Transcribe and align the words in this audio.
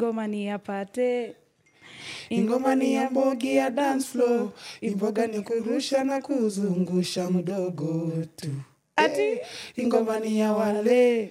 ingoma 0.00 0.26
ni 0.26 0.46
yapate 0.46 1.34
ingoma 2.30 2.74
ni 2.74 2.94
ya 2.94 3.10
mbogi 3.10 3.56
ya 3.56 3.70
dance 3.70 4.06
floor. 4.06 4.48
Imboga 4.80 5.26
ni 5.26 5.40
kurusha 5.42 6.04
na 6.04 6.20
kuzungusha 6.20 7.30
mdogo 7.30 8.12
tu. 8.36 8.48
Ati? 8.96 9.38
Ingoma 9.76 10.18
ni 10.20 10.38
ya 10.40 10.52
wale. 10.52 11.30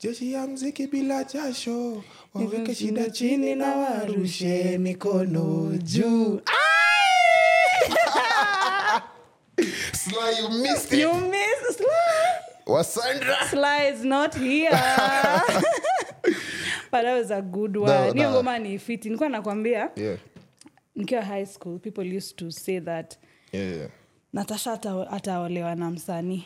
Jeshi 0.00 0.32
ya 0.32 0.46
mziki 0.46 0.86
bila 0.86 1.24
jasho. 1.24 2.02
Waweke 2.34 2.74
shida 2.74 3.10
chini 3.10 3.54
na 3.54 3.76
warushe 3.76 4.78
mikono 4.78 5.72
juu. 5.82 6.40
Sly, 9.92 10.30
you 10.40 10.48
missed 10.62 10.92
it. 10.92 10.98
you 11.00 11.14
miss 11.14 11.76
Sly. 11.76 12.40
Wasandra. 12.66 13.44
Sly 13.50 13.92
is 13.92 14.04
not 14.04 14.34
here 14.34 14.70
but 16.92 17.02
that 17.02 17.18
was 17.22 17.30
a 17.30 17.42
good 17.42 17.76
one 17.76 18.12
hiyo 18.12 18.30
ngoma 18.30 18.58
ni 18.58 18.78
fiti. 18.78 19.08
Nilikuwa 19.08 19.28
nakwambia 19.28 19.90
Yeah, 19.96 20.18
nikiwa 20.96 21.22
high 21.22 21.46
school 21.46 21.78
people 21.78 22.16
used 22.16 22.36
to 22.36 22.50
say 22.50 22.80
that 22.80 23.18
yeah, 23.52 23.76
yeah. 23.76 23.90
natasha 24.32 24.72
ataolewa 25.10 25.74
na 25.74 25.90
msanii. 25.90 26.44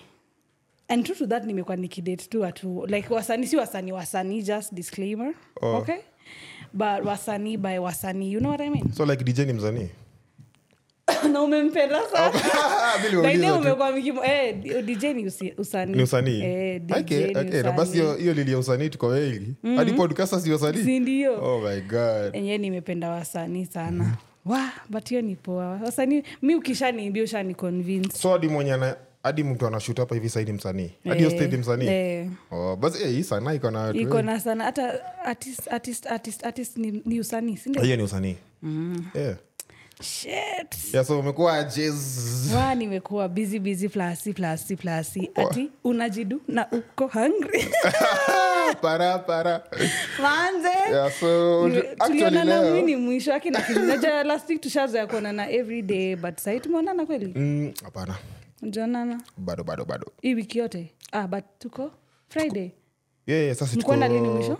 And 0.88 1.04
true 1.06 1.16
to 1.16 1.26
that 1.26 1.44
nimekuwa 1.44 1.76
nikidate 1.76 2.26
tu 2.28 2.40
watu. 2.40 2.86
Like 2.86 3.14
wasanii 3.14 3.46
si 3.46 3.56
wasanii 3.56 3.92
wasanii 3.92 4.42
just 4.42 4.74
disclaimer 4.74 5.34
Oh. 5.62 5.76
okay? 5.76 5.98
But 6.72 7.04
wasanii 7.04 7.56
by 7.56 7.78
wasanii 7.78 8.32
you 8.32 8.40
know 8.40 8.50
what 8.50 8.60
i 8.60 8.70
mean? 8.70 8.92
So 8.92 9.04
like 9.06 9.24
dj 9.24 9.38
ni 9.38 9.52
msanii 9.52 9.88
na 11.32 11.42
umempenda 11.42 12.00
sana 12.12 12.32
eh, 14.24 14.54
ni 15.14 15.24
usi- 15.26 15.54
usanii. 15.58 15.92
Eh, 16.42 16.82
basi 17.72 17.92
hiyo- 17.92 18.16
tuko 18.88 19.06
wengi. 19.06 19.54
Hadi 19.76 19.92
podcast 19.92 20.34
si 20.40 20.52
oh 21.44 21.60
my 21.60 21.80
god. 21.80 22.36
Enyewe 22.36 22.58
nimependa 22.58 23.10
wasanii 23.10 23.66
sana. 23.66 24.16
Wa 24.44 24.70
but 24.88 25.08
hiyo 25.08 25.22
ni 25.22 25.36
poa. 25.36 25.66
Wasanii 25.84 26.22
mi 26.42 26.54
ukishaniimbia 26.54 27.22
ushani 27.22 27.54
so 28.12 28.30
hadi 28.32 28.48
mwenye 28.48 28.72
hadi 29.22 29.44
mtu 29.44 29.66
anashut 29.66 29.98
hapa 29.98 30.14
hivi 30.14 30.28
saidi 30.28 30.52
msanii? 30.52 30.90
Hadi 31.04 31.18
hiyo 31.18 31.30
Eh, 31.30 31.38
msanii? 31.56 31.86
eh. 31.86 32.28
oh, 32.50 32.76
basi 32.76 33.02
eh, 33.02 33.10
hii 33.10 33.22
sanaa 33.22 33.52
iko 33.54 33.70
na 33.70 33.92
iko 33.94 34.22
na 34.22 34.40
sana. 34.40 34.64
Hata 34.64 35.00
artist, 35.24 35.72
artist, 35.72 36.06
artist, 36.06 36.44
artist 36.46 36.76
ni, 36.76 37.02
ni 37.06 37.20
usanii 37.20 37.56
sindio 37.56 37.82
hiyo 37.82 37.96
ni 37.96 38.02
usanii. 38.02 38.36
Yeah. 39.14 39.36
Shit. 40.02 40.94
yeah, 40.94 41.04
so 41.06 41.20
umekuwa 41.20 41.52
nimekuwa 42.74 43.28
busy 43.28 43.58
busy 43.58 43.88
plasi 43.88 44.32
plasi 44.32 44.76
plasi 44.76 45.30
ati 45.34 45.70
unajidu 45.84 46.40
na 46.48 46.70
uko 46.72 47.06
hungry. 47.06 47.68
Para 48.82 49.18
para. 49.18 49.64
Manze. 50.22 50.68
Yeah, 50.90 51.12
so 51.20 51.70
tulionana 52.06 52.62
mwini 52.62 52.96
mwisho 52.96 53.30
wake 53.30 53.50
last 54.24 54.48
week 54.50 54.60
tushazoya 54.60 55.06
kuonana 55.06 55.50
every 55.50 55.82
day 55.82 56.16
but 56.16 56.38
sahii 56.40 56.60
tumeonana 56.60 57.06
kweli? 57.06 57.32
Mm, 57.36 57.72
jonana 58.62 59.20
bado 59.38 59.64
bado 59.64 59.84
bado. 59.84 60.06
Hii 60.22 60.34
wiki 60.34 60.58
yote? 60.58 60.92
Ah, 61.12 61.26
but 61.26 61.44
tuko 61.58 61.90
friday. 62.28 62.70
Yeah, 63.26 63.42
yeah, 63.42 63.56
sasa 63.56 63.76
tuko- 63.76 64.14
lini 64.14 64.28
mwisho? 64.28 64.58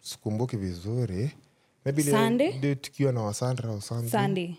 Sikumbuki 0.00 0.56
vizuri 0.56 1.30
maybe 1.84 2.74
tukiwa 2.76 3.12
na 3.12 3.20
wasandra 3.22 3.70
au 3.70 3.80
something. 3.82 4.10
sunday. 4.10 4.54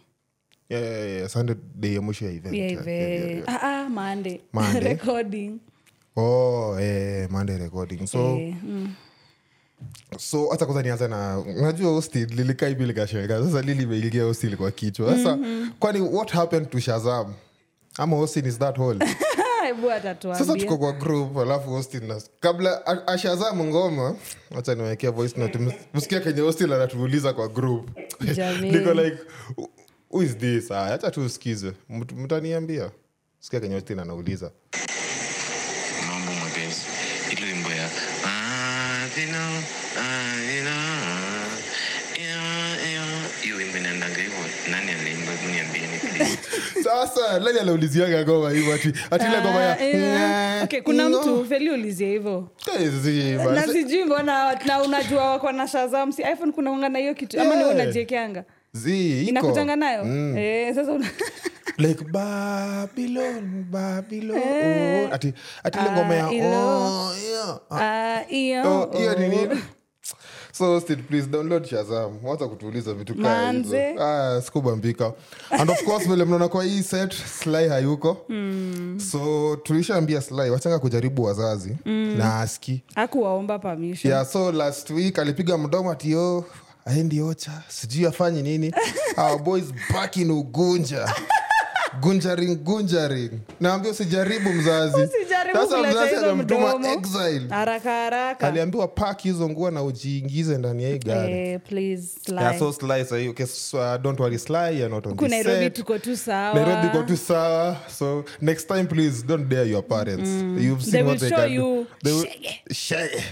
Yeah, 0.70 0.84
yeah, 0.84 1.10
yeah, 1.10 1.30
Sunday 1.30 1.56
day 1.76 1.94
ya 1.96 2.02
mwisho 2.02 2.26
ya 2.26 2.32
event 2.32 2.56
yeah, 2.56 2.72
yeah, 2.72 2.88
yeah, 2.88 3.10
yeah, 3.12 3.30
yeah. 3.32 3.44
Ah, 3.48 3.62
ah, 3.86 3.90
monday. 3.90 4.42
Monday. 4.54 4.80
recording. 4.94 5.60
Oh 6.16 6.78
eh, 6.80 7.28
monday 7.32 7.58
recording. 7.58 8.08
So 8.08 8.20
Eh, 8.38 8.56
mm. 8.64 8.94
so 10.18 10.50
hata 10.50 10.66
kwanza 10.66 10.84
nianza 10.84 11.08
na 11.08 11.44
najua 11.62 11.92
hostil 11.92 12.28
lilikaa 12.36 12.68
hivi 12.68 12.86
likashega 12.86 13.44
sasa 13.44 13.62
lili 13.62 13.84
imeingia 13.84 14.24
hostil 14.24 14.58
kwa 14.58 14.72
kichwa. 14.72 15.16
Sasa 15.18 15.38
kwani 15.80 16.02
what 16.02 16.32
happened 16.32 16.70
to 16.70 16.80
shazam? 16.80 17.34
Ama 17.98 18.16
hostin 18.16 18.46
is 18.46 18.60
that 18.60 18.78
whole 18.78 19.00
sasa 20.38 20.56
tuko 20.56 20.78
kwa 20.78 20.92
group 20.92 21.38
alafu 21.38 21.70
hostin 21.70 22.08
na 22.08 22.22
kabla 22.40 22.86
a- 22.88 23.08
ngoma 23.56 24.16
wacha 24.56 24.76
niwekea 24.76 25.12
voice 25.12 25.40
note. 25.40 25.60
Msikia 25.94 26.20
kenye 26.20 26.42
hostil 26.42 26.74
anatuuliza 26.74 27.34
kwa 27.34 27.48
group. 27.48 27.90
Niko 28.62 28.94
like 28.94 29.18
who 30.12 30.24
is 30.24 30.38
this? 30.38 30.70
Hacha 30.70 31.12
tu 31.12 31.22
usikize. 31.26 31.72
Mtaniambia. 32.18 32.92
Sikia 33.40 33.60
kenye 33.60 33.76
hostil 33.76 34.00
anauliza. 34.00 34.52
Mambo 36.08 36.32
mwepesi 36.32 36.82
ile 37.32 37.46
wimbo 37.54 37.70
ya 37.70 37.86
"Ah, 38.26 38.30
ah, 39.04 39.08
vino, 39.16 39.38
ah, 40.00 40.44
iyo, 42.20 42.90
iyo." 42.92 43.02
hiyo 43.44 43.56
wimbo 43.56 43.78
inaendanga 43.78 44.16
hivyo 44.22 44.38
nani 44.72 44.92
aliimba 44.92 45.32
hebu 45.32 45.52
niambieni 45.54 45.98
please. 46.00 46.38
Sasa 46.90 47.40
nani 47.40 47.60
anauliziaga 47.60 48.24
ngoma 48.26 48.50
hivo 48.52 48.74
ati 48.74 48.94
ati 49.12 49.26
ngoma 49.26 49.62
ya 49.62 49.78
Ah. 50.60 50.64
Okay, 50.64 50.82
kuna 50.82 51.10
mtu 51.10 51.46
feli 51.46 51.70
ulizia 51.70 52.08
hivo 52.08 52.50
Eh, 52.80 53.40
na 53.54 53.68
sijui 53.68 54.04
mbona 54.06 54.56
na 54.66 54.82
unajua 54.82 55.32
wako 55.32 55.52
na 55.52 55.68
shazam 55.68 56.12
si 56.12 56.22
iphone 56.22 56.52
kuna 56.52 56.72
wanga 56.72 56.90
na 56.90 57.00
hiyo 57.00 57.14
kitu 57.16 57.42
ama 57.42 57.56
ni 57.56 57.64
unajiekeanga 57.64 58.44
inakutanga 59.28 59.76
nayo? 59.76 60.06
Eh, 60.38 60.76
sasa 60.76 60.92
una... 60.92 61.08
like 61.78 62.04
babylon 62.12 63.66
babylon. 63.72 64.40
Oh. 64.40 65.14
ati 65.14 65.34
ati 65.64 65.80
ile 65.80 65.92
ngoma 65.92 66.16
ya 66.16 66.26
Ah, 66.26 66.30
oh, 66.30 67.14
yeah. 68.32 68.66
uh, 68.66 68.72
oh, 68.76 68.82
oh, 68.82 69.08
oh, 69.08 69.20
nini 69.20 69.48
so 70.60 70.80
still 70.80 70.98
please 71.08 71.26
download 71.28 71.66
shazam. 71.66 72.20
Wacha 72.24 72.48
kutuuliza 72.48 72.94
vitu 72.94 73.16
kaa 73.16 73.54
ah, 74.00 74.42
sikubambika. 74.42 75.14
And 75.52 75.70
of 75.70 75.84
course 75.84 76.08
vile 76.08 76.26
mnaona 76.26 76.48
kwa 76.48 76.64
hii 76.64 76.84
set 76.84 77.14
sly 77.14 77.68
hayuko. 77.70 78.18
Mm. 78.30 79.00
so 79.12 79.56
tulishaambia 79.56 80.22
sly 80.22 80.50
wachanga 80.50 80.80
kujaribu 80.80 81.24
wazazi. 81.24 81.78
Mm. 81.86 82.16
na 82.18 82.40
aski. 82.40 82.84
Akuwaomba 82.96 83.60
permission. 83.60 84.14
Yeah, 84.14 84.26
so 84.26 84.52
last 84.52 84.90
week 84.90 85.20
alipiga 85.20 85.58
mdomo 85.58 85.92
atio 85.92 86.46
aendi 86.86 87.22
ocha. 87.22 87.52
Sijui 87.68 88.06
afanye 88.06 88.42
nini. 88.42 88.74
Our 89.18 89.40
boys 89.44 89.66
back 89.94 90.18
in 90.18 90.32
ugunja. 90.32 91.14
Gunjaring 92.02 92.56
gunjaring. 92.56 93.32
Naambia 93.60 93.92
usijaribu 93.92 94.50
mzazi 94.54 95.10
sasa 95.54 95.78
mzazi 95.90 96.16
haraka 97.50 97.90
haraka. 97.92 98.48
Aliambiwa 98.48 98.88
pak 98.88 99.22
hizo 99.22 99.50
nguo 99.50 99.72
na 99.72 99.84
ujiingize 99.84 100.58
ndani 100.58 100.84
ya 100.84 100.90
hii 100.90 101.00
gari. 101.00 101.34
eh, 101.34 101.60
so, 105.44 105.60
uh, 105.68 105.74
tuko 105.74 105.98
tu 106.00 106.16
sawa. 106.16 106.86
Iko 106.86 107.04
tu 107.04 107.18
sawa. 107.18 107.78
So 107.98 108.24
next 108.42 108.68
time 108.68 108.84
please 108.84 109.24
don't 109.28 109.48
dare 109.50 109.70
your 109.70 109.84
parents. 109.88 110.30
You've 110.30 110.82
seen 110.84 110.92
They 110.92 111.04
what 111.04 111.20
they 111.20 111.30
can 111.30 111.52
you. 111.54 111.88
They 112.04 112.14
will- 112.14 112.28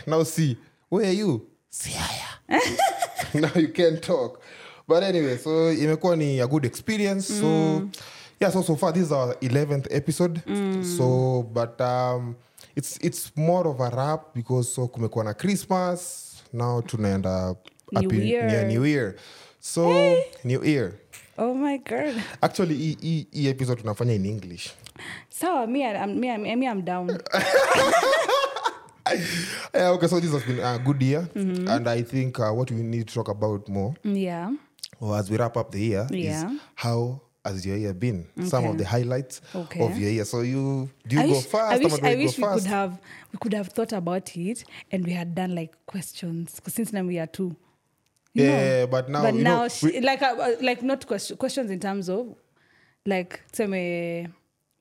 now 0.07 0.23
see. 0.23 0.57
Where 0.89 1.07
are 1.07 1.13
you? 1.17 1.41
Siaya 1.69 2.27
now 3.33 3.51
you 3.55 3.67
can't 3.73 4.01
talk. 4.01 4.39
But 4.87 5.03
anyway 5.03 5.37
so 5.37 5.73
imekuwa 5.73 6.15
ni 6.15 6.39
a 6.41 6.47
good 6.47 6.65
experience. 6.65 7.27
So 7.39 7.81
yeah 8.39 8.51
so 8.51 8.61
so 8.61 8.75
far 8.75 8.91
this 8.93 9.03
is 9.03 9.11
our 9.11 9.33
11th 9.41 9.87
episode. 9.91 10.41
So 10.97 11.43
but 11.53 11.81
um 11.81 12.35
it's 12.75 12.97
it's 13.01 13.31
more 13.35 13.67
of 13.67 13.79
a 13.79 13.89
rap 13.89 14.33
because 14.33 14.73
so 14.73 14.87
kumekuwa 14.87 15.23
na 15.25 15.33
christmas. 15.33 16.23
Now 16.53 16.81
tunaenda 16.81 17.55
New 17.91 18.11
Year. 18.11 18.47
yeah, 18.49 18.67
new 18.67 18.85
year. 18.85 19.15
So 19.59 19.89
new 20.43 20.63
year. 20.63 20.93
Oh 21.37 21.53
my 21.53 21.77
god. 21.77 22.15
Actually 22.41 22.75
hii- 22.75 23.27
hii 23.31 23.47
episode 23.49 23.81
tunafanya 23.81 24.13
in 24.13 24.25
english. 24.25 24.73
Sawa 25.29 25.67
me, 25.67 25.83
I'm, 25.85 26.19
me, 26.19 26.27
I'm, 26.33 26.59
me 26.59 26.65
I'm 26.67 26.81
down. 26.81 27.09
Yeah, 29.73 29.91
okay 29.91 30.07
so 30.07 30.19
this 30.19 30.31
has 30.31 30.43
been 30.43 30.59
a 30.59 30.77
good 30.79 31.01
year. 31.01 31.29
And 31.35 31.87
i 31.87 32.01
think 32.03 32.39
uh, 32.39 32.51
what 32.51 32.69
we 32.71 32.81
need 32.83 33.07
to 33.07 33.13
talk 33.13 33.29
about 33.29 33.69
more 33.69 33.93
yeah. 34.03 34.51
well, 34.99 35.15
as 35.15 35.29
we 35.31 35.37
wrap 35.37 35.55
up 35.55 35.71
the 35.71 35.79
year 35.79 36.07
Yeah. 36.11 36.51
is 36.51 36.59
how 36.75 37.21
has 37.47 37.65
your 37.65 37.77
year 37.77 37.93
been 37.93 38.25
some 38.45 38.65
of 38.65 38.77
the 38.77 38.85
highlights 38.85 39.41
Okay. 39.55 39.81
of 39.85 39.97
your 39.97 40.09
year 40.11 40.25
so 40.25 40.41
you 40.41 40.89
do 41.07 41.15
you 41.15 41.21
I 41.21 41.27
go 41.27 41.33
wish, 41.33 41.45
fast 41.45 41.73
I 41.73 41.77
wish, 41.83 42.03
I 42.03 42.15
wish 42.15 42.37
we 42.37 42.43
could 42.43 42.65
have 42.65 42.99
we 43.31 43.37
could 43.39 43.53
have 43.53 43.67
thought 43.69 43.93
about 43.93 44.35
it 44.37 44.63
and 44.91 45.05
we 45.05 45.13
had 45.13 45.33
done 45.35 45.55
like 45.55 45.73
questions 45.85 46.55
because 46.55 46.73
since 46.73 46.93
now 46.93 47.03
we 47.03 47.19
are 47.19 47.27
two. 47.27 47.55
You 48.33 48.43
Yeah, 48.43 48.79
know? 48.81 48.87
but 48.87 49.09
now, 49.09 49.21
but 49.23 49.33
you 49.33 49.43
now 49.43 49.61
know, 49.63 49.67
she, 49.67 49.85
we- 49.87 50.01
like 50.01 50.21
uh, 50.21 50.35
uh, 50.39 50.55
like 50.61 50.83
not 50.83 51.07
question, 51.07 51.37
questions 51.37 51.71
in 51.71 51.79
terms 51.79 52.07
of 52.09 52.35
like 53.05 53.41
tell 53.51 53.67
me 53.67 54.27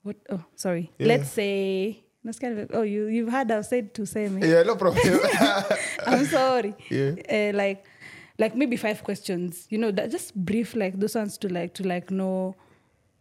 what 0.03 0.17
oh 0.31 0.45
sorry 0.57 0.91
Yeah. 0.99 1.07
let's 1.09 1.31
say 1.31 2.03
that's 2.25 2.39
kind 2.39 2.59
of 2.59 2.71
oh 2.75 2.83
you 2.83 3.07
you've 3.07 3.29
had 3.31 3.51
I've 3.51 3.65
said 3.67 3.95
to 3.95 4.05
say 4.07 4.29
me 4.29 4.47
yeah 4.47 4.63
no 4.65 4.75
problem 4.77 5.03
I'm 6.07 6.27
sorry 6.27 6.75
Yeah. 6.91 7.13
uh, 7.31 7.57
like 7.57 7.85
like 8.39 8.55
maybe 8.55 8.77
five 8.77 9.03
questions 9.03 9.67
you 9.71 9.79
know 9.79 9.91
that 9.91 10.11
just 10.11 10.35
brief 10.35 10.75
like 10.75 10.99
those 11.01 11.15
ones 11.15 11.39
to 11.39 11.49
like 11.49 11.73
to 11.75 11.83
like 11.87 12.11
know 12.11 12.55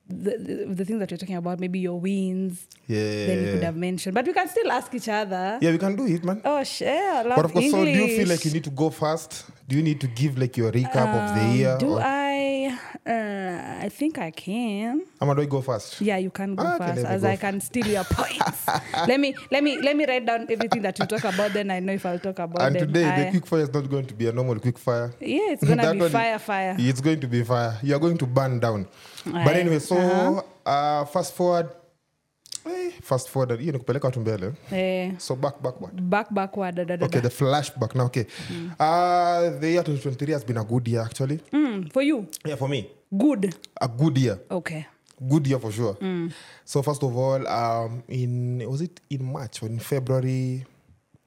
the, 0.07 0.37
the, 0.37 0.55
the 0.77 0.85
things 0.85 0.99
that 0.99 1.09
you're 1.09 1.17
talking 1.17 1.35
about, 1.35 1.59
maybe 1.59 1.79
your 1.79 1.99
wins, 1.99 2.67
Yeah. 2.85 3.25
then 3.25 3.37
you 3.43 3.51
could 3.53 3.63
have 3.63 3.75
mentioned. 3.75 4.13
But 4.13 4.27
we 4.27 4.33
can 4.33 4.47
still 4.47 4.71
ask 4.71 4.93
each 4.93 5.09
other. 5.09 5.57
Yeah, 5.59 5.71
we 5.71 5.79
can 5.79 5.95
do 5.95 6.05
it, 6.05 6.23
man. 6.23 6.41
Oh, 6.45 6.57
love 6.61 7.35
But 7.37 7.45
of 7.45 7.53
course, 7.53 7.71
so 7.71 7.83
do 7.83 7.89
you 7.89 8.07
feel 8.17 8.27
like 8.27 8.45
you 8.45 8.51
need 8.51 8.63
to 8.65 8.69
go 8.69 8.91
fast? 8.91 9.45
Do 9.67 9.75
you 9.75 9.81
need 9.81 9.99
to 10.01 10.07
give 10.07 10.37
like 10.37 10.55
your 10.57 10.71
recap 10.71 11.09
of 11.19 11.35
the 11.35 11.41
Um, 11.45 11.55
year? 11.55 11.77
Do 11.79 11.93
or- 11.93 12.01
I? 12.03 12.24
Uh, 13.07 13.85
I 13.85 13.89
think 13.89 14.17
I 14.17 14.31
can. 14.31 15.01
Am 15.21 15.29
I 15.29 15.33
do 15.35 15.41
I 15.41 15.45
go 15.45 15.61
first? 15.61 16.01
Yeah, 16.01 16.17
you 16.17 16.31
can 16.31 16.55
go 16.55 16.63
Ah, 16.65 16.75
okay, 16.75 16.87
first, 16.87 17.03
let 17.03 17.11
as 17.11 17.21
go 17.21 17.27
I 17.29 17.35
can 17.37 17.61
steal 17.61 17.85
your 17.87 18.03
points. 18.03 18.65
let 19.07 19.19
me 19.19 19.35
let 19.51 19.63
me 19.63 19.77
let 19.79 19.95
me 19.95 20.05
write 20.07 20.25
down 20.25 20.47
everything 20.49 20.81
that 20.81 20.97
you 20.97 21.05
talk 21.05 21.23
about. 21.23 21.53
Then 21.53 21.69
I 21.69 21.79
know 21.81 21.93
if 21.93 22.03
I'll 22.05 22.17
talk 22.17 22.39
about 22.39 22.61
And 22.63 22.75
them. 22.75 22.87
today, 22.87 23.05
I... 23.05 23.23
the 23.25 23.29
quick 23.31 23.45
fire 23.45 23.61
is 23.61 23.71
not 23.73 23.87
going 23.89 24.07
to 24.07 24.13
be 24.15 24.27
a 24.27 24.31
normal 24.31 24.59
quick 24.59 24.79
fire. 24.79 25.13
yeah, 25.21 25.51
it's 25.53 25.63
gonna 25.63 25.91
be 25.93 25.99
one- 25.99 26.09
fire, 26.09 26.39
fire. 26.39 26.75
It's 26.79 26.99
going 27.01 27.19
to 27.21 27.27
be 27.27 27.43
fire. 27.43 27.77
You 27.83 27.95
are 27.95 27.99
going 27.99 28.17
to 28.17 28.25
burn 28.25 28.59
down. 28.59 28.87
But 29.25 29.55
anyway, 29.55 29.79
so 29.79 29.95
Uh-huh. 29.97 30.41
uh, 30.65 31.05
fast 31.05 31.35
forward. 31.35 31.69
Eh, 32.65 32.91
fast 33.03 33.29
forward. 33.29 33.59
hiyo 33.59 33.71
know, 33.71 33.79
kupeleka 33.79 34.07
watu 34.07 34.19
mbele. 34.19 34.51
Eh, 34.71 35.11
So 35.17 35.35
back, 35.35 35.61
backward. 35.61 36.01
back 36.01 36.33
backward. 36.33 36.75
Da, 36.75 36.83
da, 36.85 36.97
da, 36.97 37.05
Okay, 37.05 37.21
the 37.21 37.29
flashback 37.29 37.95
now. 37.95 38.05
Okay. 38.05 38.23
mm. 38.49 38.71
Uh, 38.79 39.59
the 39.59 39.67
year 39.69 39.83
2023 39.83 40.33
has 40.33 40.43
been 40.45 40.57
a 40.57 40.63
good 40.63 40.87
year, 40.87 41.01
actually. 41.05 41.39
Mm, 41.53 41.91
for 41.93 42.01
you, 42.03 42.25
Yeah, 42.45 42.55
for 42.57 42.67
me, 42.69 42.89
good. 43.15 43.55
a 43.81 43.87
good 43.87 44.17
year. 44.17 44.39
Okay. 44.49 44.87
good 45.29 45.47
year 45.47 45.59
for 45.59 45.71
sure. 45.71 45.93
Mm. 45.95 46.31
So 46.65 46.81
first 46.81 47.01
of 47.03 47.15
all, 47.15 47.47
um, 47.47 48.03
in 48.07 48.63
was 48.69 48.81
it 48.81 48.99
in 49.09 49.23
March 49.31 49.63
or 49.63 49.67
in 49.67 49.79
February? 49.79 50.65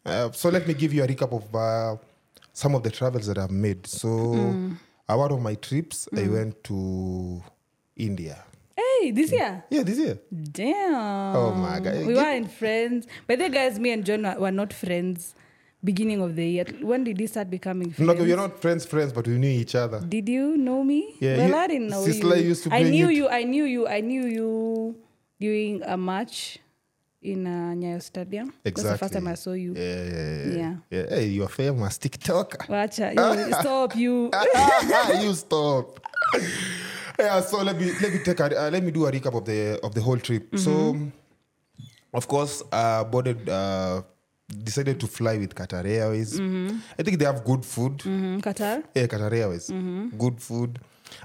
Uh, 0.05 0.31
so 0.33 0.49
let 0.51 0.67
me 0.67 0.75
give 0.75 0.93
you 0.93 1.03
a 1.03 1.07
recap 1.07 1.33
of 1.33 1.55
uh, 1.55 1.97
some 2.53 2.75
of 2.75 2.83
the 2.83 2.91
travels 2.91 3.27
that 3.27 3.39
I've 3.39 3.51
made. 3.51 3.87
So 3.87 4.09
Mm. 4.09 4.77
uh, 5.09 5.17
one 5.17 5.33
of 5.33 5.41
my 5.41 5.55
trips, 5.55 6.09
I 6.17 6.29
went 6.29 6.63
to 6.65 7.43
India. 7.97 8.45
Hey, 8.77 9.11
this 9.11 9.33
year. 9.33 9.65
Yeah, 9.71 9.83
this 9.83 9.99
year. 9.99 10.19
Damn. 10.53 11.35
Oh 11.37 11.55
my 11.55 11.81
God. 11.81 12.07
We 12.07 12.15
weren't 12.15 12.51
friends. 12.51 13.07
But 13.27 13.39
the 13.39 13.49
guys, 13.49 13.79
me 13.79 13.91
and 13.93 14.05
John 14.05 14.23
were 14.39 14.53
not 14.53 14.73
friends. 14.73 15.35
Beginning 15.83 16.21
of 16.21 16.35
the 16.35 16.45
year. 16.45 16.65
When 16.83 17.05
did 17.05 17.21
you 17.21 17.29
start 17.29 17.49
becoming 17.51 17.93
friends? 17.93 18.09
No, 18.19 18.25
we're 18.25 18.37
not 18.37 18.61
friends, 18.61 18.85
friends, 18.85 19.13
but 19.13 19.27
we 19.29 19.39
knew 19.39 19.49
each 19.49 19.77
other. 19.77 20.01
Did 20.01 20.29
you 20.29 20.57
know 20.57 20.83
me? 20.83 21.15
Yeah, 21.21 21.37
well, 21.39 21.49
you- 21.49 21.55
I 21.57 21.67
didn't 21.69 21.89
know 21.89 22.03
Sisla 22.05 22.37
you. 22.43 22.49
used 22.49 22.65
to 22.65 22.75
I 22.75 22.83
knew 22.83 23.09
you. 23.09 23.29
I 23.29 23.45
knew 23.45 23.65
you. 23.65 23.87
I 23.87 24.01
knew 24.01 24.27
you 24.27 24.97
during 25.39 25.83
a 25.85 25.97
match 25.97 26.59
in 27.23 27.47
uh, 27.47 27.75
Nyayo 27.79 28.03
Stadium. 28.03 28.53
Exactly. 28.65 28.83
That's 28.83 28.89
the 28.93 28.99
first 28.99 29.13
time 29.15 29.29
I 29.29 29.35
saw 29.35 29.53
you. 29.53 29.73
Yeah, 29.75 29.83
yeah, 29.85 30.13
yeah. 30.13 30.57
Yeah. 30.59 30.75
yeah. 30.91 31.07
Hey, 31.15 31.27
you're 31.27 31.49
famous 31.49 31.97
TikToker. 31.99 32.67
Wacha, 32.67 33.15
you, 33.49 33.53
stop 33.55 33.95
you. 33.95 34.31
you 35.23 35.35
stop. 35.35 36.01
yeah, 37.19 37.41
so 37.41 37.63
let 37.63 37.79
me 37.79 37.93
let 38.03 38.13
me 38.13 38.19
take 38.25 38.41
a, 38.41 38.67
uh, 38.67 38.71
let 38.71 38.83
me 38.83 38.91
do 38.91 39.07
a 39.07 39.13
recap 39.13 39.35
of 39.37 39.45
the 39.45 39.79
of 39.85 39.95
the 39.95 40.01
whole 40.01 40.19
trip. 40.19 40.59
So, 40.59 40.71
Mm-hmm. 40.71 41.09
of 42.15 42.27
course, 42.27 42.63
uh, 42.73 43.05
boarded 43.05 43.49
uh, 43.49 44.03
decided 44.59 44.99
to 45.01 45.07
fly 45.07 45.37
with 45.39 45.55
Qatar 45.55 45.85
Airways. 45.85 46.39
I 46.99 47.03
think 47.03 47.19
they 47.19 47.25
have 47.25 47.45
good 47.45 47.65
food. 47.65 47.99
Mhm, 47.99 48.41
Qatar. 48.41 48.83
Yeah, 48.95 49.07
Qatar 49.07 49.33
Airways, 49.33 49.69
Mm-hmm. 49.71 50.17
good 50.19 50.41
food. 50.41 50.79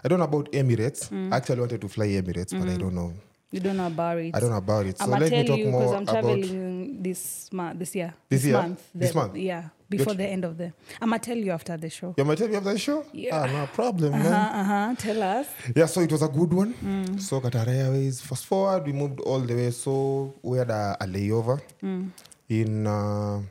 I 0.03 0.07
don't 0.07 0.19
know 0.19 0.25
about 0.25 0.51
Emirates. 0.51 1.11
I 1.31 1.35
actually 1.37 1.59
wanted 1.61 1.81
to 1.81 1.87
fly 1.89 2.07
Emirates, 2.07 2.57
but 2.57 2.69
I 2.69 2.77
don't 2.77 2.93
know. 2.95 3.13
You 3.51 3.59
don't 3.59 3.77
know 3.77 3.87
about 3.87 4.17
it. 4.17 4.35
I 4.35 4.39
don't 4.39 4.49
know 4.49 4.57
about 4.57 4.85
it. 4.87 4.97
So 4.97 5.03
I'm 5.05 5.11
let 5.11 5.29
gonna 5.29 5.41
me 5.43 5.47
talk 5.47 5.57
you 5.59 5.65
because 5.65 5.81
more 5.83 5.95
I'm 5.95 6.03
about. 6.03 6.13
traveling 6.13 7.03
this 7.03 7.49
month, 7.53 7.79
this 7.79 7.95
year, 7.95 8.13
This 8.29 8.45
year? 8.45 8.57
month, 8.57 8.81
This 8.95 9.13
month? 9.13 9.35
yeah, 9.35 9.69
before 9.87 10.15
the 10.15 10.25
end 10.25 10.43
of 10.43 10.57
the. 10.57 10.73
I'm 10.99 11.09
gonna 11.09 11.19
tell 11.19 11.37
you 11.37 11.51
after 11.51 11.77
the 11.77 11.89
show. 11.89 12.15
You 12.17 12.25
might 12.25 12.37
tell 12.39 12.47
me 12.47 12.55
after 12.55 12.73
the 12.73 12.79
show. 12.79 13.05
Yeah. 13.13 13.35
Ah, 13.43 13.45
no 13.45 13.67
problem, 13.67 14.13
Uh 14.15 14.17
man. 14.17 14.33
Uh 14.33 14.63
huh. 14.63 14.95
Tell 14.97 15.21
us. 15.21 15.47
Yeah, 15.75 15.85
so 15.85 16.01
it 16.01 16.11
was 16.11 16.23
a 16.23 16.27
good 16.29 16.51
one. 16.51 16.73
Mm. 16.83 17.21
So 17.21 17.39
Qatar 17.41 17.67
Airways, 17.67 18.21
fast 18.21 18.45
forward, 18.47 18.85
we 18.87 18.91
moved 18.93 19.19
all 19.19 19.39
the 19.39 19.53
way. 19.53 19.69
So 19.71 20.33
we 20.41 20.57
had 20.57 20.71
a, 20.71 20.97
a 20.99 21.05
layover 21.05 21.61
Mm. 21.83 22.09
In 22.49 22.87
uh, 22.87 23.41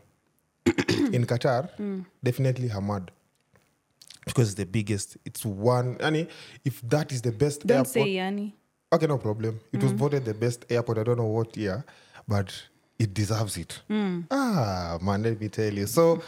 in 1.13 1.27
Qatar. 1.27 1.69
Mm. 1.79 2.05
Definitely 2.23 2.69
Hamad. 2.69 3.09
Because 4.25 4.49
it's 4.51 4.55
the 4.57 4.67
biggest. 4.67 5.17
It's 5.25 5.45
one. 5.45 5.97
And 6.01 6.29
if 6.65 6.81
that 6.83 7.11
is 7.13 7.23
the 7.23 7.33
best 7.33 7.67
Don't 7.67 7.79
airport. 7.79 7.93
say 7.93 8.07
Mm. 8.07 8.15
Yanni. 8.15 8.57
Okay, 8.93 9.07
no 9.07 9.19
problem. 9.19 9.59
It 9.73 9.83
was 9.83 9.93
voted 9.93 10.25
the 10.25 10.35
best 10.35 10.65
airport. 10.71 10.99
I 10.99 11.03
don't 11.03 11.17
know 11.17 11.25
what 11.27 11.57
year, 11.57 11.83
but 12.29 12.53
it 12.99 13.15
deserves 13.15 13.57
it. 13.57 13.81
Mm. 13.91 14.27
Ah, 14.31 14.99
man, 15.01 15.23
let 15.23 15.41
me 15.41 15.49
tell 15.49 15.73
you. 15.73 15.87
So, 15.87 16.23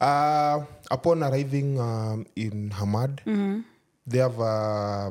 uh, 0.00 0.64
upon 0.90 1.22
arriving 1.24 1.80
um, 1.80 2.24
in 2.36 2.70
Hamad, 2.70 3.18
Mm-hmm. 3.26 3.60
they 4.06 4.18
have 4.18 4.38
uh, 4.40 5.10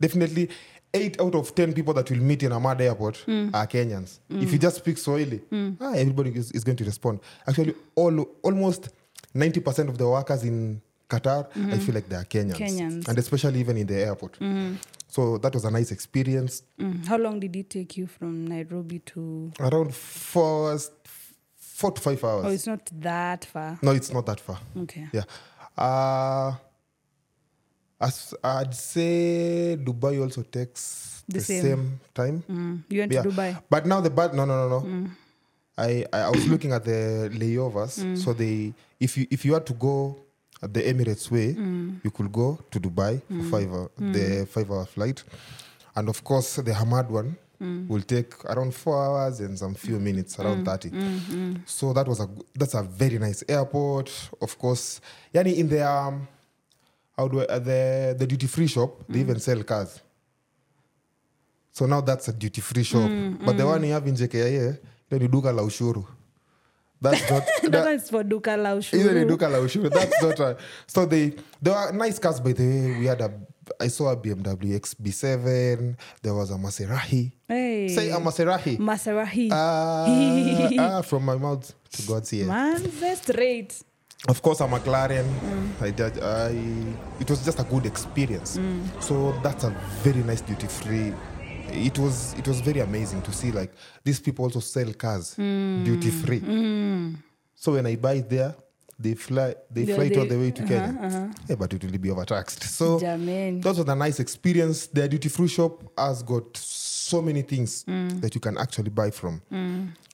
definitely 0.00 0.50
eight 0.94 1.20
out 1.20 1.34
of 1.34 1.54
ten 1.54 1.72
people 1.72 1.94
that 1.94 2.10
will 2.10 2.18
meet 2.18 2.42
in 2.42 2.50
Hamad 2.52 2.80
Airport 2.80 3.24
Mm. 3.26 3.54
are 3.54 3.66
Kenyans. 3.66 4.18
If 4.28 4.52
you 4.52 4.58
just 4.58 4.76
speak 4.76 4.98
Swahili, 4.98 5.40
ah, 5.80 5.92
everybody 5.94 6.30
is, 6.30 6.50
is 6.52 6.64
going 6.64 6.76
to 6.76 6.84
respond. 6.84 7.20
Actually, 7.46 7.74
all 7.94 8.20
almost 8.42 8.88
ninety 9.34 9.60
percent 9.60 9.88
of 9.88 9.98
the 9.98 10.08
workers 10.08 10.42
in 10.44 10.80
Qatar, 11.08 11.46
I 11.72 11.78
feel 11.78 11.94
like 11.94 12.08
they 12.08 12.16
are 12.16 12.24
Kenyans, 12.24 12.54
Mm-hmm. 12.56 12.78
Kenyans. 12.78 13.08
and 13.08 13.18
especially 13.18 13.60
even 13.60 13.76
in 13.76 13.86
the 13.86 13.96
airport. 13.96 14.38
So 15.08 15.38
that 15.38 15.52
was 15.54 15.64
a 15.64 15.70
nice 15.72 15.90
experience. 15.90 16.62
Mm. 16.78 17.04
How 17.06 17.16
long 17.18 17.40
did 17.40 17.56
it 17.56 17.68
take 17.68 17.96
you 17.96 18.06
from 18.06 18.46
Nairobi 18.46 19.00
to? 19.06 19.50
Around 19.58 19.92
four, 19.92 20.78
four 21.56 21.90
to 21.90 22.00
five 22.00 22.22
hours. 22.22 22.44
Oh, 22.46 22.50
it's 22.50 22.66
not 22.68 22.88
that 23.00 23.44
far. 23.44 23.76
no, 23.82 23.90
it's 23.90 24.12
not 24.12 24.24
that 24.26 24.38
far. 24.38 24.58
Okay. 24.76 25.08
Yeah. 25.12 25.24
Uh, 25.76 26.52
as 28.00 28.34
I'd 28.42 28.74
say 28.74 29.76
Dubai 29.76 30.20
also 30.22 30.42
takes 30.42 31.22
The 31.28 31.38
the, 31.38 31.44
same. 31.44 31.62
same. 31.62 32.00
time. 32.14 32.36
Mm. 32.50 32.82
You 32.88 32.98
went 33.00 33.12
Yeah. 33.12 33.22
to 33.22 33.28
Dubai. 33.30 33.62
But 33.70 33.86
now 33.86 34.00
the 34.00 34.10
bad 34.10 34.34
no 34.34 34.44
no 34.44 34.54
no 34.62 34.68
no. 34.68 34.80
Mm. 34.86 35.10
I, 35.78 36.04
I 36.12 36.28
was 36.30 36.46
looking 36.52 36.72
at 36.72 36.84
the 36.84 37.30
layovers. 37.32 38.02
Mm. 38.02 38.16
So 38.18 38.32
they 38.32 38.72
if 38.98 39.16
you 39.16 39.26
if 39.30 39.44
you 39.44 39.54
had 39.54 39.66
to 39.66 39.74
go 39.74 40.16
at 40.62 40.74
the 40.74 40.82
Emirates 40.82 41.30
way, 41.30 41.54
Mm. 41.54 42.00
you 42.04 42.10
could 42.10 42.30
go 42.32 42.58
to 42.70 42.80
Dubai 42.80 43.20
for 43.28 43.44
five 43.52 43.70
hour, 43.72 43.90
the 43.98 44.46
five 44.50 44.70
hour 44.70 44.84
flight, 44.86 45.22
and 45.96 46.08
of 46.08 46.22
course 46.24 46.56
the 46.56 46.72
Hamad 46.72 47.08
one 47.10 47.36
Mm. 47.60 47.88
will 47.88 48.00
take 48.00 48.32
around 48.46 48.72
four 48.74 48.96
hours 48.96 49.40
and 49.40 49.52
some 49.58 49.74
few 49.74 49.98
minutes, 50.00 50.38
around 50.40 50.64
thirty. 50.64 50.88
Mm-hmm. 50.88 51.56
So 51.66 51.92
that 51.92 52.08
was 52.08 52.18
a 52.20 52.28
that's 52.56 52.72
a 52.74 52.82
very 52.82 53.18
nice 53.18 53.44
airport. 53.48 54.08
Of 54.40 54.56
course, 54.58 55.00
yani 55.34 55.56
in 55.60 55.68
the 55.68 55.84
um, 55.86 56.26
do 57.28 57.40
I, 57.40 57.44
uh, 57.44 57.58
the 57.58 58.14
the 58.18 58.26
duty 58.26 58.46
free 58.46 58.66
shop 58.66 59.02
they 59.08 59.20
even 59.20 59.38
sell 59.40 59.62
cars. 59.62 60.00
So 61.72 61.86
now 61.86 62.00
that's 62.00 62.28
a 62.28 62.32
duty 62.32 62.60
free 62.60 62.82
shop. 62.82 63.10
But 63.44 63.56
the 63.56 63.66
one 63.66 63.84
you 63.84 63.92
have 63.92 64.06
in 64.06 64.14
JKIA, 64.14 64.78
then 65.08 65.20
you 65.20 65.28
duka 65.28 65.54
la 65.54 65.62
ushuru. 65.62 66.04
That's 67.00 67.30
not 67.30 67.46
that 67.62 67.72
that, 67.72 67.84
one's 67.86 68.10
for 68.10 68.22
Duka 68.22 68.48
Either 68.52 69.14
they 69.14 69.24
Laushu. 69.24 69.28
duka 69.28 69.50
la 69.50 69.58
ushuru. 69.58 69.90
That's 69.90 70.22
not 70.22 70.40
a, 70.40 70.56
so 70.86 71.06
they 71.06 71.34
there 71.62 71.72
were 71.74 71.92
nice 71.92 72.18
cars 72.18 72.40
by 72.40 72.52
the 72.52 72.62
way. 72.62 72.98
We 72.98 73.06
had 73.06 73.20
a 73.20 73.32
I 73.80 73.88
saw 73.88 74.10
a 74.10 74.16
BMW 74.16 74.78
XB7. 74.80 75.96
There 76.22 76.34
was 76.34 76.50
a 76.50 76.54
Maserati. 76.54 77.30
Hey. 77.46 77.88
Say 77.88 78.10
a 78.10 78.16
Maserati. 78.16 78.78
Maserati. 78.78 79.48
Ah, 79.52 80.96
ah, 80.98 81.02
from 81.02 81.24
my 81.24 81.36
mouth 81.36 81.72
to 81.92 82.02
God's 82.02 82.32
ear. 82.32 82.46
Man, 82.46 82.82
that's 83.00 83.22
straight. 83.22 83.82
Of 84.28 84.42
course, 84.42 84.60
a 84.60 84.64
McLaren. 84.66 85.26
I 85.80 85.90
did. 85.90 86.22
I. 86.22 86.50
It 87.20 87.28
was 87.30 87.44
just 87.44 87.58
a 87.58 87.64
good 87.64 87.86
experience. 87.86 88.58
Mm. 88.58 89.02
So 89.02 89.32
that's 89.42 89.64
a 89.64 89.70
very 90.02 90.22
nice 90.22 90.42
duty 90.42 90.66
free. 90.66 91.14
It 91.72 91.98
was. 91.98 92.34
It 92.38 92.46
was 92.46 92.60
very 92.60 92.80
amazing 92.80 93.22
to 93.22 93.32
see 93.32 93.50
like 93.50 93.72
these 94.04 94.20
people 94.20 94.44
also 94.44 94.60
sell 94.60 94.92
cars 94.92 95.34
mm. 95.38 95.84
duty 95.84 96.10
free. 96.10 96.40
Mm. 96.40 97.16
So 97.54 97.72
when 97.72 97.86
I 97.86 97.96
buy 97.96 98.20
there, 98.20 98.54
they 98.98 99.14
fly. 99.14 99.54
They 99.70 99.82
Yeah, 99.84 99.94
fly 99.94 100.04
it 100.04 100.16
all 100.18 100.26
the 100.26 100.38
way 100.38 100.50
to 100.50 100.62
uh-huh, 100.64 100.68
Kenya. 100.68 100.98
Uh-huh. 101.02 101.26
Yeah, 101.48 101.56
but 101.56 101.72
it 101.72 101.82
will 101.82 101.98
be 101.98 102.10
overtaxed. 102.10 102.62
So 102.64 103.00
Jermaine. 103.00 103.62
that 103.62 103.70
was 103.76 103.78
a 103.88 103.94
nice 103.94 104.20
experience. 104.20 104.86
Their 104.88 105.08
duty 105.08 105.30
free 105.30 105.48
shop 105.48 105.82
has 105.96 106.22
got 106.22 106.54
so 106.56 107.22
many 107.22 107.40
things 107.42 107.84
Mm. 107.88 108.20
that 108.20 108.34
you 108.34 108.40
can 108.40 108.58
actually 108.58 108.90
buy 108.90 109.10
from. 109.10 109.40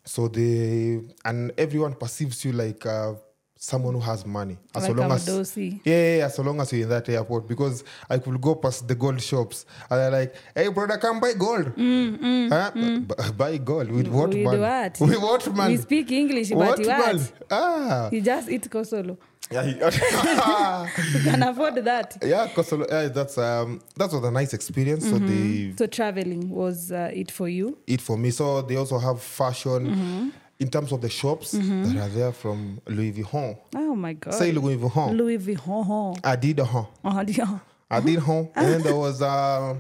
So 0.05 0.29
they 0.29 1.01
and 1.25 1.51
everyone 1.59 1.95
perceives 1.95 2.45
you 2.45 2.53
like 2.53 2.87
uh, 2.87 3.15
someone 3.59 3.95
who 3.95 4.01
has 4.01 4.25
money. 4.27 4.59
As 4.75 4.83
Like 4.89 4.97
long 4.97 5.13
as 5.13 5.27
Dosi. 5.27 5.81
yeah, 5.85 6.17
yeah, 6.19 6.27
as 6.27 6.39
long 6.39 6.61
as 6.61 6.73
you're 6.73 6.83
in 6.83 6.89
that 6.91 7.09
airport, 7.09 7.49
because 7.49 7.85
I 8.09 8.19
could 8.19 8.41
go 8.41 8.55
past 8.55 8.87
the 8.87 8.95
gold 8.95 9.21
shops 9.23 9.65
and 9.91 9.99
they're 10.01 10.11
like, 10.11 10.35
"Hey, 10.55 10.69
brother, 10.69 10.99
come 10.99 11.21
buy 11.21 11.33
gold. 11.33 11.73
Huh? 11.77 12.71
B- 12.75 13.07
buy 13.37 13.57
gold 13.59 13.91
with 13.91 14.09
what 14.09 14.29
With 14.29 14.45
man? 14.45 14.61
what? 14.61 15.01
With 15.09 15.21
what 15.23 15.55
man? 15.57 15.71
We 15.71 15.77
speak 15.79 16.13
English, 16.13 16.51
what 16.51 16.77
but 16.77 16.87
man? 16.87 17.17
what? 17.19 17.33
Ah, 17.51 18.09
You 18.13 18.21
just 18.21 18.49
eat 18.51 18.69
kosolo. 18.71 19.17
yeah, 19.51 19.63
he- 19.63 19.79
You 21.19 21.31
can 21.31 21.43
afford 21.45 21.77
that. 21.85 22.17
yeah, 22.23 22.49
Kosolo, 22.49 22.85
yeah, 22.91 23.09
that's 23.09 23.39
um, 23.39 23.81
that 23.97 24.11
was 24.13 24.23
a 24.25 24.31
nice 24.31 24.53
experience. 24.55 25.05
So 25.09 25.19
the 25.19 25.73
So 25.79 25.87
traveling 25.87 26.51
was 26.51 26.91
uh, 26.93 27.11
it 27.15 27.31
for 27.31 27.49
you? 27.49 27.79
it 27.87 28.01
for 28.01 28.17
me. 28.19 28.31
So 28.31 28.63
they 28.63 28.77
also 28.77 28.99
have 28.99 29.23
fashion 29.23 30.33
in 30.59 30.69
terms 30.71 30.93
of 30.93 31.01
the 31.01 31.09
shops 31.11 31.51
that 31.53 31.97
are 32.01 32.09
there 32.09 32.33
from 32.33 32.81
Louis 32.87 33.13
Vuitton. 33.13 33.57
Oh 33.75 33.95
my 33.95 34.15
God. 34.15 34.35
Say 34.35 34.53
Louis 34.53 34.77
Vuitton. 34.77 35.17
Louis 35.17 35.39
Vuitton. 35.39 36.21
Adidas. 36.23 36.87
Oh, 37.05 37.25
yeah. 37.27 37.59
Adidas. 37.91 38.51
And 38.57 38.67
then 38.73 38.83
there 38.83 38.97
was 38.97 39.21
uh, 39.23 39.77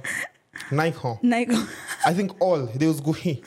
Nike. 0.71 0.99
Nikon. 1.23 1.66
I 2.04 2.12
think 2.14 2.40
all 2.40 2.66
there 2.66 2.88
was 2.88 3.00
going. 3.00 3.42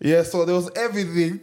Yeah, 0.00 0.22
so 0.22 0.44
there 0.44 0.54
was 0.54 0.70
everything. 0.76 1.40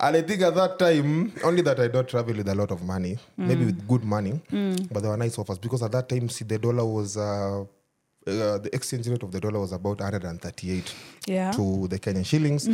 And 0.00 0.16
I 0.16 0.22
think 0.22 0.42
at 0.42 0.54
that 0.54 0.78
time, 0.78 1.32
only 1.44 1.62
that 1.62 1.78
I 1.78 1.88
don't 1.88 2.08
travel 2.08 2.34
with 2.34 2.48
a 2.48 2.54
lot 2.54 2.70
of 2.72 2.82
money, 2.82 3.18
maybe 3.36 3.64
with 3.66 3.86
good 3.86 4.02
money, 4.04 4.40
but 4.90 5.00
there 5.02 5.10
were 5.10 5.16
nice 5.16 5.38
offers 5.38 5.58
because 5.58 5.82
at 5.82 5.92
that 5.92 6.08
time, 6.08 6.28
see, 6.28 6.44
the 6.44 6.58
dollar 6.58 6.84
was, 6.84 7.16
uh, 7.16 7.60
uh, 7.60 7.64
the 8.26 8.70
exchange 8.72 9.06
rate 9.08 9.22
of 9.22 9.30
the 9.30 9.40
dollar 9.40 9.60
was 9.60 9.72
about 9.72 10.00
138 10.00 10.94
Yeah. 11.26 11.50
to 11.52 11.86
the 11.88 11.98
Kenyan 12.00 12.24
shillings. 12.26 12.68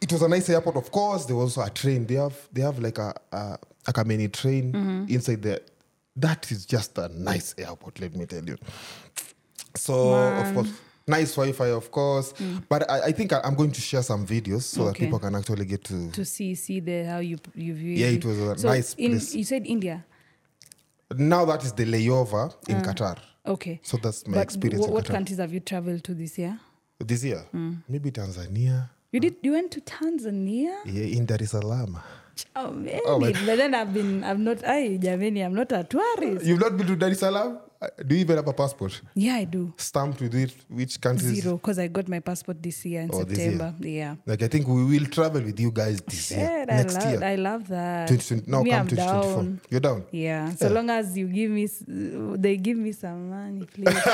It 0.00 0.12
was 0.12 0.22
a 0.22 0.28
nice 0.28 0.48
airport, 0.48 0.76
of 0.76 0.90
course. 0.92 1.24
There 1.26 1.36
was 1.36 1.56
also 1.56 1.68
a 1.68 1.74
train. 1.74 2.06
They 2.06 2.14
have 2.14 2.36
they 2.52 2.62
have 2.62 2.78
like 2.78 2.98
a 2.98 3.14
a, 3.32 3.58
a 3.86 3.92
Kameni 3.92 4.32
train 4.32 5.06
inside 5.08 5.42
there. 5.42 5.60
That 6.16 6.50
is 6.50 6.66
just 6.66 6.98
a 6.98 7.08
nice 7.08 7.54
airport, 7.58 8.00
let 8.00 8.14
me 8.16 8.26
tell 8.26 8.44
you. 8.44 8.56
So 9.76 9.94
of 10.38 10.52
course, 10.54 10.72
nice 11.06 11.32
Wi-Fi, 11.36 11.68
of 11.70 11.90
course. 11.90 12.32
But 12.68 12.90
I, 12.90 13.00
I 13.06 13.12
think 13.12 13.32
I, 13.32 13.40
I'm 13.44 13.54
going 13.54 13.70
to 13.72 13.80
share 13.80 14.02
some 14.02 14.26
videos 14.26 14.62
so 14.62 14.84
that 14.84 14.90
Okay. 14.90 15.04
people 15.06 15.18
can 15.20 15.34
actually 15.34 15.64
get 15.66 15.84
to. 15.84 16.10
to 16.10 16.24
see 16.24 16.54
see 16.54 16.80
the 16.80 17.04
how 17.04 17.18
you 17.18 17.38
you 17.54 17.74
view 17.74 17.94
Yeah, 17.94 18.08
it 18.08 18.24
was 18.24 18.38
a 18.38 18.58
so 18.58 18.68
nice 18.68 18.94
in, 18.94 19.12
place. 19.12 19.34
You 19.34 19.44
said 19.44 19.66
India. 19.66 20.04
Now 21.16 21.44
that 21.46 21.64
is 21.64 21.72
the 21.72 21.84
layover 21.84 22.52
in 22.68 22.80
Qatar. 22.80 23.18
Okay. 23.46 23.80
So 23.82 23.96
that's 23.96 24.26
my 24.26 24.34
but 24.38 24.42
experience 24.42 24.86
in 24.86 24.92
what 24.92 25.06
countries 25.08 25.38
have 25.38 25.52
you 25.52 25.60
traveled 25.60 26.02
to 26.04 26.14
this 26.14 26.36
year? 26.38 26.58
This 26.98 27.22
year, 27.24 27.44
maybe 27.88 28.10
Tanzania. 28.10 28.90
You 29.10 29.20
did. 29.20 29.36
You 29.42 29.52
went 29.52 29.70
to 29.72 29.80
Tanzania. 29.80 30.84
Yeah, 30.84 31.16
in 31.16 31.24
Dar 31.24 31.40
es 31.40 31.52
Salaam. 31.52 31.96
Oh 32.54 32.70
man! 32.70 33.00
Oh, 33.06 33.18
but 33.18 33.34
then 33.56 33.74
I've 33.74 33.94
been. 33.94 34.22
I'm 34.22 34.44
not. 34.44 34.62
I 34.64 34.98
Jameni. 35.00 35.44
I'm 35.44 35.54
not 35.54 35.72
a 35.72 35.82
tourist. 35.84 36.44
You've 36.44 36.60
not 36.60 36.76
been 36.76 36.86
to 36.88 36.96
Dar 36.96 37.08
es 37.10 37.20
Salaam? 37.20 37.58
Uh, 37.80 37.86
Do 38.04 38.14
you 38.16 38.22
even 38.22 38.36
have 38.36 38.48
a 38.48 38.52
passport? 38.52 39.00
Yeah, 39.14 39.36
I 39.36 39.44
do. 39.44 39.72
Stamped 39.76 40.20
with 40.20 40.34
it? 40.34 40.52
Which 40.68 41.00
countries? 41.00 41.40
Zero, 41.42 41.58
because 41.58 41.78
I 41.78 41.86
got 41.86 42.08
my 42.08 42.18
passport 42.18 42.60
this 42.60 42.84
year 42.84 43.02
in 43.02 43.10
Oh, 43.12 43.20
September. 43.20 43.72
year. 43.78 43.98
Yeah. 43.98 44.14
Like 44.26 44.42
I 44.42 44.48
think 44.48 44.66
we 44.66 44.84
will 44.84 45.06
travel 45.06 45.42
with 45.42 45.60
you 45.60 45.70
guys 45.70 46.00
this 46.00 46.32
year. 46.32 46.64
Next 46.66 46.96
I 46.96 46.98
love, 46.98 47.12
year. 47.12 47.24
I 47.24 47.34
love 47.36 47.68
that. 47.68 48.08
2020, 48.08 48.50
now 48.50 48.62
Me, 48.64 48.70
come 48.70 48.80
I'm 48.80 48.88
2024. 48.88 49.42
down. 49.42 49.60
You're 49.70 49.80
down. 49.80 50.04
Yeah, 50.10 50.50
so 50.56 50.66
Yeah. 50.66 50.72
long 50.74 50.90
as 50.90 51.16
you 51.16 51.28
give 51.28 51.50
me, 51.52 51.68
they 52.36 52.56
give 52.56 52.76
me 52.78 52.90
some 52.90 53.30
money, 53.30 53.64
please. 53.66 53.84
like, 53.94 54.04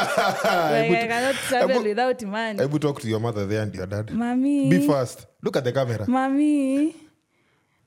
I 0.44 1.06
cannot 1.09 1.35
travel 1.49 1.76
would- 1.78 1.87
without 1.87 2.23
money. 2.25 2.61
I 2.61 2.66
will 2.66 2.78
talk 2.80 3.00
to 3.00 3.09
your 3.09 3.21
mother 3.21 3.47
there 3.47 3.62
and 3.62 3.75
your 3.75 3.87
dad. 3.87 4.11
Mommy, 4.12 4.68
Be 4.68 4.87
fast. 4.87 5.26
Look 5.42 5.56
at 5.56 5.64
the 5.64 5.73
camera. 5.73 6.04
mommy, 6.06 6.94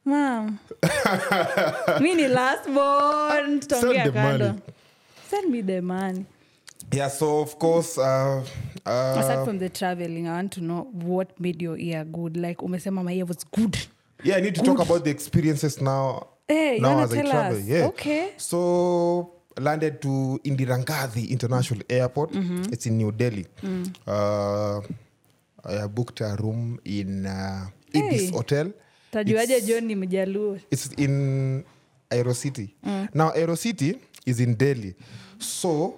mom, 0.03 0.59
mi 2.01 2.15
ni 2.15 2.27
last 2.27 2.65
born. 2.65 3.59
Tutaongea 3.59 4.05
the 4.05 4.11
kando. 4.11 4.39
money. 4.39 4.61
Send 5.29 5.51
me 5.51 5.61
the 5.61 5.81
money. 5.81 6.25
Yeah, 6.93 7.09
so 7.09 7.39
of 7.41 7.57
course, 7.59 7.97
uh, 7.97 8.43
Aside 8.85 9.39
uh, 9.39 9.45
from 9.45 9.59
the 9.59 9.69
traveling, 9.69 10.27
I 10.27 10.35
want 10.35 10.51
to 10.53 10.61
know 10.63 10.87
what 10.93 11.37
made 11.39 11.61
your 11.61 11.77
ear 11.77 12.05
good. 12.05 12.37
Like 12.37 12.57
umesema 12.61 13.03
my 13.03 13.11
ear 13.13 13.25
was 13.25 13.43
good. 13.51 13.77
yeah, 14.23 14.37
I 14.37 14.41
need 14.41 14.55
to 14.55 14.61
talk 14.61 14.79
about 14.79 15.03
the 15.03 15.09
experiences 15.09 15.81
now. 15.81 16.27
Hey, 16.47 16.79
now 16.79 16.99
as 16.99 17.13
I 17.13 17.21
travel. 17.23 17.57
us? 17.59 17.65
Yeah. 17.65 17.87
Okay. 17.87 18.29
So 18.37 19.33
landed 19.59 20.01
to 20.01 20.39
indirangadhi 20.43 21.29
International 21.29 21.81
Airport. 21.89 22.31
Mm-hmm. 22.31 22.71
It's 22.73 22.85
in 22.85 22.97
New 22.97 23.11
Delhi. 23.11 23.45
Mm. 23.61 23.93
Uh, 24.07 24.81
I 25.65 25.87
booked 25.87 26.21
a 26.21 26.35
room 26.39 26.79
in 26.85 27.25
uh, 27.25 27.65
Ibis 27.93 28.21
Hey. 28.29 28.31
Hotel. 28.31 28.71
Tajuaje 29.11 29.61
John 29.65 29.85
ni 29.85 29.95
mjaluo. 29.95 30.57
It's 30.71 30.89
in 30.97 31.63
aerocity 32.09 32.73
Mm. 32.83 33.07
Now, 33.13 33.29
Aero 33.35 33.55
City 33.55 33.99
is 34.27 34.39
in 34.39 34.55
Delhi. 34.55 34.93
So, 35.39 35.95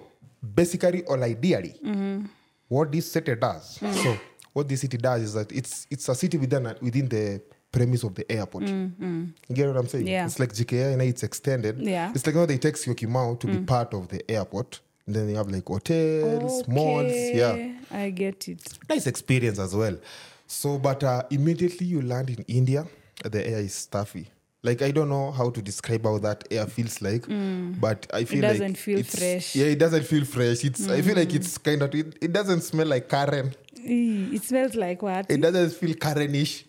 basically, 0.54 1.02
or 1.04 1.22
ideally, 1.22 1.74
Mm-hmm. 1.84 2.26
what 2.68 2.92
this 2.92 3.10
city 3.12 3.34
does. 3.34 3.78
Mm. 3.78 3.94
So, 4.02 4.16
what 4.52 4.68
this 4.68 4.80
city 4.80 4.96
does 4.96 5.22
is 5.22 5.32
that 5.34 5.52
it's 5.52 5.86
it's 5.90 6.08
a 6.08 6.14
city 6.14 6.38
within 6.38 6.64
within 6.80 7.08
the 7.08 7.40
premise 7.72 8.02
of 8.04 8.14
the 8.14 8.24
airport. 8.30 8.64
You 8.68 9.32
get 9.54 9.68
what 9.68 9.76
I'm 9.76 9.86
saying? 9.86 10.04
Mm, 10.06 10.08
Yeah. 10.10 10.26
It's 10.26 10.38
like 10.40 10.52
GKA, 10.52 10.92
and 10.94 11.02
it's 11.02 11.22
extended. 11.22 11.78
Yeah. 11.80 12.10
It's 12.14 12.26
like 12.26 12.34
how 12.34 12.46
they 12.46 12.58
take 12.58 12.74
Syokimau 12.76 13.38
to 13.40 13.46
be 13.46 13.58
part 13.58 13.94
of 13.94 14.08
the 14.08 14.20
airport. 14.30 14.80
And 15.06 15.14
then 15.16 15.26
they 15.28 15.34
have 15.34 15.48
like 15.48 15.66
hotels, 15.66 16.66
malls. 16.68 17.12
Yeah 17.12 17.72
I 17.90 18.10
get 18.10 18.48
it. 18.48 18.60
nice 18.88 19.06
experience 19.06 19.58
as 19.58 19.74
well. 19.74 19.96
So, 20.46 20.78
but 20.78 21.02
uh, 21.04 21.22
immediately 21.30 21.86
you 21.86 22.02
land 22.02 22.28
in 22.30 22.44
India, 22.48 22.84
the 23.24 23.40
air 23.46 23.60
is 23.60 23.74
stuffy. 23.74 24.26
Like 24.62 24.82
I 24.82 24.90
don't 24.90 25.08
know 25.08 25.30
how 25.30 25.48
to 25.50 25.62
describe 25.62 26.04
how 26.04 26.18
that 26.18 26.44
air 26.50 26.66
feels 26.66 27.00
like, 27.00 27.24
but 27.80 28.06
I 28.12 28.24
feel 28.24 28.42
like 28.42 28.50
Mm. 28.56 28.58
doesn't 28.58 28.76
feel 28.76 28.98
it's- 28.98 29.18
fresh. 29.18 29.52
Mm. 29.54 29.56
Yeah, 29.60 29.66
it 29.72 29.78
doesn't 29.78 30.04
feel 30.04 30.24
fresh. 30.26 30.64
It's 30.64 30.86
I 30.88 31.00
feel 31.02 31.16
like 31.16 31.32
it's 31.34 31.56
kind 31.58 31.80
of 31.82 31.94
it, 31.94 32.18
it 32.20 32.32
doesn't 32.32 32.60
smell 32.62 32.86
like 32.86 33.08
Karen. 33.08 33.54
It 33.82 34.42
smells 34.44 34.74
like 34.74 35.00
what? 35.00 35.30
It 35.30 35.40
doesn't 35.40 35.70
feel 35.72 35.94
Karenish. 35.94 36.64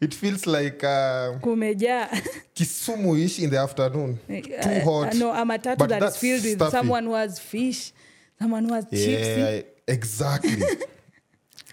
It 0.00 0.12
feels 0.12 0.46
like 0.46 0.84
uh, 0.84 1.38
Kumejaa. 1.40 2.08
Kisumu-ish 2.54 3.38
in 3.38 3.48
the 3.48 3.56
afternoon. 3.58 4.18
Too 4.28 4.54
Uh, 4.60 4.80
hot. 4.84 5.14
uh, 5.14 5.16
no, 5.16 5.30
a 5.32 5.44
matatu 5.46 5.78
But 5.78 5.88
that 5.88 6.02
is 6.02 6.16
filled 6.18 6.44
with 6.44 6.70
someone 6.70 7.04
who 7.04 7.14
has 7.14 7.38
fish, 7.38 7.92
someone 8.38 8.68
who 8.68 8.74
has 8.74 8.84
chips. 8.84 9.28
Yeah, 9.38 9.62
exactly. 9.88 10.62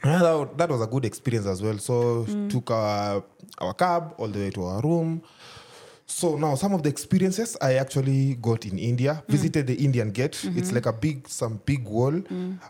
Ah, 0.03 0.17
that, 0.17 0.58
that 0.58 0.70
was 0.70 0.81
a 0.81 0.88
good 0.88 1.05
experience 1.05 1.46
as 1.46 1.62
well. 1.62 1.77
So 1.77 2.25
took 2.50 2.72
our, 2.72 3.24
our 3.60 3.74
cab 3.75 4.15
all 4.17 4.29
the 4.29 4.39
way 4.39 4.50
to 4.50 4.63
our 4.63 4.81
room. 4.81 5.22
So 6.12 6.36
now 6.38 6.56
some 6.56 6.74
of 6.74 6.84
the 6.84 6.89
experiences 6.89 7.56
I 7.62 7.75
actually 7.75 8.36
got 8.36 8.65
in 8.65 8.77
India. 8.77 9.24
Visited 9.30 9.68
the 9.68 9.75
Indian 9.75 10.12
Gate. 10.12 10.38
It's 10.56 10.72
like 10.72 10.86
a 10.86 10.94
big, 10.94 11.27
some 11.27 11.62
big 11.65 11.86
wall. 11.88 12.13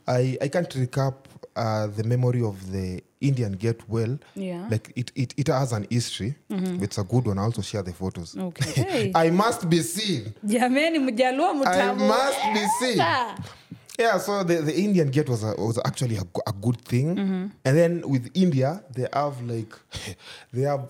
I, 0.07 0.37
I 0.41 0.47
can't 0.47 0.69
recap 0.69 1.15
uh, 1.55 1.87
the 1.87 2.03
memory 2.03 2.43
of 2.43 2.71
the 2.71 3.01
Indian 3.19 3.53
Gate 3.53 3.81
well. 3.89 4.17
Yeah. 4.35 4.67
Like 4.69 4.93
it, 4.95 5.11
it, 5.15 5.33
it 5.37 5.47
has 5.47 5.73
an 5.73 5.87
history. 5.89 6.35
It's 6.49 6.97
a 6.99 7.03
good 7.03 7.25
one. 7.27 7.39
I'll 7.39 7.45
also 7.45 7.61
share 7.63 7.81
the 7.83 7.93
photos. 7.93 8.37
Okay. 8.37 9.11
I 9.15 9.31
must 9.31 9.69
be 9.69 9.81
seen. 9.81 10.33
I 11.67 11.93
must 12.07 12.43
be 12.53 12.65
seen. 12.79 12.99
Ah. 13.01 13.35
Yeah, 13.99 14.17
so 14.17 14.43
the, 14.43 14.55
the 14.63 14.75
Indian 14.75 15.09
gate 15.11 15.29
was 15.29 15.43
a, 15.43 15.53
was 15.57 15.77
actually 15.85 16.15
a, 16.17 16.23
a 16.47 16.53
good 16.53 16.79
thing, 16.81 17.15
Mm-hmm. 17.15 17.45
and 17.65 17.77
then 17.77 18.01
with 18.09 18.31
India 18.33 18.81
they 18.95 19.05
have 19.13 19.39
like 19.43 19.71
they 20.53 20.61
have 20.61 20.87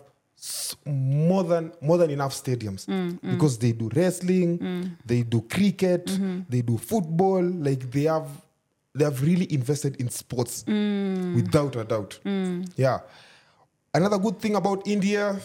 more 0.85 1.43
than 1.43 1.71
more 1.81 1.97
than 1.97 2.09
enough 2.09 2.33
stadiums 2.33 2.85
Mm, 2.87 3.19
because 3.21 3.57
they 3.59 3.71
do 3.73 3.89
wrestling, 3.95 4.97
they 5.05 5.21
do 5.23 5.41
cricket, 5.41 6.05
Mm-hmm. 6.05 6.39
they 6.49 6.61
do 6.61 6.77
football. 6.77 7.43
Like 7.43 7.91
they 7.91 8.03
have 8.03 8.27
they 8.97 9.05
have 9.05 9.21
really 9.21 9.47
invested 9.53 9.95
in 10.01 10.09
sports 10.09 10.63
Mm. 10.67 11.35
without 11.35 11.75
a 11.75 11.83
doubt. 11.83 12.19
Yeah, 12.75 12.99
another 13.93 14.17
good 14.17 14.39
thing 14.39 14.55
about 14.55 14.87
India 14.87 15.39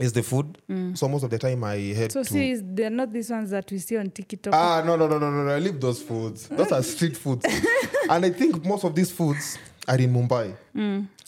is 0.00 0.12
the 0.12 0.22
food. 0.22 0.58
So 0.94 1.06
most 1.08 1.22
of 1.24 1.30
the 1.30 1.38
time 1.38 1.64
I 1.64 1.76
head 1.76 2.10
Mm. 2.10 2.12
So 2.12 2.22
to. 2.22 2.28
see, 2.30 2.54
they're 2.54 2.88
not 2.90 3.12
these 3.12 3.30
ones 3.30 3.50
that 3.50 3.70
we 3.70 3.78
see 3.78 3.96
on 3.98 4.10
TikTok. 4.10 4.54
Ah, 4.54 4.82
no, 4.86 4.96
no, 4.96 5.06
no, 5.08 5.18
no, 5.18 5.30
no, 5.30 5.44
no. 5.44 5.58
Leave 5.58 5.80
those 5.80 6.00
foods. 6.00 6.46
Those 6.48 6.72
are 6.72 6.82
street 6.82 7.16
foods. 7.16 7.44
and 8.10 8.24
I 8.24 8.30
think 8.30 8.64
most 8.64 8.84
of 8.84 8.94
these 8.94 9.10
foods 9.10 9.58
are 9.88 9.98
in 9.98 10.12
Mumbai. 10.14 10.54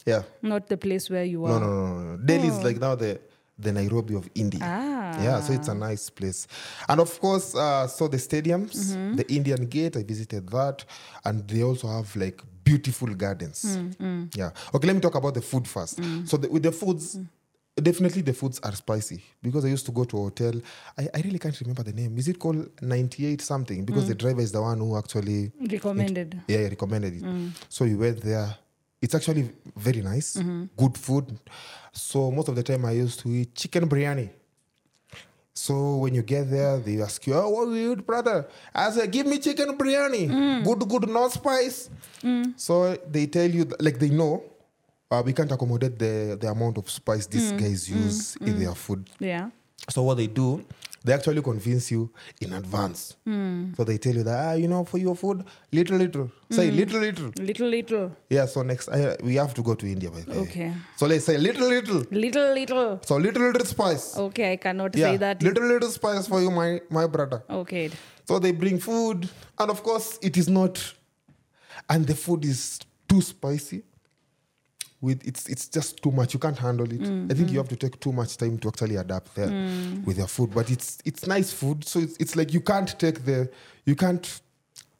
Yeah. 0.05 0.23
not 0.41 0.67
the 0.67 0.77
place 0.77 1.09
where 1.09 1.23
you 1.25 1.45
are. 1.45 1.59
no, 1.59 1.65
no, 1.65 1.67
no, 1.97 2.11
no. 2.11 2.17
Delhi 2.17 2.47
is 2.47 2.63
like 2.63 2.77
now 2.79 2.93
the, 2.95 3.19
the 3.57 3.71
Nairobi 3.71 4.15
of 4.15 4.29
India. 4.35 4.59
Ah. 4.63 5.23
Yeah, 5.23 5.39
so 5.41 5.53
it's 5.53 5.67
a 5.67 5.73
nice 5.73 6.09
place. 6.09 6.47
And 6.89 6.99
of 6.99 7.19
course, 7.19 7.55
uh, 7.55 7.87
so 7.87 8.07
the 8.07 8.17
stadiums, 8.17 8.75
Mm-hmm. 8.75 9.15
the 9.15 9.33
Indian 9.33 9.65
Gate, 9.65 9.97
I 9.97 10.03
visited 10.03 10.47
that. 10.49 10.85
And 11.23 11.47
they 11.47 11.63
also 11.63 11.87
have 11.87 12.13
like 12.15 12.41
beautiful 12.63 13.07
gardens. 13.15 13.77
Mm, 13.99 14.35
Yeah. 14.35 14.51
Okay, 14.73 14.87
let 14.87 14.95
me 14.95 15.01
talk 15.01 15.15
about 15.15 15.33
the 15.33 15.41
food 15.41 15.67
first. 15.67 15.99
So 16.25 16.37
the, 16.37 16.49
with 16.49 16.63
the 16.63 16.71
foods, 16.71 17.15
Mm. 17.15 17.27
definitely 17.83 18.21
the 18.21 18.33
foods 18.33 18.59
are 18.63 18.73
spicy 18.75 19.21
because 19.41 19.65
I 19.65 19.69
used 19.69 19.85
to 19.87 19.91
go 19.91 20.03
to 20.05 20.17
a 20.17 20.21
hotel. 20.21 20.53
I, 20.97 21.07
I 21.13 21.21
really 21.21 21.39
can't 21.39 21.59
remember 21.61 21.83
the 21.83 21.93
name. 21.93 22.17
Is 22.17 22.27
it 22.27 22.37
called 22.39 22.69
98 22.81 23.41
something? 23.41 23.85
Because 23.85 24.03
Mm. 24.05 24.07
the 24.09 24.15
driver 24.15 24.41
is 24.41 24.51
the 24.51 24.61
one 24.61 24.79
who 24.79 24.97
actually 24.97 25.51
Recommended. 25.71 26.41
yeah, 26.47 26.57
he 26.59 26.65
recommended 26.69 27.15
it. 27.15 27.23
Mm. 27.23 27.51
So 27.69 27.85
we 27.85 27.95
went 27.95 28.21
there. 28.21 28.55
It's 29.05 29.13
actually 29.19 29.43
very 29.87 30.01
nice, 30.01 30.29
Mm-hmm. 30.37 30.63
good 30.81 30.95
food. 31.05 31.25
So 31.93 32.31
most 32.37 32.47
of 32.49 32.55
the 32.59 32.63
time 32.63 32.83
I 32.85 32.93
used 33.05 33.19
to 33.23 33.29
eat 33.29 33.53
chicken 33.53 33.87
biryani. 33.91 34.29
So 35.53 35.97
when 36.03 36.13
you 36.13 36.21
get 36.23 36.49
there, 36.51 36.79
they 36.79 36.99
ask 37.01 37.25
you, 37.27 37.33
"Oh, 37.35 37.49
what 37.49 37.67
will 37.67 37.77
you 37.77 37.91
eat, 37.93 38.05
brother?" 38.05 38.37
I 38.73 38.89
say, 38.91 39.07
"Give 39.07 39.25
me 39.25 39.37
chicken 39.39 39.77
biryani, 39.77 40.23
Mm. 40.27 40.63
good, 40.67 40.81
good, 40.89 41.05
no 41.09 41.29
spice." 41.29 41.89
So 42.57 42.95
they 43.09 43.25
tell 43.27 43.49
you, 43.49 43.63
like 43.79 43.97
they 43.99 44.09
know, 44.09 44.43
uh, 45.11 45.21
we 45.25 45.31
can't 45.37 45.51
accommodate 45.51 45.95
the 45.97 46.35
the 46.41 46.47
amount 46.55 46.77
of 46.81 46.89
spice 46.89 47.25
these 47.27 47.53
Mm. 47.53 47.59
guys 47.61 47.81
use 47.89 48.35
in 48.41 48.59
their 48.59 48.75
food. 48.75 49.07
Yeah. 49.19 49.49
So 49.89 50.03
what 50.03 50.17
they 50.17 50.27
do, 50.27 50.65
they 51.05 51.13
actually 51.13 51.41
convince 51.41 51.91
you 51.91 52.09
in 52.41 52.53
advance. 52.53 53.15
So 53.77 53.83
they 53.83 53.97
tell 53.97 54.15
you 54.15 54.23
that 54.23 54.39
ah, 54.45 54.53
you 54.53 54.67
know, 54.67 54.83
for 54.85 54.97
your 54.97 55.15
food, 55.15 55.43
little 55.71 55.97
little, 55.97 56.31
say 56.49 56.71
little 56.71 56.99
little. 56.99 57.31
Little, 57.37 57.69
little. 57.69 58.11
Yeah. 58.29 58.47
So 58.47 58.63
next, 58.63 58.89
I, 58.89 59.15
we 59.23 59.35
have 59.35 59.53
to 59.53 59.61
go 59.61 59.75
to 59.75 59.85
India. 59.85 60.09
By 60.09 60.21
the 60.21 60.31
way. 60.31 60.37
Okay. 60.39 60.73
So 60.97 61.05
let's 61.05 61.25
say 61.25 61.37
little 61.37 61.67
little. 61.67 62.03
Little, 62.09 62.53
little. 62.53 62.99
So 63.03 63.17
little 63.17 63.43
little 63.43 63.65
spice. 63.65 64.17
Okay, 64.17 64.53
I 64.53 64.57
cannot 64.57 64.95
yeah. 64.95 65.11
say 65.11 65.17
that. 65.17 65.43
Little 65.43 65.65
little 65.65 65.89
spice 65.89 66.27
for 66.27 66.41
you, 66.41 66.51
my 66.51 66.81
my 66.89 67.07
brother. 67.07 67.43
Okay. 67.49 67.91
So 68.27 68.39
they 68.39 68.51
bring 68.51 68.79
food, 68.79 69.29
and 69.59 69.69
of 69.69 69.83
course, 69.83 70.17
it 70.21 70.37
is 70.37 70.49
not. 70.49 70.79
and 71.93 72.07
the 72.07 72.15
food 72.15 72.45
is 72.45 72.79
too 73.07 73.21
spicy 73.21 73.83
with 75.01 75.25
it's 75.27 75.47
it's 75.49 75.67
just 75.67 76.01
too 76.01 76.11
much 76.11 76.33
you 76.33 76.39
can't 76.39 76.57
handle 76.57 76.89
it 76.91 77.01
i 77.31 77.33
think 77.33 77.51
you 77.51 77.57
have 77.57 77.67
to 77.69 77.75
take 77.75 77.99
too 77.99 78.11
much 78.13 78.37
time 78.37 78.57
to 78.57 78.67
actually 78.69 78.95
adapt 78.95 79.35
there 79.35 79.51
with 80.05 80.17
your 80.17 80.27
food 80.27 80.49
but 80.53 80.69
it's 80.71 80.97
it's 81.05 81.27
nice 81.27 81.51
food 81.51 81.83
so 81.85 81.99
it's, 81.99 82.15
it's 82.19 82.35
like 82.35 82.53
you 82.53 82.61
can't 82.61 82.97
take 82.97 83.25
the 83.25 83.49
you 83.85 83.95
can't 83.95 84.41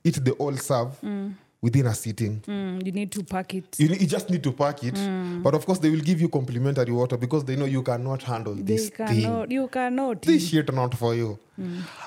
eat 0.03 0.15
the 0.25 0.31
all 0.33 0.55
serve 0.57 0.91
within 1.61 1.87
a 1.87 1.95
sitting 1.95 2.41
Mm, 2.47 2.85
you 2.85 2.91
need 2.91 3.11
to 3.11 3.23
pack 3.23 3.55
it. 3.55 3.79
you, 3.79 3.87
need, 3.89 4.01
you 4.01 4.07
just 4.07 4.29
need 4.29 4.43
to 4.43 4.51
pack 4.51 4.83
it 4.83 4.99
but 5.41 5.55
of 5.55 5.65
course 5.65 5.79
they 5.79 5.89
will 5.89 6.01
give 6.09 6.21
you 6.21 6.29
complimentary 6.29 6.91
water 6.91 7.17
because 7.17 7.43
they 7.45 7.55
know 7.55 7.65
you 7.65 7.81
cannot 7.81 8.21
handle 8.21 8.53
They 8.53 8.61
this 8.75 8.89
thing 8.89 9.07
cannot, 9.23 9.49
you 9.51 9.67
cannot. 9.69 10.21
this 10.21 10.49
shit 10.49 10.71
not 10.73 10.93
for 10.93 11.15
you. 11.15 11.39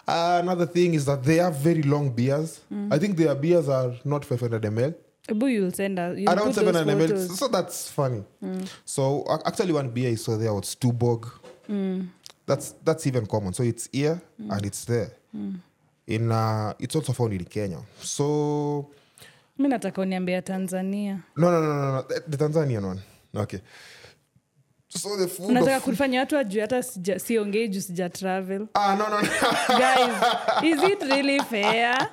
Uh, 0.07 0.41
another 0.43 0.67
thing 0.67 0.95
is 0.95 1.05
that 1.07 1.25
they 1.25 1.37
have 1.37 1.57
very 1.57 1.83
long 1.83 2.11
beers. 2.11 2.61
I 2.91 2.99
think 2.99 3.17
their 3.17 3.35
beers 3.35 3.69
are 3.69 3.93
not 4.05 4.25
500 4.25 4.63
ml, 4.63 4.95
But 5.35 5.47
you'll 5.47 5.73
send 5.73 5.99
us. 5.99 6.19
You'll 6.19 6.31
around 6.31 6.55
put 6.55 6.65
those 6.65 6.75
700 6.75 7.11
ml. 7.11 7.37
So 7.37 7.49
that's 7.49 7.91
funny. 7.91 8.25
So 8.85 9.25
actually, 9.45 9.73
one 9.73 9.91
beer 9.91 10.11
I 10.11 10.15
saw 10.15 10.37
there 10.37 10.53
was 10.55 10.75
Mm. 11.69 12.09
That's 12.47 12.73
that's 12.83 13.07
even 13.07 13.27
common. 13.27 13.53
So 13.53 13.63
it's 13.63 13.89
here 13.93 14.23
and 14.39 14.65
it's 14.65 14.85
there. 14.87 15.13
In 16.07 16.33
uh, 16.33 16.73
it's 16.79 16.97
also 16.97 17.13
found 17.13 17.35
in 17.35 17.45
Kenya. 17.45 17.79
So 18.01 18.89
mi 19.59 19.69
nataka 19.69 20.01
uniambia 20.01 20.43
tanzania 20.43 21.19
no 21.37 21.51
no 21.51 21.61
no 21.61 21.75
no, 21.75 21.93
no. 21.93 22.03
The, 22.03 22.23
the 22.29 22.37
Tanzanian 22.37 22.85
one. 22.87 23.03
Okay. 23.35 23.61
So 24.99 25.17
the 25.17 25.27
food. 25.29 25.51
unataka 25.51 25.77
Of, 25.77 25.83
kufanya 25.83 26.21
watu 26.21 26.39
ajue 26.39 26.61
hata 26.61 26.83
siongei 27.19 27.69
juu 27.69 27.81
sija 27.81 28.09
travel 28.09 28.67
ah 28.75 28.97
no 28.97 29.09
no 29.09 29.21
no. 29.21 29.29
guys 29.79 30.17
is 30.73 30.91
it 30.93 31.03
really 31.03 31.41
fair 31.51 32.09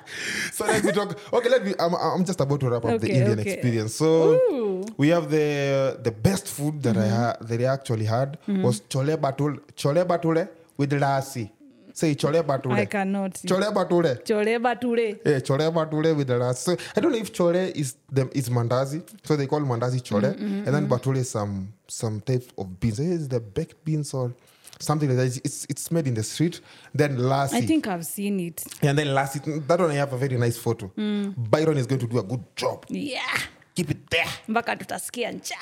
so 0.52 0.66
let 0.66 0.84
me 0.84 0.92
talk. 0.92 1.16
Okay, 1.32 1.48
let 1.50 1.64
me. 1.64 1.74
I'm, 1.78 1.94
I'm 1.94 2.24
just 2.24 2.40
about 2.40 2.60
to 2.60 2.68
wrap 2.70 2.84
up 2.84 3.00
the 3.00 3.08
Indian 3.08 3.38
okay. 3.38 3.52
experience. 3.52 3.94
So 3.98 4.06
Ooh. 4.06 4.84
we 4.98 5.08
have 5.08 5.26
the 5.30 5.98
the 6.02 6.10
best 6.10 6.48
food 6.48 6.82
that 6.82 6.96
I 6.96 7.08
ha- 7.08 7.36
that 7.40 7.60
I 7.60 7.64
actually 7.64 8.04
had 8.06 8.38
was 8.64 8.82
chole 8.88 9.16
batul 9.16 9.58
chole 9.76 10.04
batule 10.04 10.48
with 10.78 10.92
lassi. 10.92 11.50
Say 11.96 12.14
chole 12.14 12.42
bature. 12.46 12.72
i 12.74 12.84
cannot 12.84 13.32
Chole 13.46 13.72
bature. 13.72 14.16
chole 14.22 14.58
bature 14.62 15.18
Yeah, 15.24 15.40
chole 15.40 15.72
bature 15.72 16.14
with 16.14 16.26
the 16.26 16.36
last. 16.36 16.62
So 16.62 16.76
I 16.94 17.00
don't 17.00 17.10
know 17.10 17.16
if 17.18 17.32
chole 17.32 17.74
is 17.74 17.96
the 18.12 18.28
is 18.36 18.50
mandazi. 18.50 19.00
So 19.24 19.34
they 19.34 19.46
call 19.46 19.60
mandazi 19.60 20.02
chole, 20.02 20.24
and 20.38 20.66
then 20.66 20.86
bature 20.88 21.16
is 21.16 21.30
some 21.30 21.72
some 21.88 22.20
type 22.20 22.44
of 22.58 22.78
beans. 22.78 23.00
Is 23.00 23.28
the 23.28 23.40
baked 23.40 23.82
beans 23.82 24.12
or 24.12 24.34
something 24.78 25.08
like 25.08 25.16
that? 25.16 25.40
It's 25.42 25.64
it's, 25.70 25.90
made 25.90 26.06
in 26.06 26.12
the 26.12 26.22
street. 26.22 26.60
Then 26.94 27.16
lassi. 27.16 27.54
i 27.54 27.62
think 27.62 27.86
i've 27.86 28.04
seen 28.04 28.40
it 28.40 28.62
And 28.82 28.98
then 28.98 29.14
last, 29.14 29.42
that 29.44 29.80
one 29.80 29.90
I 29.90 29.94
have 29.94 30.12
a 30.12 30.18
very 30.18 30.36
nice 30.36 30.58
photo. 30.58 30.88
Byron 31.50 31.78
is 31.78 31.86
going 31.86 32.00
to 32.00 32.06
do 32.06 32.18
a 32.18 32.22
good 32.22 32.44
job. 32.56 32.84
yeah 32.90 33.38
Keep 33.74 33.90
it 33.90 34.10
there. 34.10 34.28
mpaka 34.48 34.76
tutaskia 34.76 35.32
ncha. 35.32 35.56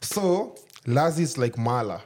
So 0.00 0.54
Lazi 0.86 1.20
is 1.22 1.36
like 1.38 1.58
mala. 1.58 2.00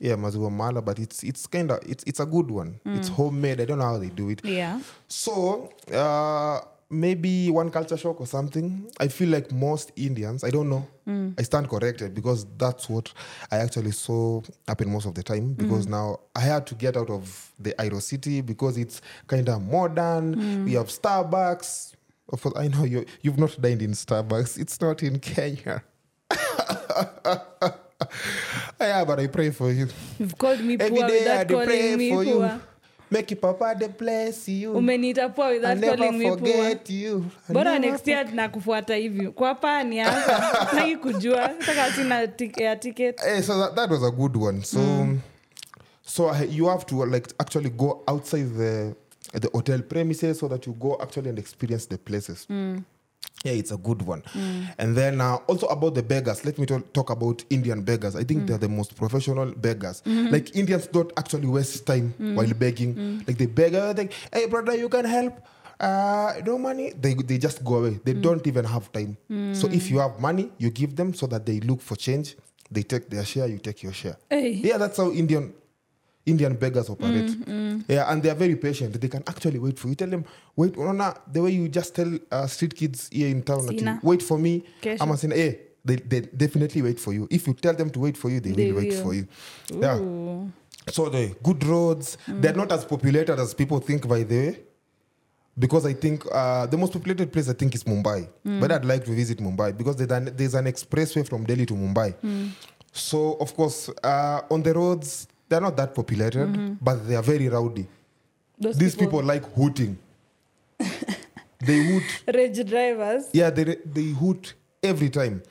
Yeah, 0.00 0.16
maziwa 0.16 0.50
mala, 0.50 0.82
but 0.82 0.98
it's 0.98 1.22
it's 1.22 1.46
kind 1.46 1.70
of 1.70 1.78
it's 1.86 2.04
it's 2.06 2.20
a 2.20 2.26
good 2.26 2.50
one. 2.50 2.78
It's 2.84 3.08
mm. 3.08 3.14
homemade. 3.14 3.60
I 3.60 3.64
don't 3.64 3.78
know 3.78 3.84
how 3.84 3.98
they 3.98 4.10
do 4.10 4.28
it. 4.28 4.44
yeah 4.44 4.80
So 5.08 5.72
uh, 5.92 6.60
maybe 6.90 7.50
one 7.50 7.70
culture 7.70 7.96
shock 7.96 8.20
or 8.20 8.26
something. 8.26 8.90
I 9.00 9.08
feel 9.08 9.30
like 9.30 9.50
most 9.52 9.92
Indians. 9.96 10.44
I 10.44 10.50
don't 10.50 10.68
know. 10.68 10.86
Mm. 11.08 11.38
I 11.38 11.42
stand 11.42 11.70
corrected 11.70 12.14
because 12.14 12.46
that's 12.58 12.90
what 12.90 13.10
I 13.50 13.56
actually 13.56 13.92
saw 13.92 14.42
happen 14.68 14.90
most 14.92 15.06
of 15.06 15.14
the 15.14 15.22
time. 15.22 15.54
Because 15.54 15.86
mm. 15.86 15.90
now 15.90 16.20
I 16.34 16.40
had 16.40 16.66
to 16.66 16.74
get 16.74 16.96
out 16.96 17.08
of 17.08 17.52
the 17.58 17.72
Airo 17.78 18.02
city 18.02 18.42
because 18.42 18.76
it's 18.76 19.00
kind 19.28 19.48
of 19.48 19.62
modern. 19.62 20.64
We 20.64 20.74
have 20.74 20.88
Starbucks. 20.88 21.94
Of 22.28 22.42
course, 22.42 22.54
I 22.56 22.68
know 22.68 22.84
you 22.84 23.06
you've 23.22 23.38
not 23.38 23.58
dined 23.60 23.80
in 23.80 23.92
Starbucks. 23.92 24.58
It's 24.58 24.78
not 24.80 25.02
in 25.02 25.20
Kenya. 25.20 25.82
yeah, 28.80 29.04
but 29.04 29.20
I 29.20 29.26
pray 29.26 29.50
for 29.50 29.70
you. 29.72 29.88
you've 30.18 30.36
called 30.38 30.60
me 30.60 30.74
Every 30.74 30.90
poor 30.90 31.08
day 31.08 31.18
without 31.20 31.38
I 31.38 31.44
calling 31.44 31.66
pray 31.66 31.96
me 31.96 32.10
for 32.10 32.24
you. 32.24 32.60
Make 33.10 33.30
your 33.30 33.38
papa 33.40 33.76
the 33.78 33.88
bless 33.88 34.48
you. 34.48 34.72
umeniita 34.74 35.28
poor 35.34 35.50
without 35.52 35.78
never 35.78 35.96
calling 35.96 36.18
me 36.18 36.36
poor 36.36 36.74
you. 36.88 37.30
I 37.48 37.52
bora 37.52 37.78
next 37.78 38.06
year 38.08 38.24
nakufuata 38.34 38.94
hivyo 38.96 39.32
kwa 39.32 39.54
pani 39.54 39.98
hapa 39.98 40.66
taki 40.74 40.96
kujua 40.96 41.48
taka 41.48 41.92
sina 41.92 42.26
ticket 42.26 42.80
ticket 42.80 43.20
Eh, 43.26 43.42
so 43.42 43.58
that, 43.58 43.74
that 43.76 43.90
was 43.90 44.02
a 44.02 44.10
good 44.10 44.36
one. 44.36 44.62
So, 44.62 45.08
so 46.02 46.28
I, 46.28 46.42
you 46.44 46.66
have 46.68 46.84
to 46.86 47.04
like 47.04 47.28
actually 47.40 47.70
go 47.70 48.02
outside 48.08 48.48
the 48.56 48.94
the 49.40 49.48
hotel 49.52 49.82
premises 49.82 50.38
so 50.38 50.48
that 50.48 50.66
you 50.66 50.72
go 50.72 50.96
actually 51.00 51.28
and 51.30 51.38
experience 51.38 51.86
the 51.86 51.98
places. 51.98 52.46
Yeah, 53.44 53.52
it's 53.52 53.70
a 53.70 53.76
good 53.76 54.02
one. 54.02 54.22
Mm. 54.32 54.74
And 54.78 54.96
then 54.96 55.20
uh, 55.20 55.36
also 55.46 55.66
about 55.68 55.94
the 55.94 56.02
beggars, 56.02 56.44
let 56.44 56.58
me 56.58 56.66
talk, 56.66 56.92
talk 56.92 57.10
about 57.10 57.44
Indian 57.50 57.82
beggars. 57.82 58.16
I 58.16 58.24
think 58.24 58.42
mm. 58.42 58.46
they're 58.48 58.58
the 58.58 58.68
most 58.68 58.96
professional 58.96 59.52
beggars. 59.52 60.02
Mm-hmm. 60.04 60.32
Like 60.32 60.56
Indians 60.56 60.86
don't 60.88 61.12
actually 61.16 61.46
waste 61.46 61.86
time 61.86 62.14
mm. 62.20 62.34
while 62.34 62.52
begging. 62.54 63.22
Like 63.26 63.38
they 63.38 63.46
beg, 63.46 63.74
uh, 63.74 63.94
like, 63.96 64.12
hey 64.32 64.46
brother, 64.46 64.74
you 64.76 64.88
can 64.88 65.04
help. 65.04 65.34
Uh, 65.78 66.32
no 66.46 66.56
money. 66.58 66.92
They 66.98 67.12
they 67.12 67.36
just 67.36 67.62
go 67.62 67.76
away. 67.76 68.00
They 68.02 68.14
don't 68.14 68.44
even 68.46 68.64
have 68.64 68.90
time. 68.92 69.18
So 69.52 69.68
if 69.68 69.90
you 69.90 69.98
have 69.98 70.18
money, 70.18 70.50
you 70.56 70.70
give 70.70 70.96
them 70.96 71.12
so 71.12 71.26
that 71.26 71.44
they 71.44 71.60
look 71.60 71.82
for 71.82 71.96
change. 71.96 72.34
They 72.70 72.82
take 72.82 73.10
their 73.10 73.24
share, 73.24 73.46
you 73.46 73.58
take 73.58 73.82
your 73.82 73.92
share. 73.92 74.16
Hey. 74.28 74.52
Yeah, 74.52 74.78
that's 74.78 74.96
how 74.96 75.12
Indian 75.12 75.52
Indian 76.26 76.54
beggars 76.56 76.90
operate. 76.90 77.30
Yeah, 77.88 78.10
and 78.10 78.22
they 78.22 78.30
are 78.30 78.34
very 78.34 78.56
patient. 78.56 79.00
They 79.00 79.08
can 79.08 79.22
actually 79.26 79.58
wait 79.58 79.78
for 79.78 79.88
you. 79.88 79.94
Tell 79.94 80.08
them, 80.08 80.24
wait, 80.56 80.74
Unaona, 80.74 81.16
the 81.32 81.40
way 81.42 81.50
you 81.52 81.68
just 81.68 81.94
tell 81.94 82.10
uh, 82.30 82.46
street 82.46 82.74
kids 82.74 83.08
here 83.12 83.28
in 83.28 83.42
town, 83.42 83.66
wait 84.02 84.22
for 84.22 84.38
me. 84.38 84.64
Kesho. 84.82 85.00
I'm 85.00 85.16
saying, 85.16 85.32
hey, 85.34 85.60
they, 85.84 85.96
they 85.96 86.20
definitely 86.22 86.82
wait 86.82 86.98
for 86.98 87.12
you. 87.12 87.28
If 87.30 87.46
you 87.46 87.54
tell 87.54 87.74
them 87.74 87.90
to 87.90 88.00
wait 88.00 88.16
for 88.16 88.28
you, 88.28 88.40
they, 88.40 88.50
They 88.52 88.72
will 88.72 88.80
wait 88.82 88.94
for 88.94 89.14
you. 89.14 89.26
Yeah. 89.70 89.98
So 90.90 91.08
the 91.08 91.34
good 91.42 91.64
roads, 91.64 92.18
they're 92.26 92.52
not 92.54 92.70
as 92.72 92.84
populated 92.84 93.38
as 93.38 93.54
people 93.54 93.78
think, 93.80 94.06
by 94.06 94.22
the 94.24 94.36
way. 94.36 94.60
Because 95.58 95.86
I 95.86 95.94
think 95.94 96.22
uh, 96.30 96.66
the 96.66 96.76
most 96.76 96.92
populated 96.92 97.32
place 97.32 97.48
I 97.48 97.54
think 97.54 97.74
is 97.74 97.82
Mumbai, 97.84 98.28
but 98.60 98.70
I'd 98.70 98.84
like 98.84 99.04
to 99.06 99.12
visit 99.12 99.38
Mumbai 99.38 99.74
because 99.76 99.96
there's 99.96 100.10
an, 100.10 100.34
there's 100.36 100.54
an 100.54 100.66
expressway 100.66 101.26
from 101.26 101.44
Delhi 101.44 101.64
to 101.66 101.74
Mumbai. 101.74 102.14
So 102.92 103.34
of 103.40 103.54
course, 103.54 103.88
uh, 104.04 104.40
on 104.50 104.62
the 104.62 104.74
roads 104.74 105.28
they're 105.48 105.60
not 105.60 105.76
that 105.76 105.94
populated, 105.94 106.76
but 106.82 107.06
they 107.06 107.16
are 107.16 107.22
very 107.22 107.48
rowdy. 107.48 107.86
Those 108.58 108.78
These 108.78 108.94
people, 108.96 109.22
like 109.22 109.44
hooting. 109.54 109.98
they 111.60 111.82
hoot 111.84 112.02
rage 112.34 112.68
drivers 112.68 113.28
yeah, 113.32 113.50
they 113.50 113.76
they 113.84 114.10
hoot 114.10 114.54
every 114.82 115.08
time. 115.10 115.42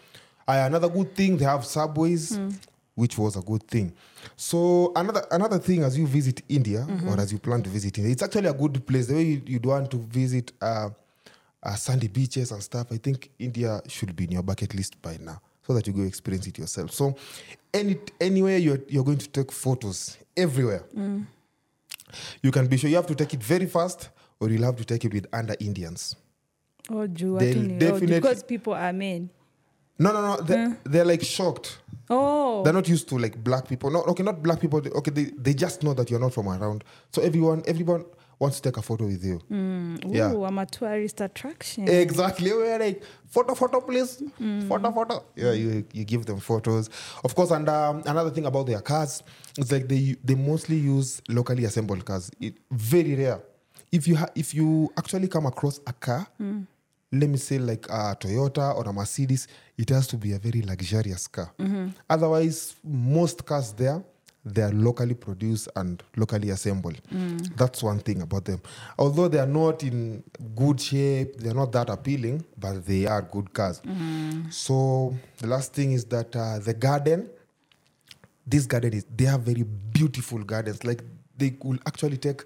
Uh, 0.47 0.63
another 0.67 0.87
good 0.89 1.15
thing, 1.15 1.35
they 1.37 1.45
have 1.45 1.65
subways, 1.65 2.37
which 2.93 3.17
was 3.17 3.35
a 3.35 3.41
good 3.41 3.63
thing. 3.67 3.91
So 4.35 4.91
another 4.95 5.25
another 5.31 5.57
thing, 5.59 5.81
as 5.83 5.97
you 5.97 6.05
visit 6.05 6.41
India 6.47 6.85
or 7.07 7.19
as 7.19 7.31
you 7.31 7.39
plan 7.39 7.63
to 7.63 7.69
visit 7.69 7.97
India, 7.97 8.13
it's 8.13 8.21
actually 8.23 8.47
a 8.49 8.53
good 8.53 8.85
place. 8.85 9.07
The 9.07 9.15
way 9.15 9.23
you, 9.23 9.41
you'd 9.45 9.65
want 9.65 9.89
to 9.91 9.97
visit 9.97 10.51
uh, 10.61 10.89
uh, 11.63 11.75
sandy 11.75 12.07
beaches 12.07 12.51
and 12.51 12.61
stuff, 12.61 12.87
I 12.91 12.97
think 12.97 13.31
India 13.39 13.81
should 13.87 14.15
be 14.15 14.25
in 14.25 14.31
your 14.33 14.43
bucket 14.43 14.75
list 14.75 15.01
by 15.01 15.17
now, 15.19 15.41
so 15.65 15.73
that 15.73 15.87
you 15.87 15.93
go 15.93 16.03
experience 16.03 16.45
it 16.45 16.59
yourself. 16.59 16.91
So 16.91 17.15
any 17.79 17.95
anywhere 18.21 18.57
you're 18.65 18.79
you're 18.93 19.03
going 19.05 19.17
to 19.19 19.29
take 19.29 19.51
photos 19.51 20.17
everywhere. 20.37 20.83
You 22.43 22.51
can 22.51 22.67
be 22.67 22.77
sure 22.77 22.89
you 22.89 22.95
have 22.95 23.07
to 23.07 23.15
take 23.15 23.33
it 23.33 23.43
very 23.43 23.65
fast, 23.65 24.09
or 24.39 24.49
you'll 24.49 24.63
have 24.63 24.77
to 24.77 24.85
take 24.85 25.03
it 25.07 25.13
with 25.13 25.25
under 25.33 25.55
Indians. 25.59 26.15
oh 26.89 27.07
juu 27.07 27.37
They'll 27.39 27.55
watu 27.55 27.61
ni 27.61 27.73
road 27.73 27.79
definitely- 27.79 28.19
because 28.19 28.43
people 28.53 28.73
are 28.73 28.93
men 28.93 29.29
No, 29.97 30.11
no, 30.13 30.21
no. 30.21 30.33
They, 30.47 30.57
They're 30.91 31.05
like 31.11 31.23
shocked. 31.25 31.67
oh 32.09 32.63
They're 32.63 32.73
not 32.79 32.87
used 32.95 33.07
to 33.09 33.17
like 33.17 33.35
black 33.43 33.63
people. 33.71 33.89
No, 33.95 33.99
okay, 34.11 34.23
not 34.23 34.41
black 34.43 34.59
people. 34.59 34.79
Okay, 34.99 35.11
they, 35.17 35.25
they 35.45 35.53
just 35.53 35.83
know 35.83 35.93
that 35.95 36.09
you're 36.09 36.19
not 36.25 36.33
from 36.33 36.47
around. 36.49 36.83
So 37.15 37.21
everyone, 37.21 37.63
everyone 37.65 38.03
wants 38.39 38.59
to 38.59 38.69
take 38.69 38.77
a 38.77 38.81
photo 38.81 39.05
with 39.05 39.23
you. 39.23 39.39
yeah. 39.49 40.31
Ooh, 40.33 40.43
I'm 40.43 40.57
a 40.59 40.65
tourist 40.65 41.21
attraction 41.21 41.87
Exactly. 41.87 42.51
We're 42.51 42.77
like 42.79 43.03
photo, 43.27 43.55
photo, 43.55 43.81
please. 43.81 44.21
Photo, 44.67 44.91
photo. 44.91 45.23
Yeah, 45.35 45.53
you 45.53 45.85
you 45.93 46.03
give 46.05 46.25
them 46.25 46.39
photos. 46.39 46.89
Of 47.23 47.33
course, 47.35 47.51
and 47.51 47.67
um, 47.69 48.03
another 48.05 48.29
thing 48.31 48.45
about 48.45 48.67
their 48.67 48.81
cars, 48.81 49.23
it's 49.57 49.71
like 49.71 49.87
they 49.87 50.15
they 50.23 50.35
mostly 50.35 50.77
use 50.77 51.21
locally 51.29 51.65
assembled 51.65 52.03
cars. 52.05 52.29
It, 52.39 52.55
very 52.71 53.15
rare. 53.15 53.39
If 53.91 54.07
you 54.07 54.15
ha- 54.17 54.29
if 54.35 54.53
you 54.53 54.91
actually 54.97 55.27
come 55.27 55.45
across 55.45 55.79
a 55.87 55.93
car, 55.93 56.27
let 57.11 57.29
me 57.29 57.37
say 57.37 57.57
like 57.59 57.85
a 57.89 58.15
Toyota 58.19 58.75
or 58.75 58.83
a 58.89 58.91
Mercedes, 58.91 59.47
it 59.77 59.89
has 59.89 60.07
to 60.07 60.17
be 60.17 60.33
a 60.33 60.39
very 60.39 60.61
luxurious 60.61 61.27
car. 61.27 61.51
Otherwise, 62.09 62.75
most 62.83 63.45
cars 63.45 63.71
there 63.73 64.03
they 64.45 64.61
are 64.61 64.71
locally 64.71 65.15
produced 65.15 65.67
and 65.75 66.03
locally 66.15 66.51
assembled. 66.51 67.01
Mm. 67.11 67.55
That's 67.57 67.81
one 67.81 67.99
thing 67.99 68.21
about 68.21 68.45
them. 68.45 68.61
Although 68.99 69.27
they 69.27 69.39
are 69.39 69.47
not 69.47 69.83
in 69.83 70.23
good 70.55 70.79
shape, 70.79 71.37
they 71.37 71.49
are 71.49 71.53
not 71.55 71.71
that 71.71 71.89
appealing, 71.89 72.45
but 72.57 72.85
they 72.85 73.07
are 73.07 73.23
good 73.23 73.51
cars. 73.53 73.81
Mm-hmm. 73.81 74.49
So 74.51 75.15
the 75.39 75.47
last 75.47 75.73
thing 75.73 75.93
is 75.93 76.05
that 76.05 76.35
uh, 76.35 76.59
the 76.59 76.73
garden, 76.75 77.29
this 78.45 78.67
garden 78.67 78.93
is 78.93 79.05
they 79.15 79.25
have 79.25 79.41
very 79.41 79.63
beautiful 79.63 80.43
gardens. 80.43 80.83
Like 80.83 81.01
they 81.35 81.57
will 81.63 81.79
actually 81.87 82.17
take 82.17 82.43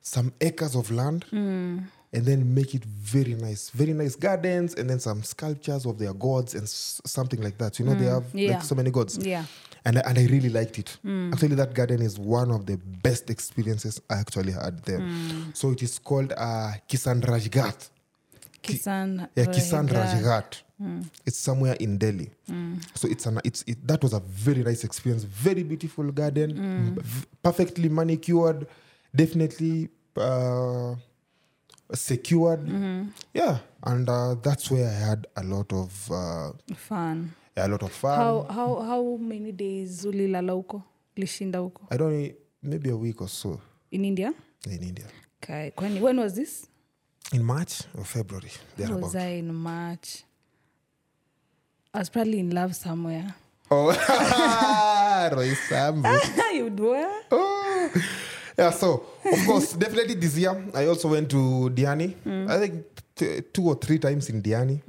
some 0.00 0.32
acres 0.40 0.74
of 0.74 0.90
land 0.90 1.26
mm. 1.30 1.80
and 2.12 2.24
then 2.24 2.54
make 2.54 2.74
it 2.74 2.82
very 2.84 3.34
nice 3.34 3.68
very 3.70 3.92
nice 3.92 4.16
gardens 4.16 4.74
and 4.74 4.88
then 4.88 4.98
some 4.98 5.22
sculptures 5.22 5.84
of 5.84 5.98
their 5.98 6.14
gods 6.14 6.54
and 6.54 6.62
s- 6.62 7.02
something 7.04 7.42
like 7.42 7.58
that 7.58 7.78
you 7.78 7.84
know 7.84 7.94
they 7.94 8.06
mm. 8.06 8.14
have 8.14 8.24
yeah. 8.34 8.52
like 8.54 8.62
so 8.62 8.74
many 8.74 8.90
gods 8.90 9.18
Yeah. 9.18 9.44
And 9.84 9.98
I, 9.98 10.00
and 10.06 10.18
I 10.18 10.26
really 10.26 10.48
liked 10.50 10.78
it. 10.78 10.96
Actually, 11.32 11.56
that 11.56 11.74
garden 11.74 12.02
is 12.02 12.18
one 12.18 12.50
of 12.50 12.66
the 12.66 12.76
best 12.76 13.30
experiences 13.30 14.00
I 14.10 14.14
actually 14.14 14.52
had 14.52 14.82
there. 14.84 15.02
So 15.54 15.70
it 15.70 15.82
is 15.82 15.98
called 15.98 16.32
uh, 16.36 16.72
Kisan 16.88 17.20
Rajgat. 17.22 17.88
Kisan. 18.62 19.28
Yeah, 19.36 19.46
Kisan 19.46 19.88
Rajgat. 19.88 20.22
Rajgat. 20.22 20.62
It's 21.26 21.38
somewhere 21.38 21.74
in 21.80 21.98
Delhi. 21.98 22.30
So 22.94 23.06
it's 23.08 23.26
an 23.26 23.38
it's 23.44 23.62
it, 23.66 23.86
that 23.86 24.02
was 24.02 24.12
a 24.14 24.20
very 24.20 24.62
nice 24.62 24.82
experience. 24.84 25.24
Very 25.24 25.62
beautiful 25.62 26.10
garden, 26.10 26.94
v- 26.98 27.26
perfectly 27.42 27.88
manicured, 27.90 28.66
definitely 29.14 29.88
uh, 30.16 30.94
secured. 31.92 32.66
Yeah, 33.34 33.58
and 33.84 34.08
uh, 34.08 34.34
that's 34.42 34.70
where 34.70 34.88
I 34.88 34.92
had 34.92 35.26
a 35.36 35.42
lot 35.42 35.72
of 35.72 36.10
uh, 36.10 36.52
Fun. 36.76 37.34
A 37.64 37.68
lot 37.68 37.82
of 37.82 37.92
fun. 37.92 38.16
How, 38.16 38.46
how, 38.50 38.80
how 38.82 39.16
many 39.20 39.52
days 39.52 40.04
ulilala 40.04 40.52
huko? 40.52 40.82
Lishinda 41.16 41.58
huko? 41.58 41.82
I 41.90 41.96
don't 41.96 42.34
maybe 42.62 42.90
a 42.90 42.96
week 42.96 43.20
or 43.22 43.28
so 43.28 43.60
In 43.90 44.04
India? 44.04 44.32
in 44.66 44.82
India. 44.82 45.04
Okay. 45.42 45.72
Kwani, 45.76 46.00
when 46.00 46.18
was 46.20 46.34
this? 46.34 46.66
In 47.32 47.42
March 47.44 47.82
or 47.96 48.04
February, 48.04 48.50
Where 48.76 48.96
was. 48.96 49.14
I 49.16 49.38
in 49.38 49.54
March? 49.54 50.24
I 51.94 51.98
was 52.00 52.08
probably 52.10 52.38
in 52.40 52.50
love 52.50 52.74
somewhere. 52.76 53.34
Oh, 53.70 53.90
Roisambu. 55.32 56.06
You 56.54 56.70
do? 56.70 56.94
Oh. 57.30 57.90
Yeah, 58.58 58.70
so 58.70 59.04
of 59.24 59.46
course, 59.46 59.72
definitely 59.72 60.14
this 60.14 60.36
year 60.36 60.62
I 60.74 60.86
also 60.86 61.08
went 61.08 61.30
to 61.30 61.70
Diani. 61.72 62.14
I 62.50 62.58
think 62.58 62.84
t- 63.14 63.40
two 63.52 63.68
or 63.68 63.76
three 63.76 63.98
times 63.98 64.28
in 64.28 64.42
Diani. 64.42 64.80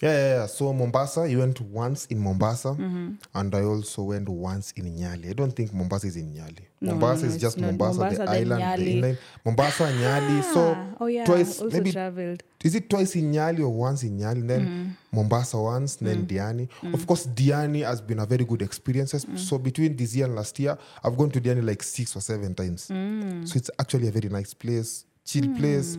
Yeah, 0.00 0.12
yeah, 0.12 0.34
yeah. 0.34 0.46
So 0.46 0.72
Mombasa, 0.72 1.28
you 1.28 1.38
went 1.38 1.60
once 1.60 2.06
in 2.06 2.20
Mombasa, 2.20 2.68
mm-hmm. 2.68 3.14
and 3.34 3.54
I 3.54 3.62
also 3.62 4.04
went 4.04 4.28
once 4.28 4.70
in 4.76 4.84
Nyali. 4.84 5.30
I 5.30 5.32
don't 5.32 5.50
think 5.50 5.74
Mombasa 5.74 6.06
is 6.06 6.16
in 6.16 6.32
Nyali. 6.32 6.60
No, 6.80 6.92
Mombasa 6.92 7.26
no, 7.26 7.32
is 7.32 7.40
just. 7.40 7.58
Mombasa, 7.58 7.98
Mombasa, 7.98 8.24
the 8.24 8.30
island, 8.30 8.62
Nyali. 8.62 8.76
the 8.76 8.92
inland. 8.92 9.18
Mombasa, 9.44 9.84
Nyali. 9.84 10.38
Ah, 10.38 10.50
so 10.54 10.60
Ah, 10.76 10.86
oh 11.00 11.06
yeah, 11.06 11.24
twice, 11.24 11.60
also 11.60 11.76
maybe 11.76 11.90
traveled. 11.90 12.44
is 12.62 12.76
it 12.76 12.88
twice 12.88 13.16
in 13.16 13.32
Nyali 13.32 13.58
or 13.58 13.70
once 13.70 14.04
in 14.04 14.16
Nyali? 14.16 14.46
Then 14.46 14.60
mm-hmm. 14.60 15.16
Mombasa 15.16 15.58
once, 15.58 15.96
then 15.96 16.26
mm-hmm. 16.26 16.36
Diani. 16.36 16.94
Of 16.94 17.04
course, 17.04 17.26
Diani 17.26 17.84
has 17.84 18.00
been 18.00 18.20
a 18.20 18.26
very 18.26 18.44
good 18.44 18.62
experience. 18.62 19.26
So 19.34 19.58
between 19.58 19.96
this 19.96 20.14
year 20.14 20.26
and 20.26 20.36
last 20.36 20.58
year, 20.60 20.78
I've 21.02 21.16
gone 21.16 21.30
to 21.30 21.40
Diani 21.40 21.64
like 21.64 21.82
six 21.82 22.14
or 22.14 22.20
seven 22.20 22.54
times. 22.54 22.88
Mm. 22.88 23.48
So 23.48 23.56
it's 23.56 23.70
actually 23.80 24.08
a 24.08 24.12
very 24.12 24.28
nice 24.28 24.54
place, 24.54 25.06
chill 25.24 25.44
mm. 25.44 25.58
place. 25.58 25.96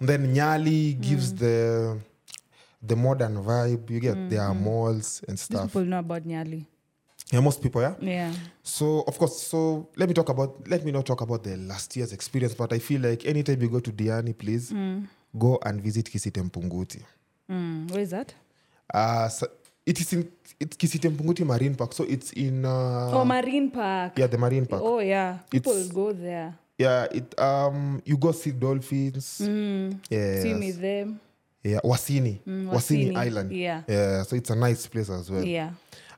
And 0.00 0.08
then 0.08 0.34
Nyali 0.34 1.00
gives 1.00 1.32
mm. 1.32 1.38
the 1.38 1.98
the 2.82 2.96
modern 2.96 3.36
vibe. 3.44 3.90
You 3.90 4.00
get 4.00 4.30
there 4.30 4.42
are 4.42 4.54
malls 4.54 5.22
and 5.28 5.36
These 5.36 5.42
stuff. 5.44 5.66
people 5.66 5.84
know 5.84 5.98
about 5.98 6.24
Nyali. 6.24 6.64
Yeah, 7.32 7.40
most 7.40 7.60
people, 7.62 7.82
yeah. 7.82 7.94
Yeah. 8.00 8.32
So 8.62 9.04
of 9.06 9.18
course, 9.18 9.36
so 9.42 9.88
let 9.96 10.08
me 10.08 10.14
talk 10.14 10.28
about 10.30 10.66
let 10.68 10.84
me 10.84 10.92
not 10.92 11.04
talk 11.04 11.20
about 11.20 11.42
the 11.44 11.56
last 11.56 11.94
year's 11.96 12.12
experience, 12.12 12.54
but 12.54 12.72
I 12.72 12.78
feel 12.78 13.00
like 13.02 13.26
anytime 13.26 13.60
you 13.60 13.68
go 13.68 13.80
to 13.80 13.92
Diani, 13.92 14.32
please 14.36 14.72
go 15.38 15.58
and 15.64 15.82
visit 15.82 16.06
Kisitempunguti. 16.06 17.02
Mm. 17.50 17.90
Where 17.90 18.00
is 18.00 18.10
that? 18.10 18.32
Uh, 18.94 19.28
so 19.28 19.46
it 19.84 20.00
is 20.00 20.12
in 20.14 20.30
it's 20.60 20.76
Kisitempunguti 20.76 21.44
Marine 21.44 21.74
Park, 21.74 21.92
so 21.92 22.04
it's 22.04 22.32
in 22.32 22.64
uh, 22.64 23.10
oh, 23.12 23.24
Marine 23.24 23.70
Park. 23.70 24.18
yeah 24.18 24.26
the 24.26 24.38
Marine 24.38 24.64
Park. 24.66 24.82
Oh, 24.84 25.00
yeah. 25.00 25.38
People 25.50 25.72
It's- 25.72 25.92
go 25.92 26.12
there. 26.12 26.54
Yeah, 26.78 27.08
it 27.10 27.34
um 27.40 28.00
you 28.06 28.16
go 28.16 28.30
see 28.32 28.52
dolphins. 28.52 29.40
Yeah, 30.08 30.40
See 30.42 30.54
me 30.54 30.70
them. 30.70 31.20
Yeah, 31.64 31.80
Wasini, 31.84 32.40
Mm, 32.46 32.68
Wasini, 32.70 33.12
Wasini, 33.12 33.16
Island. 33.16 33.52
yeah. 33.52 33.82
yeah, 33.88 34.22
so 34.22 34.36
it's 34.36 34.50
a 34.50 34.56
nice 34.56 34.86
place 34.86 35.10
as 35.10 35.30
well. 35.30 35.44
Yeah. 35.44 35.70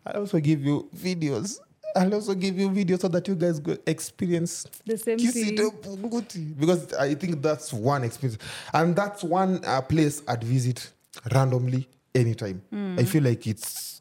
I'll 0.06 0.20
also 0.20 0.38
give 0.40 0.62
you 0.64 0.88
videos. 0.96 1.60
I'll 1.96 2.14
also 2.14 2.34
give 2.34 2.56
you 2.58 2.70
videos 2.70 3.00
so 3.00 3.08
that 3.08 3.26
you 3.26 3.34
guys 3.34 3.58
go 3.58 3.76
experience 3.86 4.64
The 4.86 4.96
same 4.96 5.18
thing. 5.18 6.54
Because 6.58 6.92
I 6.94 7.14
think 7.14 7.42
that's 7.42 7.72
one 7.72 8.04
experience. 8.04 8.40
And 8.72 8.94
that's 8.94 9.24
one 9.24 9.60
uh, 9.64 9.80
place 9.82 10.22
I'd 10.28 10.44
visit 10.44 10.88
randomly 11.32 11.88
anytime. 12.14 12.62
Hmm. 12.70 12.96
I 12.98 13.04
feel 13.04 13.24
like 13.24 13.44
it's, 13.46 14.00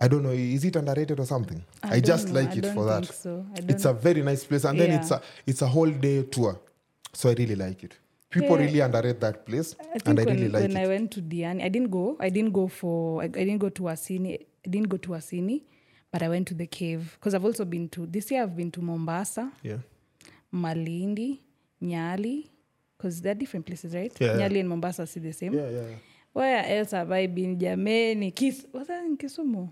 I 0.00 0.08
don't 0.08 0.22
know, 0.22 0.30
is 0.30 0.64
it 0.64 0.76
underrated 0.76 1.20
or 1.20 1.26
something? 1.26 1.62
I, 1.82 2.00
don't 2.00 2.04
just 2.04 2.28
know. 2.28 2.40
like 2.40 2.50
I 2.50 2.54
it 2.58 2.66
for 2.74 2.84
that. 2.86 3.04
think 3.06 3.12
so. 3.12 3.46
I 3.54 3.60
It's 3.68 3.84
a 3.84 3.92
very 3.92 4.22
nice 4.22 4.44
place. 4.44 4.64
And 4.64 4.80
then 4.80 4.90
it's 4.92 5.10
a 5.10 5.20
it's 5.46 5.60
a 5.62 5.66
whole 5.66 5.90
day 5.90 6.22
tour. 6.22 6.58
So 7.12 7.28
I 7.30 7.34
really 7.34 7.56
like 7.56 7.84
it. 7.84 7.96
People 8.30 8.56
Yeah. 8.58 8.66
really 8.66 8.80
underrate 8.80 9.20
that 9.20 9.46
place. 9.46 9.74
I 9.80 9.98
and 10.10 10.20
I 10.20 10.24
when, 10.24 10.36
really 10.36 10.48
like 10.50 10.62
when 10.62 10.76
it. 10.76 10.84
I 10.84 10.86
went 10.86 11.10
to 11.12 11.22
Diani, 11.22 11.62
I 11.64 11.68
didn't 11.68 11.90
go. 11.90 12.16
I 12.20 12.28
didn't 12.28 12.52
go 12.52 12.68
for. 12.68 13.22
I, 13.22 13.24
I 13.24 13.28
didn't 13.28 13.58
go 13.58 13.70
to 13.70 13.82
Asini. 13.84 14.38
I 14.66 14.68
didn't 14.68 14.88
go 14.88 14.98
to 14.98 15.10
Asini, 15.10 15.62
but 16.12 16.22
I 16.22 16.28
went 16.28 16.46
to 16.48 16.54
the 16.54 16.66
cave 16.66 17.16
because 17.18 17.34
I've 17.34 17.44
also 17.44 17.64
been 17.64 17.88
to. 17.90 18.06
This 18.06 18.30
year 18.30 18.42
I've 18.42 18.54
been 18.56 18.70
to 18.72 18.82
Mombasa, 18.82 19.50
yeah. 19.62 19.78
Malindi, 20.52 21.38
Nyali, 21.82 22.48
because 22.96 23.20
they're 23.22 23.34
different 23.34 23.64
places, 23.66 23.94
right? 23.94 24.12
Yeah, 24.20 24.36
yeah. 24.36 24.48
Nyali 24.48 24.60
and 24.60 24.68
Mombasa 24.68 25.06
see 25.06 25.20
the 25.20 25.32
same. 25.32 25.54
Yeah, 25.54 25.68
yeah. 25.70 25.80
yeah. 25.88 25.96
Where 26.32 26.78
else 26.78 26.90
have 26.92 27.10
I 27.10 27.26
been? 27.26 27.58
Jameni, 27.58 28.34
Kis 28.34 28.66
was 28.72 28.86
that 28.88 29.04
in 29.04 29.16
Kisumu? 29.16 29.70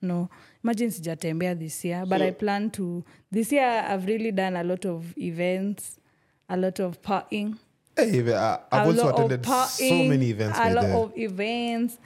No, 0.00 0.30
imagine 0.64 0.90
sijatembea 0.90 1.58
this 1.58 1.84
year, 1.84 2.04
but 2.06 2.22
I 2.22 2.30
plan 2.30 2.70
to. 2.70 3.04
This 3.30 3.52
year 3.52 3.84
I've 3.86 4.06
really 4.06 4.30
done 4.32 4.56
a 4.56 4.62
lot 4.64 4.84
of 4.86 5.12
events, 5.18 5.98
a 6.48 6.56
lot 6.56 6.78
of 6.80 7.00
partying. 7.02 7.58
Hey, 7.96 8.20
I've 8.20 8.32
a 8.32 8.84
also 8.84 9.04
lot 9.06 9.14
of 9.14 9.14
attended 9.32 9.44
so 9.44 9.52
partying, 9.52 10.08
many 10.08 10.30
events. 10.30 10.58
A 10.58 10.72
lot 10.72 10.82
there. 10.82 10.96
of 10.96 11.12
events, 11.18 11.98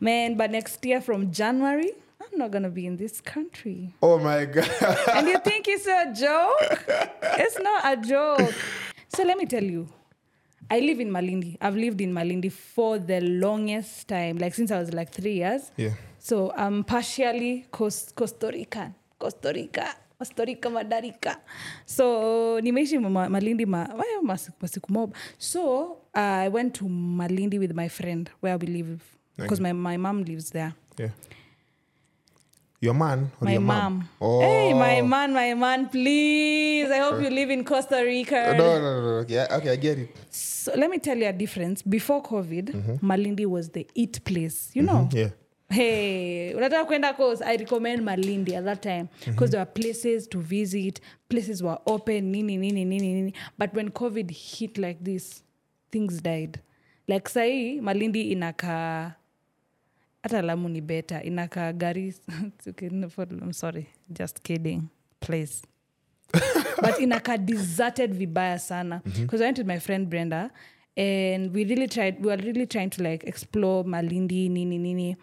man. 0.00 0.36
But 0.36 0.50
next 0.50 0.84
year 0.84 1.00
from 1.00 1.30
January, 1.30 1.92
I'm 2.20 2.38
not 2.38 2.50
gonna 2.50 2.68
be 2.70 2.86
in 2.86 2.96
this 2.96 3.20
country. 3.20 3.94
oh 4.02 4.18
my 4.18 4.44
God. 4.44 4.68
and 5.14 5.28
you 5.28 5.38
think 5.38 5.68
it's 5.68 5.86
a 5.86 6.12
joke? 6.12 6.84
it's 7.38 7.58
not 7.60 7.80
a 7.92 7.96
joke. 8.02 8.52
So 9.14 9.22
let 9.22 9.38
me 9.38 9.46
tell 9.46 9.62
you, 9.62 9.88
I 10.68 10.80
live 10.80 10.98
in 10.98 11.10
Malindi. 11.10 11.56
I've 11.60 11.76
lived 11.76 12.00
in 12.00 12.12
Malindi 12.12 12.50
for 12.50 12.98
the 12.98 13.20
longest 13.20 14.08
time, 14.08 14.38
like 14.38 14.52
since 14.52 14.70
I 14.72 14.78
was 14.80 14.92
like 14.92 15.12
three 15.12 15.34
years. 15.34 15.70
yeah. 15.76 15.90
So 16.18 16.52
I'm 16.56 16.82
partially 16.82 17.66
Cos- 17.70 18.10
Costa 18.12 18.50
Rican. 18.52 18.96
Costa 19.16 19.52
Rica. 19.54 19.94
Costa 20.20 20.70
madarika. 20.70 21.36
So 21.84 22.58
nimeishi 22.60 22.98
ma- 22.98 23.28
Malindi 23.28 23.66
ma, 23.66 23.86
masiku, 24.22 24.58
moba 24.60 24.90
mob. 24.90 25.14
So 25.38 25.98
uh, 26.14 26.18
I 26.18 26.48
went 26.48 26.74
to 26.74 26.84
Malindi 26.84 27.58
with 27.58 27.74
my 27.74 27.88
friend 27.88 28.30
where 28.40 28.56
we 28.56 28.66
live 28.66 29.02
because 29.36 29.60
my, 29.60 29.72
my 29.72 29.96
mom 29.96 30.24
lives 30.24 30.50
there. 30.50 30.74
Yeah. 30.98 31.10
Your 32.80 32.94
man 32.94 33.30
or 33.40 33.44
My 33.44 33.52
your 33.52 33.60
mom. 33.60 34.08
Oh. 34.20 34.40
Hey, 34.40 34.72
my 34.72 35.00
man, 35.02 35.32
my 35.32 35.54
man, 35.54 35.88
please. 35.88 36.90
I 36.90 36.98
hope 36.98 37.20
you 37.22 37.30
live 37.30 37.50
in 37.50 37.64
Costa 37.64 38.02
Rica. 38.04 38.54
No, 38.56 38.78
no, 38.78 39.00
no, 39.00 39.20
no. 39.20 39.24
Yeah, 39.28 39.46
okay, 39.50 39.70
I 39.70 39.76
get 39.76 39.98
it. 39.98 40.16
So 40.30 40.72
let 40.76 40.90
me 40.90 40.98
tell 40.98 41.16
you 41.16 41.26
a 41.26 41.32
difference. 41.32 41.82
Before 41.82 42.22
COVID, 42.22 43.00
Malindi 43.00 43.46
was 43.46 43.70
the 43.70 43.86
eat 43.94 44.22
place. 44.24 44.70
You 44.74 44.82
know? 44.82 45.08
Yeah. 45.12 45.30
Hey, 45.68 46.54
unataka 46.54 46.84
kwenda 46.84 47.12
coast, 47.16 47.42
I 47.42 47.56
recommend 47.56 48.02
Malindi 48.02 48.54
at 48.54 48.64
that 48.64 48.82
time 48.82 49.08
because 49.26 49.50
there 49.50 49.60
were 49.60 49.66
places 49.72 50.28
to 50.28 50.38
visit, 50.38 51.00
places 51.28 51.62
were 51.62 51.78
open, 51.86 52.30
nini, 52.30 52.56
nini, 52.56 52.84
nini, 52.84 53.14
nini. 53.14 53.34
But 53.58 53.74
when 53.74 53.90
COVID 53.90 54.30
hit 54.30 54.78
like 54.78 55.02
this, 55.02 55.42
things 55.90 56.20
died. 56.20 56.60
Like 57.08 57.28
sahii 57.28 57.80
Malindi 57.80 58.30
inaka 58.32 59.14
hata 60.22 60.42
Lamu 60.42 60.68
ni 60.68 60.80
better. 60.80 61.20
Inaka 61.24 61.72
gari. 61.72 62.14
Okay, 62.68 62.88
no, 62.88 63.08
I'm 63.18 63.52
sorry. 63.52 63.88
Just 64.12 64.42
kidding. 64.42 64.88
Place. 65.20 65.62
but 66.82 66.98
inaka 66.98 67.38
deserted 67.38 68.12
vibaya 68.12 68.58
sana 68.60 69.00
because 69.20 69.40
i 69.40 69.44
went 69.44 69.58
with 69.58 69.66
my 69.66 69.78
friend 69.78 70.10
brenda 70.10 70.50
and 70.96 71.54
we 71.54 71.64
really 71.64 71.86
tried 71.86 72.18
we 72.20 72.26
were 72.26 72.36
really 72.38 72.66
trying 72.66 72.90
to 72.90 73.02
like 73.02 73.22
explore 73.24 73.84
malindi 73.84 74.48
nini 74.50 74.76
nini 74.78 75.16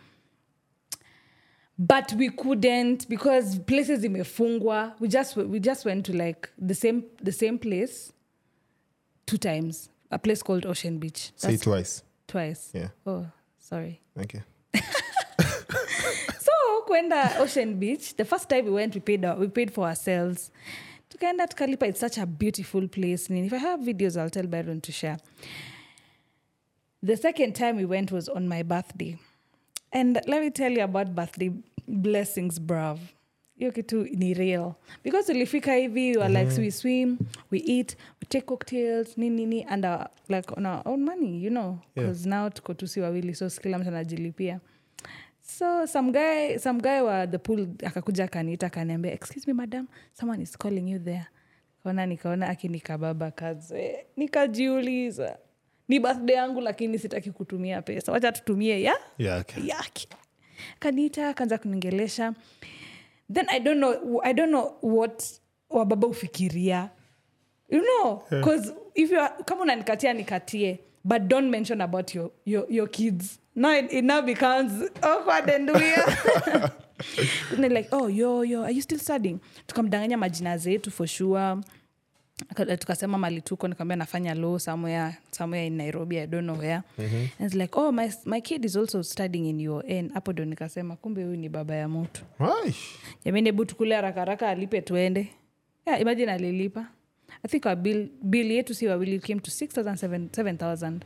but 1.77 2.13
we 2.13 2.29
couldn't 2.29 3.07
because 3.09 3.57
places 3.59 4.03
imefungwa. 4.03 4.93
We 4.99 5.07
just 5.07 5.36
we 5.36 5.59
just 5.59 5.86
went 5.86 6.05
to 6.05 6.13
like 6.13 6.49
the 6.57 6.75
same 6.75 7.03
the 7.21 7.31
same 7.31 7.57
place 7.57 8.12
two 9.25 9.38
times. 9.38 9.89
A 10.12 10.19
place 10.19 10.43
called 10.43 10.65
ocean 10.65 10.99
beach. 10.99 11.31
Say 11.36 11.49
That's 11.51 11.62
it 11.62 11.63
twice. 11.63 12.03
twice. 12.27 12.69
Yeah. 12.73 12.89
oh 13.05 13.25
sorry. 13.59 13.99
Thank 14.15 14.33
you. 14.33 14.43
So 16.39 16.51
kwenda 16.88 17.39
ocean 17.39 17.79
beach 17.79 18.15
the 18.15 18.25
first 18.25 18.49
time 18.49 18.65
we 18.65 18.71
went 18.71 18.93
we 18.93 19.01
paid, 19.01 19.25
our, 19.25 19.36
we 19.36 19.47
paid 19.47 19.73
for 19.73 19.86
ourselves. 19.88 20.51
Tukaenda 21.09 21.47
tukalipa 21.47 21.88
it's 21.88 21.99
such 21.99 22.17
a 22.17 22.25
beautiful 22.25 22.88
place. 22.88 23.29
And 23.29 23.45
if 23.45 23.53
i 23.53 23.57
have 23.57 23.79
videos 23.79 24.17
i'll 24.19 24.29
tell 24.29 24.45
byron 24.45 24.81
to 24.81 24.91
share. 24.91 25.17
The 27.01 27.17
second 27.17 27.53
time 27.55 27.77
we 27.77 27.86
went 27.86 28.12
was 28.12 28.29
on 28.29 28.47
my 28.47 28.62
birthday 28.63 29.17
and 29.93 30.15
let 30.27 30.41
me 30.41 30.49
tell 30.51 30.71
you 30.77 30.84
about 30.84 31.08
birthday 31.10 31.51
blessings 31.88 32.62
brav 32.62 32.99
hiyo 33.56 33.71
kitu 33.71 34.03
ni 34.03 34.34
real. 34.34 34.73
Because 35.03 35.32
ulifika 35.32 35.75
hivi 35.75 36.12
we 36.12 36.17
were 36.23 36.43
like 36.43 36.62
we 36.62 36.71
swim 36.71 37.17
we 37.51 37.60
eat 37.65 37.97
we 38.21 38.27
take 38.29 38.45
cocktails 38.45 39.17
nini 39.17 39.45
nini 39.45 39.63
and 39.69 39.86
our, 39.86 40.08
like 40.29 40.53
on 40.58 40.65
our 40.65 40.82
own 40.86 41.03
money 41.03 41.43
you 41.43 41.49
know 41.49 41.77
Yeah. 41.95 42.25
now 42.25 42.49
tuko 42.49 42.73
tusi 42.73 42.99
wawili 43.01 43.36
so 43.36 43.49
kila 43.49 43.79
mtu 43.79 43.88
anajilipia. 43.89 44.60
So 45.39 45.88
some 45.88 46.12
guy 46.12 46.58
some 46.58 46.82
guy 46.82 47.01
wa 47.01 47.27
the 47.27 47.38
pool 47.38 47.67
akakuja 47.86 48.23
akaniita 48.23 48.67
akaniambia 48.67 49.12
excuse 49.13 49.47
me 49.47 49.53
madam 49.53 49.88
someone 50.13 50.43
is 50.43 50.58
calling 50.58 50.91
you 50.91 50.99
there. 50.99 51.25
Kaona 51.84 52.06
nikaona 52.06 52.47
akinikababa 52.49 53.32
kaze 53.32 54.06
nikajiuliza 54.17 55.38
ni 55.88 56.00
birthday 56.00 56.36
yangu 56.36 56.62
lakini 56.62 57.00
sitaki 57.00 57.32
kutumia 57.32 57.82
pesa. 57.82 58.12
Wacha 58.12 58.32
tutumie 58.32 58.82
ya 58.82 58.96
Yeah, 59.17 59.41
okay. 59.41 59.67
yake. 59.67 60.08
Kaniita 60.80 61.30
akaanza 61.30 61.58
kuniongelesha 61.58 62.34
then 63.34 63.46
i 63.50 63.60
don't 63.60 63.78
know 63.78 64.22
i 64.24 64.34
don't 64.34 64.50
know 64.50 64.78
what 64.82 65.24
wababa 65.69 66.08
ufikiria 66.08 66.89
you 67.69 67.82
know 67.82 68.24
yeah. 68.32 68.60
if 68.96 69.12
you 69.12 69.19
are, 69.19 69.34
kama 69.46 69.62
unanikatia 69.62 70.13
nikatie 70.13 70.80
but 71.04 71.22
don't 71.28 71.50
mention 71.50 71.82
about 71.82 72.15
your, 72.15 72.32
your, 72.46 72.65
your 72.69 72.88
kids. 72.88 73.39
Now 73.56 73.72
it, 73.78 73.91
it 73.91 74.06
now 74.06 74.22
becomes 74.22 74.89
awkward 75.02 75.50
and 75.50 75.69
weird. 75.69 76.72
Like 77.74 77.89
oh 77.91 78.08
yo 78.08 78.43
yo 78.43 78.63
are 78.63 78.72
you 78.72 78.82
still 78.82 79.00
studying? 79.00 79.39
Tukamdanganya 79.67 80.17
majina 80.17 80.58
zetu 80.58 80.91
for 80.91 81.08
sure 81.08 81.58
tukasema 82.79 83.17
mali 83.17 83.41
tuko 83.41 83.67
nikaambia 83.67 83.95
nafanya 83.97 84.34
law 84.36 84.60
somewhere 84.60 85.15
somewhere 85.32 85.67
in 85.67 85.73
nairobi 85.73 86.17
i 86.19 86.27
don't 86.27 86.43
know 86.43 86.58
where. 86.60 86.82
And 86.97 87.29
it's 87.39 87.53
like 87.56 87.79
oh 87.79 87.91
my, 87.91 88.10
my 88.25 88.41
kid 88.41 88.65
is 88.65 88.75
also 88.75 89.03
studying 89.03 89.49
in 89.49 89.67
un 89.69 90.10
hapo 90.13 90.34
ndo 90.34 90.45
nikasema 90.45 90.95
kumbe 90.95 91.23
huyu 91.23 91.36
ni 91.38 91.49
baba 91.49 91.75
ya 91.75 91.89
mtu. 91.89 92.21
Jamini 93.25 93.47
hebu 93.49 93.65
tukule 93.65 93.95
haraka 93.95 94.19
haraka 94.19 94.49
alipe 94.49 94.82
tuende 94.82 95.27
yeah, 95.86 96.01
imagine 96.01 96.32
alilipa. 96.32 96.88
I 97.43 97.47
think 97.47 97.65
our 97.65 97.75
bill, 97.75 98.10
bill 98.21 98.51
yetu 98.51 98.73
si 98.73 98.88
wawili 98.88 99.19
came 99.19 99.39
to 99.39 99.51
6000 99.51 100.27
7000 100.29 100.99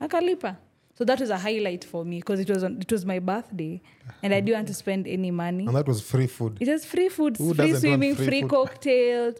akalipa. 0.00 0.56
So 0.98 1.04
that 1.04 1.20
was 1.20 1.30
a 1.30 1.36
highlight 1.38 1.84
for 1.86 2.04
me 2.06 2.16
because 2.20 2.40
it 2.42 2.48
was, 2.48 2.62
on, 2.64 2.80
it 2.80 2.90
was 2.92 3.04
my 3.04 3.20
birthday 3.20 3.82
and 4.22 4.32
i 4.32 4.40
didn't 4.40 4.56
want 4.56 4.68
to 4.68 4.74
spend 4.74 5.06
any 5.06 5.30
money. 5.30 5.66
And 5.66 5.76
that 5.76 5.86
was 5.88 6.00
free 6.00 6.26
food. 6.26 6.56
It 6.60 6.68
was 6.68 6.86
free 6.86 7.10
food 7.10 7.36
Who 7.36 7.54
free 7.54 7.74
swimming 7.74 8.14
free 8.16 8.26
free 8.26 8.40
food? 8.40 8.50
cocktails 8.50 9.34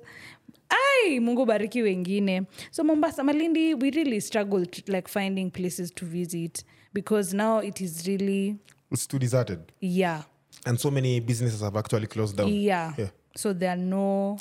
ai 0.70 1.20
mungu 1.20 1.46
bariki 1.46 1.82
wengine. 1.82 2.46
So 2.70 2.84
mombasa 2.84 3.22
malindi 3.24 3.74
we 3.74 3.90
really 3.90 4.20
struggled 4.20 4.82
like 4.88 5.08
finding 5.08 5.50
places 5.50 5.90
to 5.94 6.06
visit 6.06 6.64
because 6.92 7.34
now 7.36 7.58
it 7.62 7.80
is 7.80 8.06
really 8.06 8.56
it's 8.90 9.06
too 9.06 9.18
deserted. 9.18 9.60
Yeah. 9.80 10.22
And 10.64 10.78
so 10.78 10.90
many 10.90 11.20
businesses 11.20 11.60
have 11.60 11.76
actually 11.78 12.06
closed 12.06 12.36
down. 12.36 12.48
Yeah, 12.48 12.92
Yeah. 12.98 13.10
so 13.36 13.52
there 13.52 13.70
are 13.70 13.76
no 13.76 14.38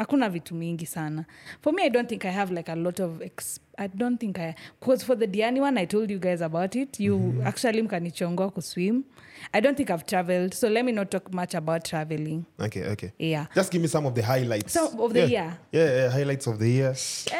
hakuna 0.00 0.28
vitu 0.30 0.54
mingi 0.54 0.86
sana. 0.86 1.24
For 1.62 1.72
me 1.74 1.82
i 1.82 1.90
don't 1.90 2.08
think 2.08 2.24
i 2.24 2.30
have 2.30 2.54
like 2.54 2.72
a 2.72 2.74
lot 2.74 3.02
of 3.02 3.22
ex- 3.22 3.60
i 3.78 3.88
don't 3.88 4.18
think 4.20 4.38
i 4.38 4.54
because 4.80 5.04
for 5.04 5.14
the 5.18 5.26
diani 5.26 5.60
one 5.60 5.76
i 5.80 5.86
told 5.86 6.10
you 6.10 6.18
guys 6.18 6.40
about 6.40 6.74
it. 6.76 7.00
You 7.00 7.42
actually 7.44 7.82
mkanichongoa 7.82 8.50
kuswim. 8.50 9.02
I 9.52 9.60
don't 9.60 9.76
think 9.76 9.90
i've 9.90 10.06
traveled 10.06 10.54
so 10.54 10.68
let 10.68 10.84
me 10.84 10.92
not 10.92 11.10
talk 11.10 11.34
much 11.34 11.54
about 11.54 11.84
traveling. 11.84 12.44
Okay 12.58 12.84
okay. 12.84 13.12
Yeah. 13.18 13.46
Just 13.54 13.70
give 13.72 13.82
me 13.82 13.88
some 13.88 14.06
of 14.06 14.14
the 14.14 14.22
highlights. 14.22 14.72
Some 14.72 15.00
of 15.00 15.12
the 15.12 15.20
yeah. 15.20 15.26
year. 15.28 15.58
yeah, 15.72 15.96
yeah 15.96 16.10
highlights 16.10 16.46
of 16.46 16.58
the 16.58 16.68
year. 16.70 16.94
Shit. 16.94 17.32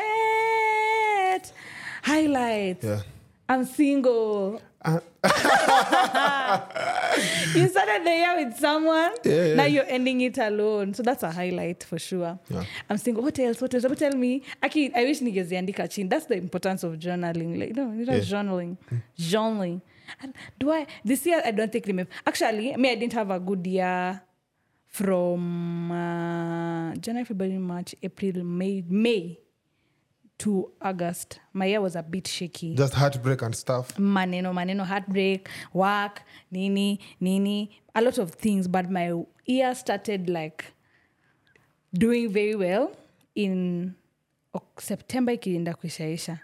highlights. 2.02 2.84
Yeah. 2.84 3.00
I'm 3.48 3.64
single 3.64 4.60
you 7.54 7.68
started 7.68 8.04
the 8.04 8.10
year 8.10 8.34
with 8.44 8.56
someone 8.58 9.12
Yeah, 9.24 9.44
yeah. 9.44 9.54
now 9.54 9.64
you're 9.64 9.86
ending 9.88 10.20
it 10.20 10.38
alone. 10.38 10.94
So 10.94 11.02
that's 11.02 11.22
a 11.22 11.30
highlight 11.30 11.84
for 11.84 11.98
sure. 11.98 12.38
Yeah. 12.48 12.64
i'm 12.88 12.98
single. 12.98 13.22
What 13.22 13.38
else? 13.38 13.60
What 13.60 13.74
else? 13.74 13.84
But 13.88 13.98
tell 13.98 14.12
me. 14.16 14.42
Aki 14.62 14.92
i 14.94 15.04
wish 15.04 15.20
ningeziandika 15.20 15.88
chini 15.90 16.08
that's 16.08 16.26
the 16.26 16.36
importance 16.36 16.82
of 16.84 16.94
journaling. 16.98 17.58
Like 17.58 17.74
no 17.76 17.92
you 17.92 18.04
know 18.06 18.14
Yeah. 18.14 18.20
journaling. 18.20 18.76
Journaling. 19.18 19.80
And 20.22 20.34
do 20.58 20.70
i 20.72 20.86
this 21.04 21.24
year 21.26 21.40
i 21.44 21.50
don't 21.52 21.70
think 21.72 21.86
remember 21.86 22.10
actually 22.26 22.76
me 22.76 22.90
i 22.90 22.94
didn't 22.96 23.12
have 23.12 23.30
a 23.30 23.38
good 23.38 23.64
year 23.66 24.20
from 24.88 25.92
uh, 25.92 26.94
january 26.96 27.24
february 27.24 27.58
march 27.58 27.94
april 28.02 28.42
may 28.42 28.82
may 28.88 29.38
to 30.40 30.70
august. 30.80 31.40
My 31.52 31.66
year 31.66 31.80
was 31.80 31.96
a 31.96 32.02
bit 32.02 32.26
shaky. 32.28 32.74
Just 32.74 32.94
heartbreak 32.94 33.42
and 33.42 33.54
stuff. 33.54 33.98
Maneno 33.98 34.52
maneno 34.52 34.84
heartbreak 34.84 35.48
work 35.72 36.22
nini 36.50 36.98
nini 37.20 37.70
a 37.94 38.00
lot 38.00 38.18
of 38.18 38.30
things 38.32 38.68
but 38.68 38.90
my 38.90 39.12
year 39.46 39.74
started 39.74 40.28
like 40.28 40.64
doing 41.92 42.28
very 42.28 42.54
well 42.54 42.90
in 43.34 43.94
september 44.78 45.32
ikienda 45.32 45.74
kuishaisha. 45.74 46.38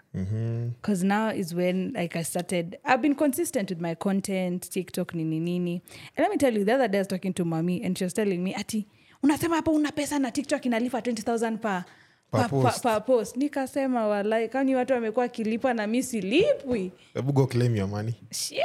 Because 0.81 1.03
now 1.03 1.29
is 1.29 1.53
when 1.53 1.93
like 1.93 2.15
i 2.15 2.23
started 2.23 2.77
i've 2.85 3.01
been 3.01 3.15
consistent 3.15 3.69
with 3.69 3.81
my 3.81 3.95
content 3.95 4.69
tiktok 4.69 5.13
nini 5.15 5.39
nini. 5.39 5.81
And 6.15 6.23
let 6.23 6.29
me 6.31 6.37
tell 6.37 6.53
you 6.53 6.63
the 6.65 6.73
other 6.73 6.87
day 6.87 6.99
i 6.99 7.01
was 7.01 7.07
talking 7.07 7.33
to 7.33 7.45
mommy 7.45 7.83
and 7.83 7.97
she 7.97 8.03
was 8.03 8.13
telling 8.13 8.43
me 8.43 8.53
ati 8.55 8.87
unasema 9.23 9.55
hapo 9.55 9.71
una 9.71 9.91
pesa 9.91 10.19
na 10.19 10.31
tiktok 10.31 10.65
inalifa 10.65 10.99
20000 10.99 11.57
pa 11.57 11.83
Per 11.83 11.83
pa, 12.31 12.37
pa, 12.43 12.49
post. 12.49 12.83
pa 12.83 12.99
post. 12.99 13.37
Nikasema 13.37 14.07
walai 14.07 14.49
kani 14.49 14.75
watu 14.75 14.93
wamekuwa 14.93 15.25
akilipa 15.25 15.73
na 15.73 15.87
mi 15.87 16.03
silipwi? 16.03 16.91
Ebu 17.15 17.33
go 17.33 17.47
claim 17.47 17.75
your 17.75 17.87
money. 17.89 18.13
Shit. 18.31 18.63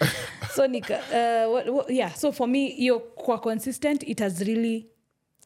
So 0.54 0.66
nika 0.66 0.94
uh, 0.94 1.52
what, 1.52 1.68
what, 1.68 1.90
yeah 1.90 2.14
so 2.14 2.32
for 2.32 2.48
me 2.48 2.68
hiyo 2.68 3.00
kwa 3.00 3.38
consistent 3.38 4.02
it 4.02 4.20
has 4.20 4.40
really 4.40 4.86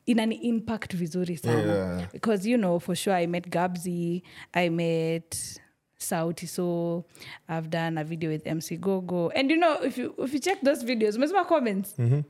inani 0.06 0.34
impact 0.34 0.96
vizuri 0.96 1.36
sana. 1.36 1.74
Yeah. 1.74 2.12
because 2.12 2.50
you 2.50 2.58
know 2.58 2.78
for 2.80 2.94
sure 2.96 3.16
i 3.16 3.26
met 3.26 3.48
gabsy 3.48 4.22
i 4.52 4.70
met 4.70 5.60
sauti 5.98 6.46
so 6.46 7.04
i've 7.48 7.68
done 7.68 8.00
a 8.00 8.04
video 8.04 8.30
with 8.30 8.46
mc 8.46 8.76
gogo. 8.76 9.30
And 9.34 9.50
you 9.50 9.56
know 9.56 9.84
if 9.84 9.98
you, 9.98 10.14
if 10.18 10.32
you 10.34 10.40
check 10.40 10.60
those 10.62 10.84
videos 10.86 11.16
umesema 11.16 11.44
comments? 11.44 11.94
Umesema 11.98 12.24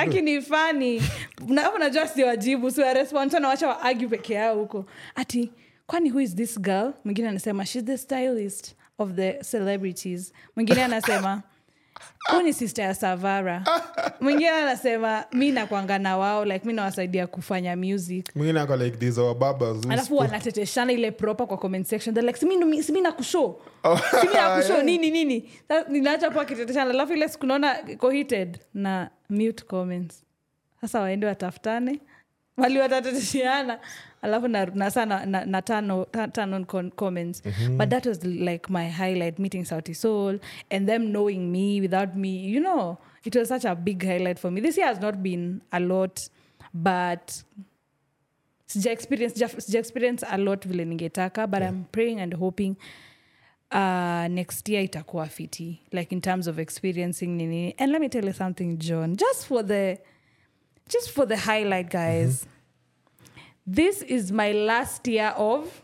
Aki 0.00 0.20
ni 0.22 0.42
fani 0.42 1.02
hapo 1.62 1.78
najua 1.78 2.08
siwajibu 2.08 2.70
siwarespond 2.70 3.32
nawacha 3.32 3.68
waagi 3.68 4.06
peke 4.06 4.34
yao 4.34 4.54
huko. 4.58 4.84
Ati 5.14 5.50
kwani 5.86 6.10
who 6.10 6.20
is 6.20 6.34
this 6.34 6.60
girl? 6.60 6.92
Mwingine 7.04 7.28
anasema 7.28 7.66
shes 7.66 7.84
the 7.84 7.98
stylist 7.98 8.74
of 8.98 9.12
the 9.14 9.32
celebrities. 9.50 10.32
Mwingine 10.56 10.84
anasema 10.84 11.42
huu 12.30 12.42
ni 12.42 12.52
sister 12.52 12.84
ya 12.84 12.94
savara 12.94 13.64
mwingine 14.22 14.50
anasema 14.50 15.24
mi 15.32 15.50
nakwanga 15.52 15.98
na 15.98 16.16
wao 16.16 16.44
like 16.44 16.66
mi 16.66 16.72
nawasaidia 16.72 17.26
kufanya 17.26 17.76
music. 17.76 18.36
Mwingine 18.36 18.60
ako 18.60 18.76
like 18.76 18.96
these 18.96 19.20
our 19.20 19.34
babas 19.34 19.76
who 19.84 19.92
alafu 19.92 20.16
wanateteshana 20.16 20.92
ile 20.92 21.10
proper 21.10 21.46
kwa 21.46 21.58
comment 21.58 21.86
section. 21.86 22.14
They're 22.14 22.26
like 22.26 22.38
simi 22.38 22.82
simi 22.82 23.00
nakushow. 23.00 23.60
Simi 24.20 24.34
nakushow 24.34 24.82
nini 24.82 25.10
nini? 25.10 25.50
Sasa 25.68 25.88
ninaacha 25.90 26.30
po 26.30 26.40
akiteteshana 26.40 26.90
alafu 26.90 27.12
ile 27.12 27.28
siku 27.28 27.46
naona 27.46 27.90
iko 27.90 28.12
na 28.74 29.10
mute 29.30 29.64
comments. 29.64 30.24
Sasa 30.80 31.00
waende 31.00 31.26
watafutane. 31.26 32.00
Wali 32.56 32.78
watateteshiana 32.78 33.78
alafu 34.22 34.48
na, 34.48 34.66
na 34.66 34.90
sana 34.90 35.26
na, 35.26 35.44
na 35.44 35.62
turn, 35.62 36.04
ta- 36.10 36.28
turn 36.28 36.54
on 36.54 36.64
con- 36.64 36.90
comments. 36.90 37.42
But 37.76 37.88
that 37.90 38.06
was 38.06 38.24
like 38.24 38.70
my 38.70 38.88
highlight 38.90 39.38
meeting 39.38 39.64
sauti 39.64 39.94
soul 39.94 40.38
and 40.70 40.86
them 40.88 41.06
knowing 41.12 41.50
me 41.52 41.80
without 41.80 42.14
me. 42.14 42.28
You 42.46 42.60
know 42.60 42.98
it 43.24 43.36
was 43.36 43.48
such 43.48 43.64
a 43.64 43.74
big 43.74 44.04
highlight 44.04 44.38
for 44.38 44.50
me. 44.50 44.60
This 44.60 44.76
year 44.76 44.86
has 44.86 45.00
not 45.00 45.22
been 45.22 45.62
a 45.72 45.80
lot 45.80 46.18
but 46.74 47.42
sija 48.68 48.90
experience, 48.90 49.34
sija- 49.34 49.78
experience 49.78 50.24
a 50.28 50.38
lot 50.38 50.64
vile 50.64 50.84
ningetaka 50.84 51.50
but 51.50 51.62
i'm 51.62 51.84
praying 51.92 52.20
and 52.20 52.34
hoping 52.34 52.76
uh, 53.70 54.28
next 54.28 54.68
year 54.68 54.82
itakuwa 54.82 55.26
fiti. 55.28 55.80
Like 55.92 56.12
in 56.12 56.20
terms 56.20 56.46
of 56.46 56.58
experiencing 56.58 57.36
nini. 57.36 57.74
And 57.78 57.90
let 57.92 58.00
me 58.00 58.08
tell 58.08 58.24
you 58.24 58.32
something 58.32 58.78
john. 58.78 59.16
Just 59.16 59.46
for 59.46 59.62
the 59.62 59.98
just 60.88 61.10
for 61.10 61.26
the 61.26 61.36
highlight 61.36 61.90
guys. 61.90 62.46
This 63.66 64.02
is 64.02 64.32
my 64.32 64.52
last 64.52 65.06
year 65.06 65.32
of 65.36 65.80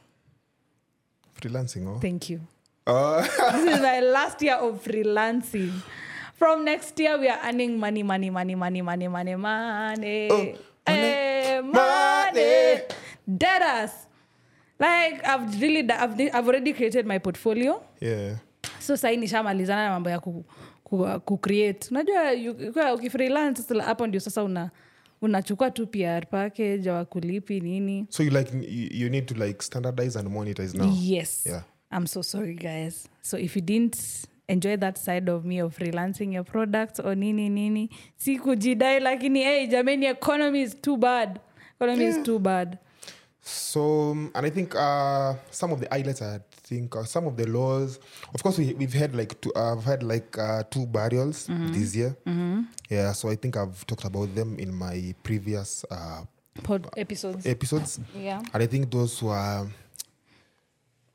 freelancing 1.41 1.87
oh? 1.87 1.99
thank 2.01 2.29
you. 2.29 2.41
Uh, 2.87 3.23
this 3.23 3.75
is 3.77 3.81
my 3.81 4.01
last 4.01 4.43
year 4.43 4.57
of 4.57 4.83
freelancing 4.83 5.73
from 6.39 6.65
next 6.65 6.99
year 7.01 7.19
we 7.19 7.29
are 7.29 7.41
earning 7.45 7.79
money 7.79 8.03
money 8.03 8.31
money 8.31 8.55
money 8.55 8.83
money 8.83 9.09
money 9.09 9.37
money. 9.37 10.29
Oh, 10.31 10.37
money, 10.37 10.57
Eh, 10.87 11.61
money. 11.61 11.73
money. 11.73 12.81
Dead 13.27 13.63
us. 13.63 13.93
Like 14.79 15.27
i've 15.27 15.61
really 15.61 15.83
I've, 15.91 16.15
I've 16.35 16.47
already 16.49 16.73
created 16.73 17.07
my 17.07 17.19
portfolio. 17.19 17.83
Yeah. 18.01 18.37
So 18.79 18.95
sahii 18.97 19.17
nishamalizana 19.17 19.85
na 19.85 19.91
mambo 19.91 20.11
ya 20.11 20.19
ku, 20.21 20.45
ku, 20.85 21.21
ku 21.25 21.39
create. 21.39 21.89
Unajua 21.91 22.95
ukifreelance 22.95 23.63
hapo 23.85 24.07
ndio 24.07 24.21
sasa 24.21 24.45
una 24.45 24.71
unachukua 25.23 25.71
tu 25.71 25.87
pr 25.87 26.27
package 26.31 26.91
awakulipi 26.91 27.61
nini. 27.61 28.07
So 28.09 28.23
you 28.23 28.31
like 28.31 28.53
you, 28.55 28.89
you 28.93 29.09
need 29.11 29.27
to 29.27 29.35
like 29.35 29.63
standardize 29.63 30.19
and 30.19 30.29
monetize 30.29 30.75
now? 30.79 30.93
Yes. 31.01 31.47
Yeah. 31.47 31.63
i'm 31.91 32.07
so 32.07 32.23
sorry 32.23 32.55
guys. 32.55 33.09
So 33.23 33.37
if 33.39 33.57
you 33.57 33.63
didn't 33.63 33.97
enjoy 34.49 34.77
that 34.77 34.99
side 34.99 35.29
of 35.29 35.45
me 35.45 35.59
of 35.59 35.77
freelancing 35.77 36.33
your 36.33 36.45
products 36.45 37.01
or 37.01 37.15
nini 37.15 37.49
nini. 37.49 37.91
Si 38.17 38.39
kujidai 38.39 39.01
lakini 39.01 39.43
hey, 39.43 39.67
jamani 39.69 40.11
economy 40.11 40.63
is 40.63 40.75
too 40.75 40.97
bad. 40.97 41.41
Economy 41.81 42.05
is 42.07 42.23
too 42.25 42.39
bad. 42.39 42.79
So, 43.41 44.11
um, 44.11 44.31
and 44.35 44.47
I 44.47 44.51
think 44.51 44.75
uh, 44.75 45.35
some 45.51 45.73
of 45.73 45.81
the 45.81 45.89
highlights, 45.91 46.21
I 46.21 46.41
think, 46.51 46.95
uh, 46.95 47.05
some 47.05 47.27
of 47.27 47.37
the 47.37 47.47
laws. 47.47 47.99
Of 48.35 48.43
course, 48.43 48.59
we, 48.59 48.75
we've 48.75 48.93
had 48.93 49.15
like 49.15 49.41
two, 49.41 49.53
I've 49.57 49.85
had 49.85 50.03
like 50.03 50.37
uh, 50.37 50.65
two 50.71 50.85
burials 50.85 51.47
this 51.47 51.97
year. 51.97 52.15
Yeah, 52.91 53.13
so 53.13 53.31
I 53.31 53.37
think 53.37 53.57
I've 53.57 53.87
talked 53.87 54.05
about 54.05 54.35
them 54.35 54.59
in 54.59 54.75
my 54.75 55.15
previous 55.23 55.85
uh, 55.91 56.25
pod 56.63 56.89
episodes. 56.97 57.47
episodes, 57.47 58.01
yeah. 58.15 58.43
And 58.53 58.63
I 58.63 58.67
think 58.67 58.91
those 58.91 59.23
were 59.23 59.67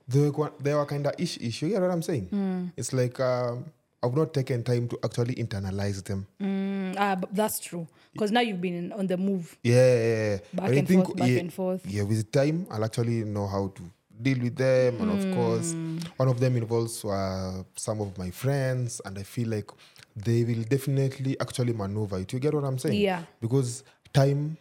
they 0.08 0.30
were, 0.30 0.52
were 0.64 0.86
kind 0.86 1.08
of 1.08 1.14
ish 1.18 1.38
issue. 1.40 1.68
You 1.68 1.76
know 1.76 1.82
what 1.88 1.92
I'm 1.92 2.02
saying? 2.02 2.72
It's 2.78 2.94
like 2.94 3.20
um, 3.20 3.66
I've 4.02 4.16
not 4.16 4.34
taken 4.34 4.64
time 4.64 4.88
to 4.90 5.00
actually 5.04 5.36
internalize 5.36 6.04
them. 6.04 6.28
Mm, 6.42 6.96
ah, 6.98 7.16
but 7.16 7.34
that's 7.34 7.60
true 7.60 7.88
because 8.12 8.32
now 8.32 8.42
you've 8.42 8.62
been 8.62 8.92
on 8.94 9.08
the 9.08 9.18
move 9.18 9.58
Yeah, 9.64 9.74
yeah, 9.76 10.04
yeah. 10.04 10.38
Back 10.54 10.66
And 10.68 10.76
I 10.76 10.80
and 10.80 10.88
think, 10.88 11.06
forth, 11.06 11.18
back 11.18 11.30
yeah, 11.30 11.40
and 11.40 11.54
forth. 11.54 11.82
Yeah, 11.88 12.04
with 12.04 12.32
time, 12.32 12.68
I'll 12.70 12.84
actually 12.84 13.24
know 13.24 13.48
how 13.48 13.68
to 13.76 13.82
deal 14.22 14.40
with 14.40 14.56
them. 14.56 15.02
And 15.02 15.10
of 15.12 15.36
course, 15.36 15.72
Hmm. 15.74 15.98
one 16.18 16.28
of 16.30 16.40
them 16.40 16.56
involves 16.58 17.04
uh, 17.06 17.64
some 17.76 18.02
of 18.02 18.18
my 18.18 18.30
friends, 18.30 19.02
and 19.06 19.18
I 19.18 19.24
feel 19.24 19.50
like 19.50 19.72
they 20.16 20.44
will 20.44 20.64
definitely 20.64 21.40
actually 21.40 21.74
maneuver 21.74 22.20
it. 22.20 22.32
You 22.34 22.40
get 22.40 22.54
what 22.54 22.64
I'm 22.66 22.78
saying? 22.78 23.00
Yeah. 23.02 23.24
Because 23.42 23.84
time 24.14 24.58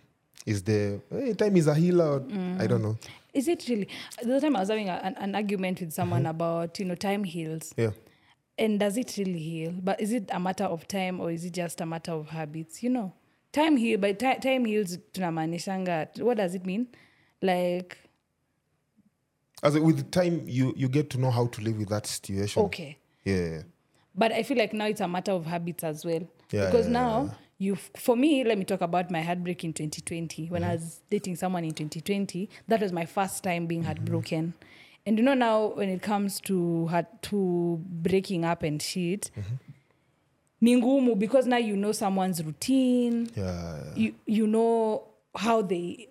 is 0.46 0.62
the 0.62 0.98
hey, 1.10 1.34
time 1.34 1.56
is 1.56 1.66
a 1.66 1.74
healer. 1.74 2.20
Hmm. 2.20 2.56
I 2.60 2.66
don't 2.66 2.82
know. 2.82 2.96
Is 3.34 3.48
it 3.48 3.66
really 3.68 3.88
the 4.22 4.40
time 4.40 4.56
i 4.56 4.60
was 4.60 4.68
having 4.68 4.88
a, 4.88 5.00
an, 5.02 5.14
an 5.18 5.34
argument 5.34 5.80
with 5.80 5.92
someone 5.92 6.26
about 6.26 6.78
you 6.78 6.84
know 6.84 6.94
time 6.94 7.24
heals 7.24 7.72
Yeah. 7.76 7.90
and 8.58 8.78
does 8.78 8.96
it 8.96 9.14
really 9.18 9.38
heal 9.38 9.72
but 9.82 10.00
is 10.00 10.12
it 10.12 10.28
a 10.32 10.38
matter 10.40 10.64
of 10.64 10.86
time 10.88 11.20
or 11.20 11.30
is 11.30 11.44
it 11.44 11.52
just 11.54 11.80
a 11.80 11.86
matter 11.86 12.12
of 12.12 12.28
habits 12.28 12.82
you 12.82 12.90
know 12.90 13.12
time 13.52 13.76
heal 13.76 13.98
by 13.98 14.12
t- 14.12 14.38
time 14.38 14.64
heals 14.66 14.98
tunamanishanga 15.12 16.08
what 16.22 16.36
does 16.36 16.54
it 16.54 16.64
mean 16.66 16.86
like 17.40 17.96
As 19.62 19.78
with 19.78 20.10
time, 20.10 20.42
you 20.46 20.74
you 20.76 20.88
get 20.88 21.08
to 21.10 21.18
know 21.18 21.30
how 21.30 21.46
to 21.46 21.60
live 21.62 21.78
with 21.78 21.88
that 21.90 22.06
situation. 22.06 22.62
okay 22.64 22.98
Yeah. 23.24 23.62
but 24.14 24.32
i 24.32 24.42
feel 24.42 24.58
like 24.58 24.72
now 24.72 24.86
it's 24.86 25.00
a 25.00 25.08
matter 25.08 25.32
of 25.32 25.46
habits 25.46 25.84
as 25.84 26.04
well 26.04 26.22
Yeah, 26.50 26.66
because 26.66 26.86
yeah, 26.86 26.92
now. 26.92 27.34
You 27.62 27.76
for 27.76 28.16
me 28.16 28.44
let 28.44 28.58
me 28.58 28.64
talk 28.64 28.80
about 28.82 29.10
my 29.10 29.22
heartbreak 29.22 29.64
in 29.64 29.72
2020 29.72 30.48
when 30.50 30.62
Mm-hmm. 30.62 30.70
i 30.70 30.74
was 30.74 31.00
dating 31.10 31.36
someone 31.36 31.64
in 31.64 31.72
2020 31.74 32.48
that 32.68 32.80
was 32.82 32.92
my 32.92 33.06
first 33.06 33.42
time 33.44 33.66
being 33.66 33.80
Mm-hmm. 33.82 33.86
heartbroken 33.86 34.52
and 35.06 35.18
you 35.18 35.24
know 35.24 35.34
now 35.34 35.66
when 35.76 35.88
it 35.88 36.02
comes 36.02 36.40
to 36.40 36.86
heart, 36.86 37.06
to 37.22 37.80
breaking 38.08 38.44
up 38.44 38.62
and 38.62 38.80
shit 38.82 39.30
Mm-hmm. 39.36 39.56
ni 40.60 40.76
ngumu 40.76 41.14
because 41.14 41.48
now 41.48 41.58
you 41.58 41.76
know 41.76 41.92
someone's 41.92 42.40
routine 42.44 43.28
Yeah. 43.36 43.92
you, 43.96 44.14
you 44.26 44.46
know 44.46 45.02
how 45.34 45.62
they 45.62 46.08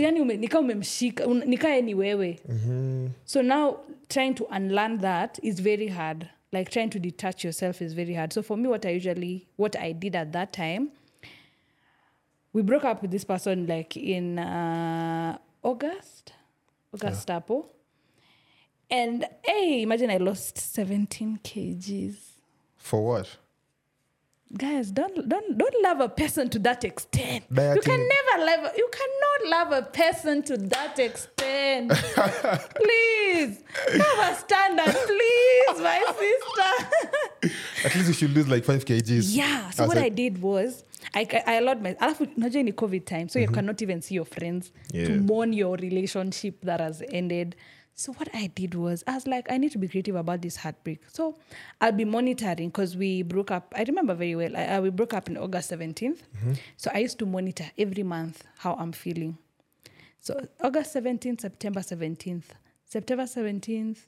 yani 0.00 0.20
ume, 0.20 0.36
nika 0.36 0.60
umemshika 0.60 1.26
nikae 1.26 1.82
ni 1.82 1.94
wewe 1.94 2.38
so 3.24 3.42
now 3.42 3.76
trying 4.08 4.34
to 4.34 4.44
unlearn 4.56 4.98
that 4.98 5.38
is 5.42 5.60
very 5.62 5.88
hard 5.88 6.26
like 6.52 6.70
trying 6.70 6.90
to 6.90 6.98
detach 6.98 7.44
yourself 7.44 7.82
is 7.82 7.92
very 7.92 8.14
hard. 8.14 8.32
So 8.32 8.42
for 8.42 8.56
me 8.56 8.68
what 8.68 8.84
i 8.86 8.90
usually 8.90 9.48
what 9.56 9.76
i 9.76 9.92
did 9.92 10.16
at 10.16 10.32
that 10.32 10.52
time 10.52 10.90
we 12.52 12.62
broke 12.62 12.84
up 12.84 13.02
with 13.02 13.10
this 13.10 13.24
person 13.24 13.66
like 13.66 13.96
in 13.96 14.38
uh, 14.38 15.38
august 15.62 16.32
august 16.92 17.30
apo. 17.30 17.66
And 18.90 19.26
hey 19.44 19.82
imagine 19.82 20.10
i 20.10 20.16
lost 20.16 20.58
17 20.58 21.40
kgs. 21.44 22.16
For 22.76 23.04
what? 23.04 23.36
Guys 24.56 24.90
don't 24.90 25.28
don't 25.28 25.58
don't 25.58 25.82
love 25.82 26.00
a 26.00 26.08
person 26.08 26.48
to 26.48 26.58
that 26.60 26.84
extent. 26.84 27.44
You 27.50 27.80
can 27.82 28.08
never 28.08 28.44
love 28.44 28.72
you 28.76 28.88
cannot 28.92 29.50
love 29.50 29.72
a 29.72 29.86
person 29.86 30.42
to 30.44 30.56
that 30.56 30.98
extent. 30.98 31.90
Please 32.74 33.62
have 33.92 34.32
a 34.32 34.34
standard 34.36 34.94
please 34.94 35.80
my 35.80 36.04
sister. 36.18 37.54
At 37.84 37.94
least 37.94 38.08
you 38.08 38.14
should 38.14 38.34
lose 38.34 38.48
like 38.48 38.64
five 38.64 38.84
kgs. 38.84 39.34
yeah 39.34 39.70
so 39.70 39.86
what 39.86 39.98
i 39.98 40.08
did 40.08 40.42
was 40.42 40.84
i, 41.14 41.26
I, 41.46 41.54
allowed 41.56 41.82
my 41.82 41.92
alafu 41.92 42.26
unajua 42.36 42.62
ni 42.62 42.72
covid 42.72 43.04
time 43.04 43.28
so 43.28 43.38
you 43.38 43.46
mhm. 43.46 43.54
cannot 43.54 43.82
even 43.82 44.02
see 44.02 44.14
your 44.14 44.26
friends 44.26 44.72
to 44.92 45.10
mourn 45.20 45.54
your 45.54 45.80
relationship 45.80 46.64
that 46.64 46.80
has 46.80 47.02
ended 47.12 47.56
so 47.98 48.12
what 48.12 48.28
i 48.34 48.46
did 48.46 48.74
was 48.74 49.02
i 49.06 49.14
was 49.14 49.26
like 49.26 49.50
i 49.50 49.56
need 49.58 49.72
to 49.72 49.78
be 49.78 49.88
creative 49.88 50.14
about 50.14 50.40
this 50.40 50.56
heartbreak 50.56 51.00
so 51.08 51.36
i'll 51.80 51.92
be 51.92 52.04
monitoring 52.04 52.68
because 52.68 52.96
we 52.96 53.22
broke 53.22 53.50
up 53.50 53.74
i 53.76 53.82
remember 53.82 54.14
very 54.14 54.36
well 54.36 54.56
I, 54.56 54.64
I, 54.64 54.80
we 54.80 54.90
broke 54.90 55.14
up 55.14 55.28
in 55.28 55.36
august 55.36 55.72
17th 55.72 55.94
mm-hmm. 55.96 56.52
so 56.76 56.90
i 56.94 56.98
used 56.98 57.18
to 57.18 57.26
monitor 57.26 57.64
every 57.76 58.04
month 58.04 58.44
how 58.58 58.74
i'm 58.74 58.92
feeling 58.92 59.36
so 60.20 60.38
August 60.60 60.94
17th, 60.94 61.40
September 61.40 61.80
17th, 61.80 62.44
September 62.84 63.24
17th, 63.24 63.98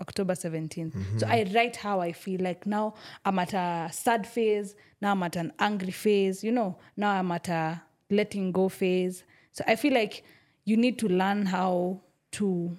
October 0.00 0.34
17th. 0.34 0.92
Mm-hmm. 0.92 1.18
So 1.18 1.26
I 1.26 1.50
write 1.54 1.76
how 1.76 2.00
I 2.00 2.12
feel. 2.12 2.40
Like 2.40 2.66
now 2.66 2.94
I'm 3.24 3.38
at 3.38 3.54
a 3.54 3.88
sad 3.92 4.26
phase. 4.26 4.74
Now 5.00 5.12
I'm 5.12 5.22
at 5.22 5.36
an 5.36 5.52
angry 5.58 5.92
phase. 5.92 6.44
You 6.44 6.52
know, 6.52 6.78
now 6.96 7.10
I'm 7.10 7.30
at 7.32 7.48
a 7.48 7.82
letting 8.10 8.52
go 8.52 8.68
phase. 8.68 9.24
So 9.52 9.64
I 9.66 9.76
feel 9.76 9.94
like 9.94 10.24
you 10.64 10.76
need 10.76 10.98
to 11.00 11.08
learn 11.08 11.46
how 11.46 12.00
to 12.32 12.76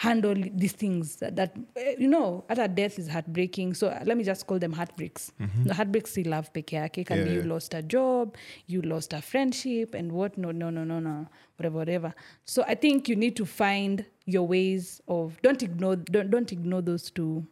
handle 0.00 0.34
these 0.54 0.72
things 0.72 1.16
that, 1.16 1.36
that 1.36 1.54
you 1.98 2.08
know 2.08 2.42
a 2.48 2.66
death 2.66 2.98
is 2.98 3.06
heartbreaking 3.06 3.74
so 3.74 3.88
let 4.06 4.16
me 4.16 4.24
just 4.24 4.46
call 4.46 4.58
them 4.58 4.72
heartbreaks 4.72 5.30
mm-hmm. 5.38 5.64
the 5.64 5.74
heartbreaks 5.74 6.12
see 6.12 6.24
love 6.24 6.50
peke 6.54 6.70
yake 6.70 7.06
can 7.06 7.22
be 7.22 7.32
you 7.32 7.40
yeah. 7.40 7.46
lost 7.46 7.74
a 7.74 7.82
job 7.82 8.34
you 8.66 8.80
lost 8.80 9.12
a 9.12 9.20
friendship 9.20 9.94
and 9.94 10.10
what 10.10 10.38
no 10.38 10.52
no 10.52 10.70
no 10.70 10.84
no 10.84 11.00
no 11.00 11.26
whatever 11.58 11.76
whatever 11.76 12.14
so 12.46 12.64
i 12.66 12.74
think 12.74 13.10
you 13.10 13.14
need 13.14 13.36
to 13.36 13.44
find 13.44 14.06
your 14.24 14.46
ways 14.46 15.02
of 15.06 15.38
don't 15.42 15.62
ignore 15.62 15.96
don't, 15.96 16.30
don't 16.30 16.50
ignore 16.50 16.80
those 16.80 17.10
two 17.10 17.46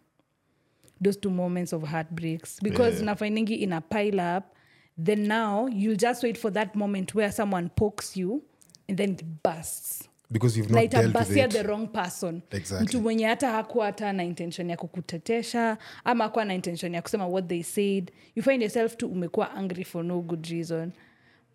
those 1.02 1.18
two 1.18 1.30
moments 1.30 1.74
of 1.74 1.82
heartbreaks 1.82 2.60
because 2.62 3.02
Yeah. 3.02 3.08
yeah. 3.08 3.14
nafainingi 3.14 3.60
in 3.60 3.74
a 3.74 3.82
pile 3.82 4.20
up 4.20 4.54
then 4.96 5.24
now 5.24 5.66
you'll 5.66 5.96
just 5.96 6.22
wait 6.22 6.38
for 6.38 6.50
that 6.52 6.74
moment 6.74 7.14
where 7.14 7.30
someone 7.30 7.68
pokes 7.68 8.16
you 8.16 8.42
and 8.88 8.96
then 8.96 9.10
it 9.10 9.42
bursts 9.42 10.08
Because 10.30 10.58
you've 10.58 10.70
not 10.70 10.90
the 10.90 11.64
wrong 11.66 11.88
person. 11.88 12.42
Exactly. 12.50 12.86
mtu 12.86 13.00
mwenye 13.00 13.26
hata 13.26 13.50
hakuwa 13.50 13.86
hata 13.86 14.12
na 14.12 14.24
intention 14.24 14.70
ya 14.70 14.76
kukutetesha 14.76 15.78
ama 16.04 16.24
hakuwa 16.24 16.44
na 16.44 16.54
intention 16.54 16.94
ya 16.94 17.02
kusema 17.02 17.26
what 17.26 17.48
they 17.48 17.62
said 17.62 18.12
you 18.36 18.42
find 18.42 18.62
yourself 18.62 18.96
tu 18.96 19.08
umekuwa 19.08 19.54
angry 19.54 19.84
for 19.84 20.04
no 20.04 20.20
good 20.20 20.46
reason. 20.46 20.92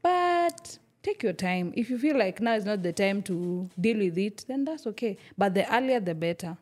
But 0.04 0.80
take 1.02 1.28
your 1.28 1.38
time. 1.38 1.72
If 1.76 1.90
you 1.90 2.00
feel 2.00 2.18
like 2.18 2.44
now 2.44 2.56
is 2.58 2.66
not 2.66 2.82
the 2.82 2.94
time 2.94 3.22
to 3.22 3.68
deal 3.78 3.98
with 3.98 4.18
it 4.18 4.48
then 4.48 4.66
that's 4.66 4.88
okay. 4.88 5.18
But 5.38 5.54
the 5.54 5.66
earlier 5.76 6.00
the 6.04 6.14
better 6.14 6.58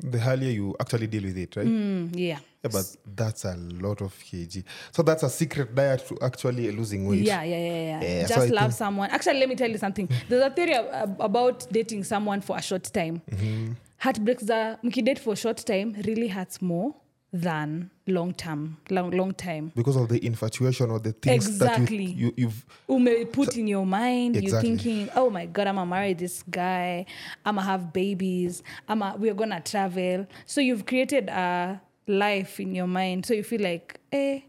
the 0.00 0.20
earlier 0.28 0.50
you 0.50 0.74
actually 0.80 1.06
deal 1.06 1.22
with 1.22 1.36
it, 1.38 1.56
right? 1.56 1.66
mm, 1.66 2.10
yeah 2.14 2.38
Yeah, 2.64 2.70
but 2.72 2.84
that's 3.16 3.44
a 3.44 3.56
lot 3.56 4.00
of 4.02 4.12
kg. 4.18 4.64
So 4.92 5.02
that's 5.02 5.22
a 5.22 5.28
secret 5.30 5.74
diet 5.74 6.06
to 6.08 6.18
actually 6.22 6.70
losing 6.72 7.06
weight. 7.06 7.22
Yeah, 7.24 7.42
yeah, 7.42 7.56
yeah, 7.58 7.82
yeah. 7.82 8.00
Yeah, 8.02 8.26
Just 8.26 8.38
I 8.38 8.46
love 8.46 8.62
think- 8.64 8.72
someone. 8.72 9.10
Actually, 9.10 9.40
let 9.40 9.48
me 9.48 9.54
tell 9.56 9.70
you 9.70 9.78
something. 9.78 10.08
There's 10.28 10.42
a 10.44 10.50
theory 10.50 10.74
about 11.20 11.66
dating 11.72 12.04
someone 12.04 12.40
for 12.40 12.56
a 12.56 12.62
short 12.62 12.84
time. 12.92 13.20
Mm-hmm. 13.30 13.72
Heartbreaks 13.98 14.50
are 14.50 14.78
mkidate 14.84 15.18
for 15.18 15.32
a 15.32 15.36
short 15.36 15.58
time 15.58 15.94
really 16.06 16.28
hurts 16.28 16.60
more 16.60 16.94
than 17.34 17.90
long 18.06 18.32
term, 18.32 18.76
long, 18.90 19.10
long 19.10 19.34
time. 19.34 19.72
Because 19.74 19.96
of 19.96 20.08
the 20.08 20.24
infatuation 20.24 20.88
or 20.90 21.00
the 21.00 21.10
things 21.12 21.48
Exactly. 21.48 22.06
that 22.06 22.12
you, 22.14 22.26
you 22.28 22.34
you've 22.36 22.64
Ume 22.88 23.26
put 23.26 23.56
in 23.56 23.66
your 23.66 23.84
mind, 23.84 24.36
Exactly. 24.36 24.68
you're 24.68 24.78
thinking, 24.78 25.08
oh 25.16 25.30
my 25.30 25.46
God, 25.46 25.66
I'm 25.66 25.74
gonna 25.74 25.90
marry 25.90 26.14
this 26.14 26.44
guy. 26.48 27.04
I'm 27.44 27.56
gonna 27.56 27.66
have 27.66 27.92
babies. 27.92 28.62
I'm 28.88 29.02
a, 29.02 29.16
we're 29.18 29.34
gonna 29.34 29.60
travel. 29.60 30.28
So 30.46 30.60
you've 30.60 30.86
created 30.86 31.28
a 31.28 31.80
life 32.06 32.60
in 32.60 32.72
your 32.72 32.86
mind. 32.86 33.26
So 33.26 33.34
you 33.34 33.42
feel 33.42 33.62
like, 33.62 33.98
eh, 34.12 34.40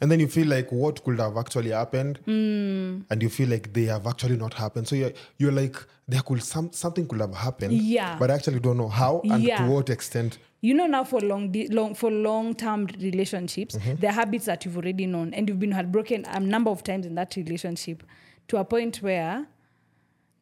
and 0.00 0.10
then 0.10 0.18
you 0.18 0.26
feel 0.26 0.46
like 0.48 0.72
what 0.72 1.04
could 1.04 1.20
have 1.20 1.36
actually 1.36 1.70
happened 1.70 2.18
Mm. 2.26 3.04
and 3.10 3.22
you 3.22 3.28
feel 3.28 3.48
like 3.50 3.74
they 3.74 3.84
have 3.84 4.06
actually 4.06 4.38
not 4.38 4.54
happened 4.54 4.88
so 4.88 4.96
you're, 4.96 5.12
you're 5.38 5.52
like 5.52 5.76
there 6.08 6.22
could 6.22 6.42
some 6.42 6.72
something 6.72 7.06
could 7.06 7.20
have 7.20 7.34
happened 7.34 7.74
Yeah. 7.74 8.16
but 8.18 8.30
i 8.30 8.34
actually 8.34 8.58
don't 8.60 8.78
know 8.78 8.88
how 8.88 9.20
and 9.24 9.42
Yeah. 9.42 9.58
to 9.66 9.70
what 9.70 9.90
extent 9.90 10.38
you 10.62 10.72
know 10.72 10.86
now 10.86 11.04
for 11.04 11.20
long, 11.20 11.54
long 11.70 11.94
for 11.94 12.10
long-term 12.10 12.86
relationships 13.00 13.76
mm-hmm. 13.76 13.96
there 13.96 14.10
are 14.10 14.14
habits 14.14 14.46
that 14.46 14.64
you've 14.64 14.76
already 14.76 15.04
known 15.06 15.34
and 15.34 15.48
you've 15.48 15.60
been 15.60 15.72
heartbroken 15.72 16.24
a 16.24 16.40
number 16.40 16.70
of 16.70 16.82
times 16.82 17.04
in 17.04 17.14
that 17.14 17.36
relationship 17.36 18.02
to 18.48 18.56
a 18.56 18.64
point 18.64 18.96
where 19.02 19.46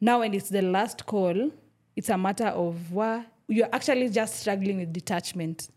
now 0.00 0.20
when 0.20 0.32
it's 0.34 0.50
the 0.50 0.62
last 0.62 1.04
call 1.06 1.50
it's 1.96 2.08
a 2.08 2.16
matter 2.16 2.46
of 2.46 2.92
what 2.92 3.26
you're 3.50 3.68
actually 3.72 4.08
just 4.08 4.36
struggling 4.36 4.78
with 4.78 4.92
detachment. 4.92 5.68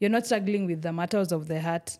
You're 0.00 0.10
not 0.10 0.26
struggling 0.26 0.66
with 0.66 0.82
the 0.82 0.92
matters 0.92 1.30
of 1.30 1.46
the 1.46 1.60
heart 1.60 1.98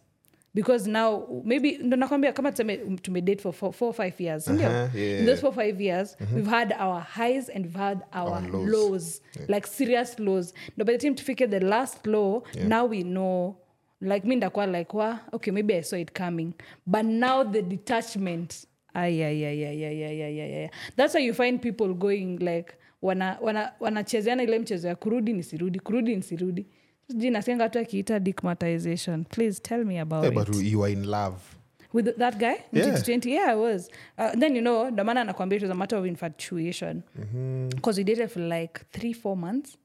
because 0.58 0.90
now 0.90 1.26
maybe 1.44 1.78
ndo 1.78 1.96
nakwambia 1.96 2.32
kama 2.32 2.50
tuseme 2.52 2.76
tumedate 2.76 3.42
for 3.42 3.52
four, 3.52 3.72
four 3.72 3.92
five 3.94 4.20
years 4.20 4.44
sindio 4.44 4.68
Uh-huh, 4.68 4.96
yeah, 5.00 5.20
in 5.20 5.26
those 5.26 5.40
four 5.40 5.52
five 5.52 5.80
years 5.84 6.16
we've 6.34 6.50
had 6.50 6.72
our 6.80 7.00
highs 7.00 7.48
and 7.50 7.64
we've 7.66 7.78
had 7.78 7.98
our, 8.12 8.32
Our 8.32 8.48
lows. 8.50 8.68
lows, 8.70 9.22
like 9.48 9.66
serious 9.66 10.18
lows. 10.18 10.54
No 10.76 10.84
by 10.84 10.92
the 10.92 10.98
time 10.98 11.14
tufike 11.14 11.46
the 11.50 11.60
last 11.60 12.06
low 12.06 12.42
now 12.66 12.84
we 12.88 13.02
know 13.02 13.56
like 14.00 14.26
mi 14.28 14.36
ndakwa 14.36 14.66
like 14.66 14.96
wa 14.96 15.18
okay 15.32 15.52
maybe 15.52 15.74
i 15.74 15.82
saw 15.82 15.96
it 15.98 16.12
coming. 16.12 16.52
But 16.86 17.04
now 17.04 17.44
the 17.44 17.62
detachment 17.62 18.66
ay, 18.94 19.22
ay, 19.24 19.44
ay, 19.44 19.64
ay, 19.64 19.84
ay, 19.86 20.04
ay, 20.04 20.22
ay, 20.22 20.40
ay, 20.40 20.64
ay. 20.64 20.70
that's 20.96 21.14
why 21.14 21.20
you 21.26 21.34
find 21.34 21.60
people 21.62 21.94
going 21.94 22.38
like 22.40 22.72
wana 23.02 23.38
wana- 23.40 24.42
ile 24.42 24.58
mchezo 24.58 24.88
ya 24.88 24.96
kurudi 24.96 25.32
nisirudi 25.32 25.80
kurudi 25.80 26.16
nisirudi 26.16 26.66
sijui 27.08 27.30
nasianga 27.30 27.68
tu 27.68 27.78
akiita 27.78 28.20
digmatization 28.20 29.24
please 29.24 29.60
tell 29.62 29.84
me 29.84 30.00
about 30.00 30.24
Yeah, 30.24 30.42
it. 30.42 30.46
but 30.46 30.62
you 30.62 30.82
are 30.84 30.92
in 30.92 31.04
love. 31.04 31.36
With 31.92 32.18
that 32.18 32.38
guy? 32.38 32.56
Yeah. 32.72 33.02
20 33.02 33.30
yeah 33.30 33.50
i 33.50 33.54
was. 33.54 33.88
Uh, 34.18 34.32
then 34.38 34.54
you 34.54 34.60
know 34.60 34.90
the 34.90 35.02
anakwambia 35.02 35.56
it 35.56 35.62
was 35.62 35.70
a 35.70 35.74
matter 35.74 35.96
of 35.96 36.04
infatuation. 36.04 37.02
Because 37.74 37.96
we 37.98 38.04
dated 38.04 38.30
for 38.30 38.40
like 38.40 38.80
three 38.92 39.14
four 39.14 39.36
months. 39.36 39.76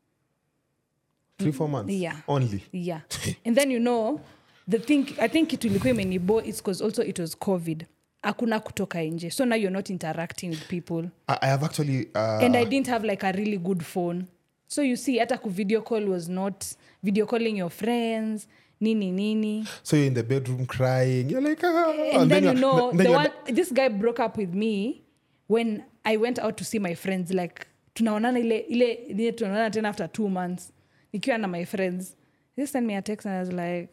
Three 1.39 1.53
four 1.53 1.69
months? 1.69 1.93
Yeah. 1.93 2.17
only? 2.27 2.63
Yeah. 2.73 3.01
And 3.45 3.55
then 3.55 3.71
you 3.71 3.79
know 3.79 4.19
the 4.67 4.79
thing 4.79 5.05
i 5.19 5.27
think 5.29 5.49
kitu 5.49 5.67
ilikuwa 5.67 5.89
imenibo 5.91 6.41
its 6.41 6.57
because 6.61 6.83
also 6.83 7.03
it 7.03 7.19
was 7.19 7.37
covid. 7.37 7.85
Hakuna 8.21 8.59
kutoka 8.59 9.01
nje. 9.01 9.31
So 9.31 9.45
now 9.45 9.55
you're 9.55 9.73
not 9.73 9.89
interacting 9.89 10.49
with 10.49 10.67
people. 10.67 11.09
I, 11.27 11.37
I 11.41 11.47
have 11.49 11.65
actually 11.65 12.07
uh, 12.15 12.43
and 12.43 12.55
i 12.55 12.65
didn't 12.65 12.87
have 12.87 13.07
like 13.07 13.23
a 13.25 13.31
really 13.31 13.57
good 13.57 13.81
phone 13.81 14.25
so 14.73 14.81
you 14.81 14.95
see 14.95 15.17
hata 15.19 15.37
ku 15.37 15.49
video 15.49 15.81
call 15.81 16.03
was 16.09 16.27
not 16.29 16.75
video 17.03 17.25
calling 17.25 17.57
your 17.57 17.69
friends 17.69 18.47
nini 18.79 19.11
nini. 19.11 19.65
So 19.83 19.95
you're 19.95 20.07
in 20.07 20.13
the 20.13 20.23
bedroom 20.23 20.65
crying. 20.65 21.29
You're 21.29 21.41
like 21.41 21.63
ah, 21.63 21.91
and, 22.19 22.29
then, 22.31 22.43
you 22.43 22.53
know 22.53 22.91
then 22.91 23.05
the 23.05 23.11
one 23.11 23.31
this 23.45 23.71
guy 23.71 23.87
broke 23.87 24.19
up 24.19 24.35
with 24.37 24.53
me 24.53 25.03
when 25.47 25.85
i 26.05 26.17
went 26.17 26.39
out 26.39 26.57
to 26.57 26.63
see 26.65 26.79
my 26.79 26.95
friends 26.95 27.31
like 27.31 27.67
tunaonana 27.95 28.39
ile 28.39 28.57
ile 28.69 28.89
ile 29.09 29.31
tunaonana 29.31 29.69
tena 29.71 29.89
after 29.89 30.07
two 30.07 30.27
months 30.29 30.71
nikiwa 31.13 31.37
na 31.37 31.47
my 31.47 31.65
friends. 31.65 32.15
They 32.55 32.65
sent 32.65 32.85
me 32.85 32.95
a 32.95 33.01
text 33.01 33.25
and 33.25 33.35
i 33.35 33.39
was 33.39 33.51
like 33.51 33.89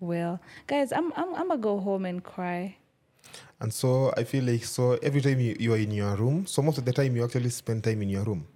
well 0.00 0.38
guys 0.66 0.92
i'm 0.92 1.12
i'm, 1.16 1.34
I'm 1.34 1.48
gonna 1.48 1.56
go 1.58 1.78
home 1.78 2.04
and 2.04 2.22
cry 2.22 2.76
And 3.60 3.72
so 3.72 4.12
I 4.16 4.22
feel 4.24 4.44
like 4.44 4.64
so 4.64 4.92
every 5.02 5.20
time 5.20 5.40
you, 5.40 5.56
you 5.58 5.72
are 5.74 5.78
in 5.82 5.90
your 5.90 6.14
room, 6.16 6.46
so 6.46 6.62
most 6.62 6.78
of 6.78 6.84
the 6.84 6.92
time 6.92 7.16
you 7.16 7.24
actually 7.24 7.50
spend 7.50 7.82
time 7.84 8.02
in 8.02 8.08
your 8.08 8.22
room. 8.24 8.46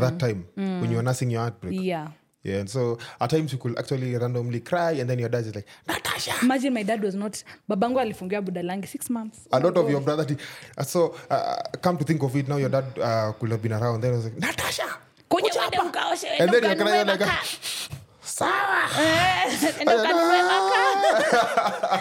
That 0.00 0.18
time 0.18 0.44
when 0.56 0.90
you 0.90 0.98
are 0.98 1.02
nursing 1.02 1.30
your 1.30 1.40
heartbreak. 1.42 1.80
yeah 1.82 2.08
Yeah. 2.42 2.60
And 2.60 2.70
so 2.70 2.96
at 3.20 3.28
times 3.30 3.52
you 3.52 3.58
could 3.58 3.78
actually 3.78 4.16
randomly 4.16 4.60
cry, 4.60 4.92
and 5.00 5.08
then 5.10 5.18
your 5.18 5.28
dad 5.28 5.44
is 5.46 5.54
like, 5.54 5.66
Natasha. 5.88 6.32
imagine 6.42 6.72
my 6.74 6.82
dad 6.82 7.02
was 7.04 7.14
not 7.14 7.42
babangu 7.68 8.00
alifungiwa 8.00 8.42
budalangi 8.42 8.86
six 8.88 9.10
months 9.10 9.38
A 9.52 9.60
lot 9.60 9.76
of 9.80 9.90
your 9.90 10.00
brother. 10.00 10.24
did- 10.24 10.40
uh, 10.78 10.82
So 10.84 11.14
uh, 11.30 11.56
come 11.82 11.98
to 11.98 12.04
think 12.04 12.22
of 12.22 12.36
it, 12.36 12.48
now 12.48 12.56
your 12.56 12.70
dad 12.70 12.84
uh, 12.98 13.32
could 13.38 13.50
have 13.50 13.62
been 13.62 13.72
around. 13.80 14.00
Then 14.02 14.12
I 14.12 14.16
was 14.16 14.24
like, 14.24 14.38
Natasha. 14.40 14.86
kuja 15.28 15.48
kuja 15.48 15.60
uende 15.60 15.76
hapa." 15.76 15.88
ukaoshe, 15.90 16.28
And 16.40 16.50
then 16.50 16.62
you're 16.64 16.76
crying 16.76 17.06
like. 17.06 17.20
Sawa. 18.40 18.80
Eh, 19.00 19.60
ukanunue 19.82 20.42
makaa. 20.50 22.00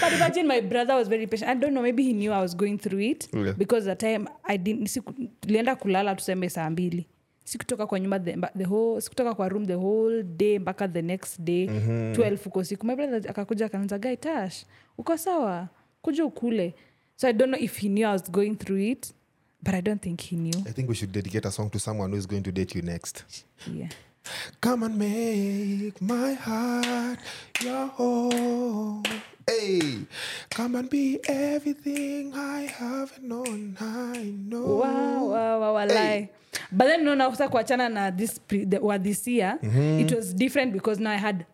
but 0.00 0.12
imagine 0.12 0.46
my 0.48 0.60
brother 0.60 0.94
was 0.96 1.08
very 1.08 1.26
patient 1.26 1.50
i 1.50 1.54
don't 1.54 1.72
know 1.72 1.82
maybe 1.82 2.02
he 2.02 2.12
knew 2.12 2.32
i 2.32 2.40
was 2.40 2.54
going 2.56 2.78
through 2.78 3.00
it 3.02 3.28
Yeah. 3.34 3.54
because 3.58 3.84
the 3.86 3.96
time 3.96 4.28
i 4.44 4.56
didn't 4.58 4.86
siku- 4.88 5.76
kulala 5.76 6.14
tuseme 6.14 6.50
saa 6.50 6.70
mbili 6.70 7.06
sikutoka 7.44 7.86
kwa 7.86 8.00
nyumba 8.00 8.18
the, 8.20 8.36
the 8.58 8.64
whole, 8.64 9.00
sikutoka 9.00 9.34
kwa 9.34 9.48
room 9.48 9.66
the 9.66 9.74
whole 9.74 10.22
day 10.22 10.58
mpaka 10.58 10.88
the 10.88 11.02
next 11.02 11.40
day 11.40 11.68
mm-hmm. 11.68 12.12
12 12.12 12.38
uko 12.46 12.64
siku 12.64 12.86
my 12.86 12.94
brother 12.96 13.30
akakuja 13.30 13.66
akaniza 13.66 13.98
guy 13.98 14.16
tash 14.16 14.64
uko 14.98 15.16
sawa 15.16 15.68
kuja 16.02 16.24
ukule 16.24 16.74
so 17.16 17.28
i 17.28 17.32
don't 17.32 17.52
know 17.54 17.64
if 17.64 17.78
he 17.80 17.88
knew 17.88 18.08
i 18.08 18.12
was 18.12 18.30
going 18.30 18.54
through 18.54 18.80
it 18.80 19.14
but 19.62 19.74
i 19.74 19.82
don't 19.82 20.02
think 20.02 20.20
he 20.20 20.36
knew 20.36 20.60
I 20.68 20.72
think 20.72 20.88
we 20.88 20.94
should 20.94 21.12
dedicate 21.14 21.48
a 21.48 21.50
song 21.50 21.70
to 21.70 21.78
someone 21.78 22.10
who 22.12 22.18
is 22.18 22.28
going 22.28 22.42
to 22.42 22.52
date 22.52 22.78
you 22.78 22.82
next. 22.84 23.24
yeah 23.74 23.88
Come 24.60 24.82
and 24.84 24.98
make 24.98 26.00
my 26.00 26.32
heart 26.34 27.18
your 27.62 27.86
home. 27.88 29.02
Hey, 29.46 29.98
come 30.50 30.74
and 30.76 30.88
be 30.88 31.18
everything 31.28 32.32
I 32.34 32.62
have 32.62 33.22
known. 33.22 33.76
I 33.80 34.32
know. 34.48 34.76
wow, 34.76 35.24
wow, 35.26 35.60
wow, 35.60 35.74
walai. 35.74 36.28
but 36.72 36.86
then 36.86 37.04
no 37.04 37.14
nausa 37.14 37.48
kuachana 37.48 37.90
na 37.92 38.10
this 38.10 38.38
pre, 38.38 38.64
the, 38.64 38.78
wa 38.80 38.96
this 38.96 39.26
year 39.26 39.58
it 39.62 40.10
was 40.14 40.32
different 40.32 40.72
because 40.72 41.00
now 41.00 41.10
i 41.10 41.16
had 41.16 41.44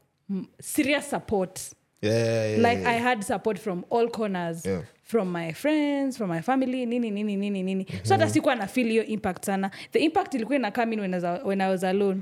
serious 0.60 1.06
support 1.08 1.70
Yeah, 2.02 2.12
yeah, 2.12 2.46
yeah, 2.56 2.62
like 2.62 2.78
yeah. 2.80 2.90
i 2.90 2.92
had 2.94 3.24
support 3.24 3.58
from 3.58 3.84
all 3.90 4.08
corners 4.08 4.64
Yeah. 4.64 4.82
from 5.02 5.32
my 5.32 5.52
friends 5.52 6.16
from 6.18 6.28
my 6.28 6.40
family 6.42 6.86
nini 6.86 7.10
nini 7.10 7.36
nini 7.36 7.62
nini 7.62 7.86
so 8.02 8.14
hata 8.14 8.30
sikuwa 8.30 8.54
na 8.54 8.66
feel 8.66 8.88
hiyo 8.88 9.04
impact 9.04 9.44
sana 9.44 9.70
the 9.92 9.98
impact 9.98 10.34
ilikuwa 10.34 10.56
ina 10.56 10.70
come 10.70 10.92
in 10.94 11.00
when 11.00 11.14
when 11.44 11.60
I 11.60 11.70
was 11.70 11.84
alone 11.84 12.20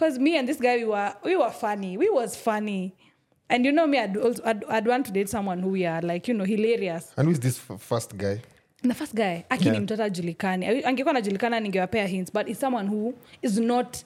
because 0.00 0.18
me 0.18 0.38
and 0.38 0.48
this 0.48 0.56
guy 0.58 0.76
we 0.78 0.84
were, 0.86 1.12
we 1.24 1.36
were 1.36 1.50
funny 1.50 1.98
we 1.98 2.08
was 2.08 2.34
funny 2.36 2.94
and 3.50 3.66
you 3.66 3.72
know 3.72 3.86
me 3.86 3.98
I'd, 3.98 4.16
also, 4.16 4.42
I'd, 4.44 4.64
I'd 4.64 4.86
want 4.86 5.04
to 5.06 5.12
date 5.12 5.28
someone 5.28 5.60
who 5.60 5.68
we 5.70 5.84
are 5.86 6.00
like 6.00 6.26
you 6.26 6.34
know 6.34 6.44
hilarious 6.44 7.12
And 7.16 7.26
who 7.28 7.32
is 7.32 7.40
this 7.40 7.58
f- 7.70 7.80
first 7.80 8.16
guy? 8.16 8.40
the 8.82 8.94
first 8.94 9.14
guy 9.14 9.44
aki 9.50 9.64
Yeah. 9.64 9.74
ni 9.74 9.80
mtoto 9.80 10.02
ajulikani 10.04 10.66
angekuwa 10.84 11.14
najulikana 11.14 11.60
ningewapea 11.60 12.06
hints 12.06 12.32
but 12.32 12.48
is 12.48 12.60
someone 12.60 12.88
who 12.88 13.14
is 13.42 13.58
not 13.58 13.96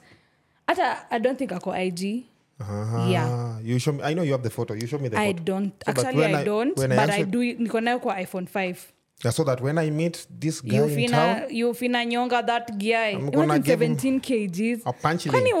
hata 0.67 1.11
i 1.11 1.19
don't 1.19 1.37
think 1.37 1.51
ako 1.51 1.77
ig 1.77 2.23
Uh-huh. 2.59 3.11
Yeah. 3.11 3.59
You 3.63 3.79
show 3.79 3.91
me. 3.93 4.01
I 4.03 4.13
know 4.13 4.23
you 4.23 4.31
have 4.31 4.43
the 4.43 4.49
photo. 4.49 4.73
You 4.75 4.87
show 4.87 4.97
me 4.99 5.09
the 5.09 5.17
i 5.17 5.33
photo. 5.33 5.43
don't 5.43 5.73
So 5.85 5.91
actually 5.91 6.17
when 6.21 6.35
i 6.35 6.43
don't 6.45 6.77
when 6.79 6.89
but 6.89 7.09
i 7.09 7.19
answer- 7.19 7.25
do 7.25 7.39
niko 7.39 7.81
nayo 7.81 7.99
kwa 7.99 8.21
iphone 8.21 8.47
5 8.53 8.75
Yeah, 9.23 9.33
so 9.33 9.43
that 9.43 9.61
when 9.61 9.77
I 9.77 9.89
meet 9.91 10.27
this 10.39 10.61
guy 10.63 10.75
you 10.77 10.83
in 10.87 10.95
fina, 10.95 11.17
town, 11.17 11.43
you 11.55 11.73
fina 11.73 12.05
nyonga 12.05 12.43
that 12.45 12.71
guy 12.77 13.11
I'm 13.15 13.29
gonna 13.31 13.43
Imagine 13.43 13.63
give 13.63 13.85
him 13.85 14.19
kgs 14.19 14.81
a 14.85 14.93
punch 14.93 15.25
Kwani 15.27 15.43
line. 15.51 15.55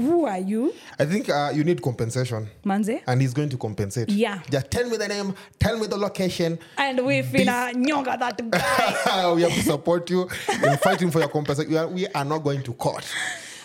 Who 0.00 0.26
are 0.26 0.38
you 0.38 0.72
I 0.98 1.04
think 1.06 1.28
uh, 1.28 1.50
you 1.54 1.64
need 1.64 1.80
compensation. 1.82 2.48
manze 2.64 3.00
And 3.06 3.20
he's 3.20 3.34
going 3.34 3.48
to 3.50 3.56
compensate. 3.56 4.08
Yeah. 4.10 4.40
Just 4.50 4.70
tell 4.70 4.88
me 4.88 4.96
the 4.96 5.08
name, 5.08 5.34
tell 5.58 5.78
me 5.78 5.86
the 5.86 5.96
location. 5.96 6.58
and 6.76 7.00
we 7.06 7.22
finna 7.22 7.72
nyonga 7.74 8.18
that 8.18 8.50
guy 8.50 9.32
we 9.34 9.42
have 9.42 9.52
to 9.54 9.62
support 9.62 10.10
you 10.10 10.28
in 10.62 10.76
fighting 10.78 11.10
for 11.10 11.20
your 11.20 11.28
compensation. 11.28 11.70
We 11.70 11.78
are, 11.78 11.86
we 11.88 12.06
are 12.08 12.24
not 12.24 12.38
going 12.44 12.62
to 12.62 12.72
court. 12.74 13.04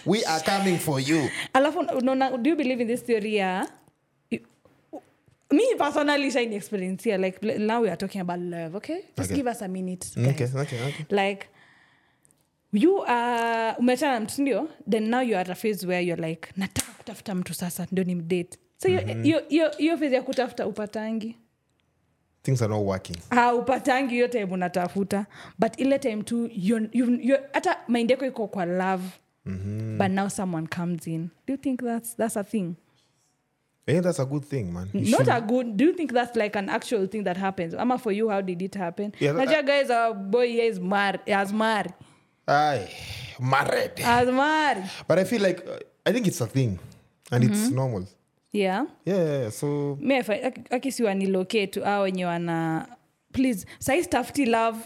We 0.05 0.23
are 0.25 0.39
coming 0.41 0.79
for 0.79 0.99
you. 0.99 1.29
alafu 1.53 1.79
unaona 1.79 2.37
do 2.43 2.49
you 2.49 2.55
believe 2.55 2.81
in 2.81 2.87
this 2.87 3.01
theory 3.03 3.35
ya 3.37 3.65
me 5.51 5.75
personally 5.77 6.31
shine 6.31 6.51
experience 6.53 7.03
here 7.03 7.17
like 7.17 7.41
now 7.43 7.81
we 7.81 7.89
are 7.89 7.95
talking 7.95 8.21
about 8.21 8.39
love 8.39 8.75
okay 8.75 9.01
just 9.17 9.29
Okay. 9.31 9.35
give 9.35 9.47
us 9.47 9.61
a 9.61 9.67
minute 9.67 10.05
guys. 10.15 10.25
Okay, 10.41 10.59
okay, 10.61 10.79
okay. 10.87 11.05
like 11.09 11.47
you 12.73 13.03
are 13.07 13.75
umeachana 13.79 14.13
na 14.13 14.19
mtu 14.19 14.33
sindio 14.33 14.69
then 14.89 15.09
now 15.09 15.21
you 15.21 15.35
are 15.37 15.41
at 15.41 15.49
a 15.49 15.55
phase 15.55 15.87
where 15.87 16.05
you're 16.05 16.27
like 16.29 16.49
nataka 16.57 16.91
kutafuta 16.91 17.35
mtu 17.35 17.53
sasa 17.53 17.87
ndio 17.91 18.03
ni 18.03 18.15
mdate. 18.15 18.57
So 18.77 18.89
hiyo 19.23 19.71
hiyo 19.77 19.97
phase 19.97 20.15
ya 20.15 20.21
kutafuta 20.21 20.67
upatangi. 20.67 21.37
Things 22.43 22.61
are 22.61 22.73
not 22.73 22.85
working. 22.87 23.17
ha 23.29 23.55
upatangi 23.55 24.13
hiyo 24.13 24.27
time 24.27 24.45
unatafuta. 24.45 25.25
But 25.59 25.79
ile 25.79 25.99
time 25.99 26.23
tu 26.23 26.49
hata 27.53 27.77
mind 27.87 28.11
yako 28.11 28.25
iko 28.25 28.47
kwa 28.47 28.65
love 28.65 29.03
but 29.97 30.11
now 30.11 30.27
someone 30.29 30.67
comes 30.67 31.07
in. 31.07 31.29
Do 31.47 31.53
you 31.53 31.57
think 31.57 31.81
that's, 31.83 32.15
that's 32.15 32.37
a 32.37 32.43
thing? 32.43 32.75
Yeah, 33.87 34.01
that's 34.01 34.19
a 34.19 34.25
good 34.25 34.43
thing, 34.45 34.63
man. 34.71 34.89
You 34.93 35.11
not 35.11 35.25
should- 35.25 35.37
a 35.37 35.41
good 35.41 35.75
do 35.77 35.85
you 35.85 35.93
think 35.93 36.13
that's 36.13 36.35
like 36.37 36.55
an 36.59 36.69
actual 36.69 37.07
thing 37.07 37.23
that 37.23 37.37
happens? 37.37 37.73
Ama 37.73 37.97
for 37.97 38.13
you 38.13 38.29
how 38.29 38.41
did 38.41 38.61
it 38.61 38.75
happen? 38.75 39.11
Yeah, 39.19 39.33
that- 39.45 39.65
guys 39.65 39.89
our 39.89 40.13
boy 40.13 40.47
here 40.47 40.69
is 40.71 40.79
mar 40.79 41.19
has 41.27 41.51
mar 41.53 41.85
Aye, 42.47 42.89
married. 43.39 43.91
as 44.03 44.27
married. 44.27 44.89
But 45.07 45.19
I 45.19 45.23
feel 45.23 45.41
like 45.41 45.59
uh, 45.67 45.79
I 46.05 46.11
think 46.13 46.27
it's 46.27 46.41
a 46.41 46.47
thing, 46.47 46.77
and 47.31 47.43
it's 47.43 47.69
normal. 47.71 48.05
yeah 48.53 48.85
Yeah, 49.05 49.15
yeah, 49.17 49.41
yeah. 49.41 49.49
So 49.51 49.97
aki- 50.01 50.63
akisi 50.69 51.03
wanilocate 51.03 51.77
a 51.85 51.99
wenye 52.01 52.25
wana 52.25 52.87
please 53.33 53.65
sai 53.79 54.01
stafty 54.03 54.45
love 54.45 54.77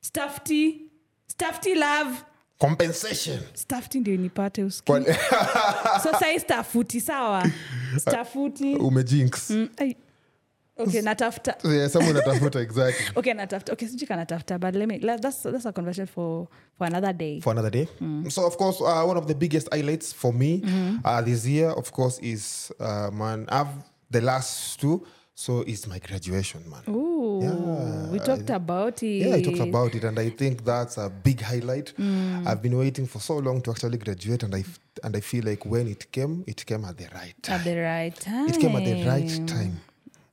stafty 0.00 0.90
stafty 1.26 1.74
love 1.74 2.24
compensation. 2.58 3.40
stafty 3.54 4.00
ndio 4.00 4.16
nipate 4.16 4.64
uski 4.64 4.92
so 6.02 6.12
sai 6.20 6.40
stafuti 6.40 7.00
sawa 7.00 7.50
stafuti 8.00 8.74
Umejinx. 8.76 9.50
Mm. 9.50 9.68
Okay 10.78 11.02
natafuta 11.02 11.54
Yeah, 11.78 11.88
someone 11.88 12.16
atafuta 12.18 12.60
exactly. 12.60 13.06
okay 13.16 13.34
natafuta 13.34 13.72
okay 13.72 13.88
sijui 13.88 14.06
kanatafuta 14.06 14.58
but 14.58 14.74
let 14.74 14.88
me 14.88 14.98
let, 14.98 15.22
that's, 15.22 15.42
that's 15.42 15.66
a 15.66 15.72
conversation 15.72 16.06
for, 16.06 16.48
for 16.78 16.86
another 16.86 17.12
day 17.12 17.40
for 17.40 17.52
another 17.52 17.70
day. 17.70 17.86
So, 18.28 18.46
of 18.46 18.56
course, 18.56 18.80
uh, 18.80 19.04
one 19.06 19.16
of 19.16 19.26
the 19.26 19.34
biggest 19.34 19.68
highlights 19.72 20.12
for 20.14 20.32
me 20.32 20.62
uh, 21.04 21.22
this 21.22 21.46
year, 21.46 21.70
of 21.70 21.92
course, 21.92 22.18
is 22.22 22.72
uh, 22.80 23.10
man. 23.12 23.46
I've 23.48 23.68
the 24.10 24.20
last 24.20 24.80
two, 24.80 25.06
so 25.34 25.60
it's 25.66 25.86
my 25.86 25.98
graduation, 25.98 26.60
man. 26.70 26.82
Ooh. 26.94 27.40
Oh, 27.40 28.08
we 28.10 28.18
Yeah, 28.18 28.24
talked 28.24 28.50
about 28.50 29.02
it. 29.02 29.06
Yeah, 29.22 29.34
I 29.36 29.40
talked 29.40 29.60
about 29.60 29.94
it, 29.94 30.04
and 30.04 30.18
I 30.18 30.30
think 30.30 30.64
that's 30.64 30.96
a 30.98 31.08
big 31.10 31.40
highlight. 31.40 31.92
I've 32.46 32.62
been 32.62 32.76
waiting 32.78 33.06
for 33.06 33.20
so 33.20 33.36
long 33.38 33.60
to 33.62 33.70
actually 33.70 33.98
graduate, 33.98 34.42
and 34.42 34.54
I 34.54 34.64
and 35.04 35.16
I 35.16 35.20
feel 35.20 35.44
like 35.44 35.64
when 35.66 35.86
it 35.88 36.10
came, 36.12 36.44
it 36.46 36.64
came 36.66 36.84
at 36.84 36.96
the 36.96 37.08
right 37.14 37.34
time. 37.42 37.56
at 37.60 37.64
the 37.64 37.76
right 37.76 38.14
time. 38.20 38.48
It 38.48 38.58
came 38.60 38.76
at 38.76 38.84
the 38.84 38.94
right 39.06 39.46
time 39.46 39.80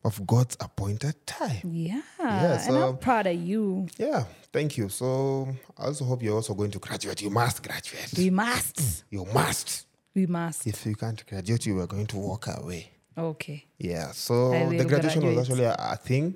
of 0.05 0.25
God's 0.27 0.55
appointed 0.61 1.15
time. 1.25 1.61
Yeah, 1.65 2.01
Yeah, 2.19 2.67
and 2.67 2.77
I'm 2.77 2.97
proud 2.97 3.25
of 3.27 3.35
you. 3.35 3.87
Yeah, 3.97 4.23
thank 4.53 4.77
you. 4.77 4.87
So 4.89 5.49
I 5.77 5.85
also 5.87 6.05
hope 6.05 6.21
you're 6.23 6.35
also 6.35 6.53
going 6.53 6.71
to 6.71 6.79
graduate. 6.79 7.21
You 7.23 7.31
must 7.31 7.63
graduate. 7.63 8.13
We 8.17 8.29
must. 8.29 9.03
You 9.09 9.25
must. 9.33 9.87
We 10.13 10.27
must. 10.27 10.67
If 10.67 10.85
you 10.85 10.95
can't 10.95 11.25
graduate, 11.25 11.65
you 11.65 11.79
are 11.79 11.87
going 11.87 12.05
to 12.07 12.17
walk 12.17 12.47
away. 12.47 12.91
Okay. 13.17 13.65
Yeah, 13.79 14.11
so 14.11 14.51
the 14.51 14.83
graduation 14.85 15.21
graduate. 15.21 15.37
was 15.37 15.49
actually 15.49 15.63
a, 15.65 15.75
a 15.77 15.95
thing. 15.97 16.35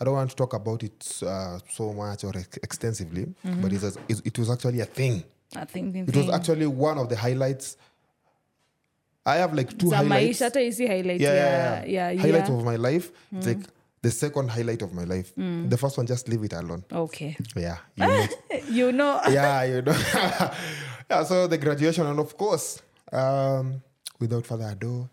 I 0.00 0.04
don't 0.04 0.14
want 0.14 0.30
to 0.30 0.36
talk 0.36 0.54
about 0.54 0.82
it 0.82 1.18
uh, 1.26 1.58
so 1.68 1.92
much 1.92 2.24
or 2.24 2.30
ex- 2.36 2.58
extensively, 2.62 3.26
but 3.44 3.72
it 3.72 3.82
was, 3.82 3.98
it, 4.08 4.20
it 4.24 4.38
was 4.38 4.48
actually 4.50 4.80
a 4.80 4.86
thing. 4.86 5.24
I 5.56 5.64
think 5.64 5.94
It 5.96 6.14
was 6.16 6.28
actually 6.30 6.66
one 6.66 6.98
of 6.98 7.08
the 7.08 7.16
highlights. 7.16 7.76
I 9.34 9.38
have 9.38 9.56
like 9.56 9.78
two 9.78 9.88
za 9.90 9.96
highlights. 9.96 10.26
maisha 10.26 10.44
hata 10.44 10.60
isi 10.62 10.86
highlight 10.86 11.20
yeah, 11.20 11.34
yeah, 11.34 11.88
ya, 11.88 12.10
yeah. 12.10 12.22
highlights 12.22 12.48
ya. 12.48 12.54
of 12.56 12.64
my 12.64 12.76
life. 12.76 13.10
It's 13.32 13.46
mm. 13.46 13.54
like 13.54 13.68
the 14.02 14.10
second 14.10 14.50
highlight 14.50 14.82
of 14.82 14.92
my 14.92 15.04
life. 15.04 15.32
Mm. 15.36 15.68
The 15.70 15.76
first 15.76 15.98
one, 15.98 16.06
just 16.06 16.28
leave 16.28 16.44
it 16.46 16.52
alone. 16.52 16.82
okay 16.92 17.36
Yeah, 17.56 17.76
you 17.96 18.06
know. 18.06 18.26
you 18.70 18.92
know 18.92 19.20
yeah, 19.30 19.64
you 19.64 19.82
know. 19.82 19.92
yeah, 21.10 21.24
so 21.24 21.46
the 21.46 21.58
graduation, 21.58 22.06
and 22.06 22.18
of 22.18 22.36
course, 22.36 22.82
um, 23.12 23.82
without 24.20 24.46
further 24.46 24.68
ado, 24.72 25.08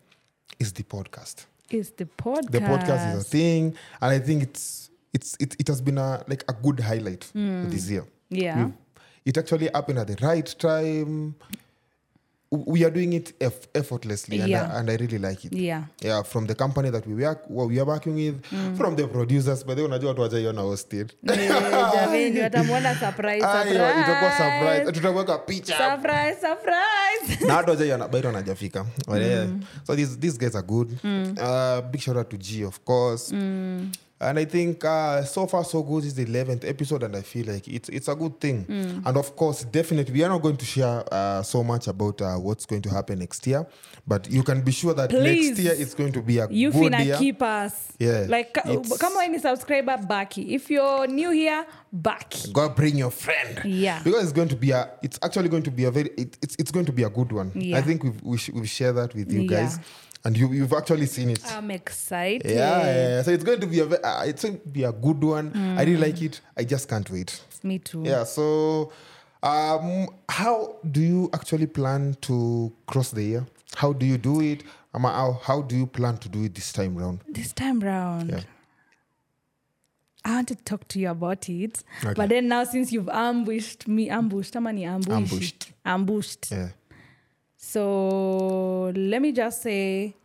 is 0.60 0.72
the 0.74 0.84
podcast. 0.84 1.46
is 1.70 1.92
the 1.98 2.06
podcast 2.06 2.52
The 2.52 2.60
podcast 2.62 3.14
is 3.16 3.22
a 3.22 3.24
thing, 3.30 3.76
and 4.02 4.12
I 4.12 4.20
think 4.20 4.44
it's 4.44 4.90
it's 5.14 5.36
it, 5.40 5.56
it 5.60 5.68
has 5.68 5.82
been 5.82 5.98
a 5.98 6.24
like 6.28 6.44
a 6.48 6.54
good 6.54 6.80
highlight 6.80 7.32
mm. 7.36 7.70
this 7.70 7.90
year. 7.90 8.06
yeah 8.30 8.58
We've- 8.58 8.74
it 9.26 9.38
actually 9.38 9.70
happened 9.74 10.00
at 10.00 10.08
the 10.08 10.16
right 10.26 10.56
time. 10.58 11.36
We 12.52 12.86
are 12.86 12.92
doing 12.92 13.14
it 13.14 13.34
eff- 13.42 13.68
effortlessly, 13.74 14.40
and, 14.40 14.50
Yeah. 14.50 14.72
I, 14.74 14.80
and 14.80 14.90
I 14.90 14.96
really 14.96 15.18
like 15.20 15.44
it. 15.46 15.54
yeah. 15.54 15.84
Yeah, 16.02 16.24
from 16.24 16.48
the 16.48 16.56
company 16.56 16.90
that 16.92 17.06
we 17.08 17.14
work, 17.26 17.44
what 17.50 17.68
we 17.68 17.78
are 17.80 17.86
working 17.86 18.16
with, 18.16 18.36
from 18.78 18.96
the 18.96 19.08
producers, 19.08 19.64
but 19.66 19.76
they 19.76 19.84
unajua 19.84 20.10
watu 20.10 20.22
wajaiona 20.22 20.62
hosted. 20.62 21.14
Jamani 21.24 22.40
watamwona 22.40 22.96
surprise 22.96 23.46
Ayo, 23.46 23.74
itakuwa 23.74 24.32
surprise. 24.32 24.76
surprise 24.78 24.92
Tutaweka 24.92 25.38
picha. 25.38 25.78
Surprise 25.78 26.36
surprise. 26.42 27.46
Na 27.48 27.56
watu 27.56 27.70
wajaiona 27.70 28.08
bado 28.08 28.28
wanajafika. 28.28 28.86
So 29.88 29.96
these, 29.96 30.18
these 30.20 30.38
guys 30.38 30.56
are 30.56 30.68
good. 30.68 30.92
Uh, 31.04 31.82
big 31.92 32.02
shout 32.02 32.18
out 32.18 32.30
to 32.30 32.38
g 32.38 32.64
of 32.66 32.80
course 32.86 33.34
and 34.20 34.40
i 34.40 34.46
think 34.46 34.84
uh, 34.84 35.24
so 35.24 35.46
far 35.46 35.64
so 35.64 35.84
good 35.84 36.04
is 36.04 36.16
the 36.16 36.26
11th 36.26 36.68
episode 36.68 37.04
and 37.04 37.16
i 37.16 37.22
feel 37.22 37.46
like 37.46 37.68
it's, 37.68 37.88
it's 37.90 38.08
a 38.08 38.16
good 38.16 38.40
thing 38.40 38.66
and 39.06 39.16
of 39.18 39.36
course 39.36 39.64
definitely 39.66 40.12
we 40.14 40.24
are 40.24 40.30
not 40.30 40.42
going 40.42 40.58
to 40.58 40.66
share 40.66 41.04
uh, 41.14 41.44
so 41.44 41.64
much 41.64 41.88
about 41.88 42.20
uh, 42.22 42.36
what's 42.36 42.66
going 42.66 42.82
to 42.82 42.90
happen 42.90 43.20
next 43.20 43.46
year 43.46 43.66
but 44.08 44.30
you 44.32 44.42
can 44.42 44.62
be 44.62 44.72
sure 44.72 44.94
that 44.94 45.10
Please. 45.10 45.50
next 45.50 45.60
year 45.60 45.74
it's 45.78 45.94
going 45.94 46.12
to 46.14 46.22
be 46.22 46.40
a 46.40 46.48
good 46.48 46.52
one. 46.52 46.58
you 46.60 46.72
good 46.72 46.94
finna 46.94 47.06
year 47.06 47.18
keep 47.18 47.42
us 47.42 47.92
Yeah, 48.00 48.26
like 48.28 48.58
it's- 48.66 48.98
kama 48.98 49.22
any 49.24 49.38
subscriber 49.40 49.98
back 49.98 50.38
if 50.38 50.70
you're 50.72 51.06
new 51.08 51.30
here 51.32 51.66
back 51.94 52.34
go 52.54 52.70
bring 52.70 52.98
your 52.98 53.12
friend 53.12 53.62
Yeah. 53.66 54.02
because 54.04 54.24
it's 54.24 54.34
going 54.34 54.50
to 54.50 54.56
be 54.56 54.72
a 54.72 54.90
it's 55.04 55.20
actually 55.22 55.50
going 55.50 55.64
to 55.64 55.72
be 55.72 55.84
a 55.86 55.92
very 55.92 56.10
it, 56.18 56.38
it's, 56.42 56.56
it's 56.58 56.72
going 56.72 56.86
to 56.88 56.92
be 56.92 57.04
a 57.04 57.10
good 57.10 57.32
one 57.32 57.52
Yeah. 57.54 57.78
i 57.78 57.82
think 57.82 58.04
we've 58.04 58.22
we 58.24 58.38
sh- 58.38 58.50
we've 58.52 58.70
shared 58.70 58.96
that 58.96 59.14
with 59.14 59.32
you 59.32 59.42
Yeah. 59.42 59.58
guys 59.62 59.80
and 60.24 60.38
you 60.38 60.52
you've 60.54 60.74
actually 60.74 61.06
seen 61.06 61.30
it. 61.30 61.44
I'm 61.56 61.72
excited. 61.72 62.50
yeah, 62.50 62.84
yeah, 62.86 63.22
so 63.22 63.32
it's 63.32 63.44
going 63.44 63.60
to 63.62 63.68
be 63.68 63.80
a 63.80 63.86
ve- 63.86 64.02
uh, 64.04 64.24
it's 64.24 64.44
going 64.44 64.60
to 64.60 64.68
be 64.68 64.84
a 64.84 64.92
good 64.92 65.24
one. 65.24 65.52
I 65.78 65.84
really 65.84 65.98
like 65.98 66.22
it. 66.22 66.42
I 66.58 66.64
just 66.64 66.88
can't 66.90 67.10
wait. 67.10 67.42
Me 67.64 67.80
too. 67.80 68.04
Yeah 68.06 68.24
so 68.24 68.92
um 69.44 70.10
how 70.30 70.78
do 70.92 71.00
you 71.02 71.30
actually 71.34 71.68
plan 71.68 72.16
to 72.22 72.72
cross 72.88 73.12
the 73.12 73.24
year? 73.24 73.46
How 73.76 73.94
do 73.94 74.06
you 74.06 74.18
do 74.18 74.42
it? 74.42 74.64
Ama, 74.94 75.10
how, 75.12 75.40
how 75.44 75.62
do 75.62 75.76
you 75.76 75.86
plan 75.86 76.18
to 76.18 76.30
do 76.30 76.44
it 76.44 76.56
this 76.56 76.72
time 76.74 76.96
round? 76.98 77.20
This 77.28 77.52
time 77.54 77.80
round? 77.80 78.30
Yeah. 78.32 78.42
I 80.26 80.32
want 80.36 80.48
to 80.50 80.56
talk 80.56 80.88
to 80.90 81.00
you 81.00 81.10
about 81.10 81.48
it, 81.50 81.84
Okay. 82.04 82.14
but 82.14 82.30
then 82.30 82.48
now 82.50 82.64
since 82.66 82.92
you've 82.92 83.08
ambushed 83.10 83.88
me, 83.88 84.10
ambushed, 84.10 84.56
ama 84.58 84.74
ni 84.74 84.84
ambushed, 84.86 85.12
Ambushed. 85.12 85.72
ambushed. 85.86 86.52
yeah 86.52 86.70
So 87.58 88.92
let 88.96 89.22
me 89.22 89.32
just 89.32 89.62
say, 89.62 90.16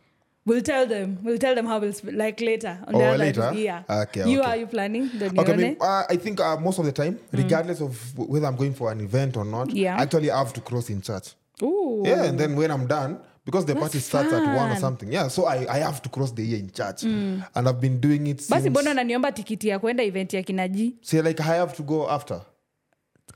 we'll 0.45 0.61
tell 0.61 0.85
them, 0.87 1.17
we'll 1.23 1.37
tell 1.37 1.55
them 1.55 1.65
how 1.65 1.79
we'll 1.79 1.93
sp- 1.93 2.13
like 2.13 2.39
later. 2.41 2.77
On 2.87 2.95
Oh, 2.95 3.15
later. 3.15 3.41
Lives. 3.41 3.57
Yeah. 3.59 3.83
Okay, 3.89 4.29
You 4.29 4.39
okay. 4.41 4.49
are 4.49 4.57
you 4.57 4.67
planning? 4.67 5.09
The 5.17 5.25
Okay, 5.41 5.53
I, 5.53 5.55
mean, 5.55 5.77
uh, 5.81 6.03
I 6.09 6.15
think 6.17 6.39
uh, 6.39 6.57
most 6.57 6.79
of 6.79 6.85
the 6.85 6.91
time, 6.91 7.19
regardless 7.31 7.81
of 7.81 8.17
whether 8.17 8.45
I'm 8.47 8.55
going 8.55 8.73
for 8.73 8.91
an 8.91 9.01
event 9.01 9.35
or 9.37 9.45
not, 9.45 9.71
Yeah. 9.71 9.95
I 9.97 10.07
have 10.37 10.53
to 10.53 10.61
cross 10.61 10.89
in 10.89 11.01
church. 11.01 11.33
Ooh. 11.61 12.03
Yeah, 12.05 12.23
and 12.23 12.39
then 12.39 12.55
when 12.55 12.71
I'm 12.71 12.87
done, 12.87 13.19
because 13.45 13.65
the 13.65 13.75
party 13.75 13.99
starts 13.99 14.31
at 14.31 14.41
one 14.55 14.71
or. 14.71 14.75
Mm. 14.75 14.79
something, 14.79 15.11
yeah, 15.11 15.27
so 15.27 15.45
I, 15.45 15.65
I 15.69 15.79
have 15.79 16.01
to 16.03 16.09
cross 16.09 16.31
the 16.31 16.43
year 16.43 16.59
in 16.59 16.71
church. 16.71 17.03
And 17.03 17.43
I've 17.55 17.81
been 17.81 17.99
doing 17.99 18.27
it 18.27 18.37
basi 18.49 18.69
bono 18.69 18.69
mbona 18.69 18.91
unaniomba 18.91 19.31
tikiti 19.31 19.67
ya 19.67 19.79
kwenda 19.79 20.03
event 20.03 20.33
ya 20.33 20.43
kinaji 20.43 20.95
See, 21.01 21.21
like 21.21 21.39
I 21.41 21.55
have 21.57 21.73
to 21.75 21.83
go 21.83 22.09
after. 22.09 22.41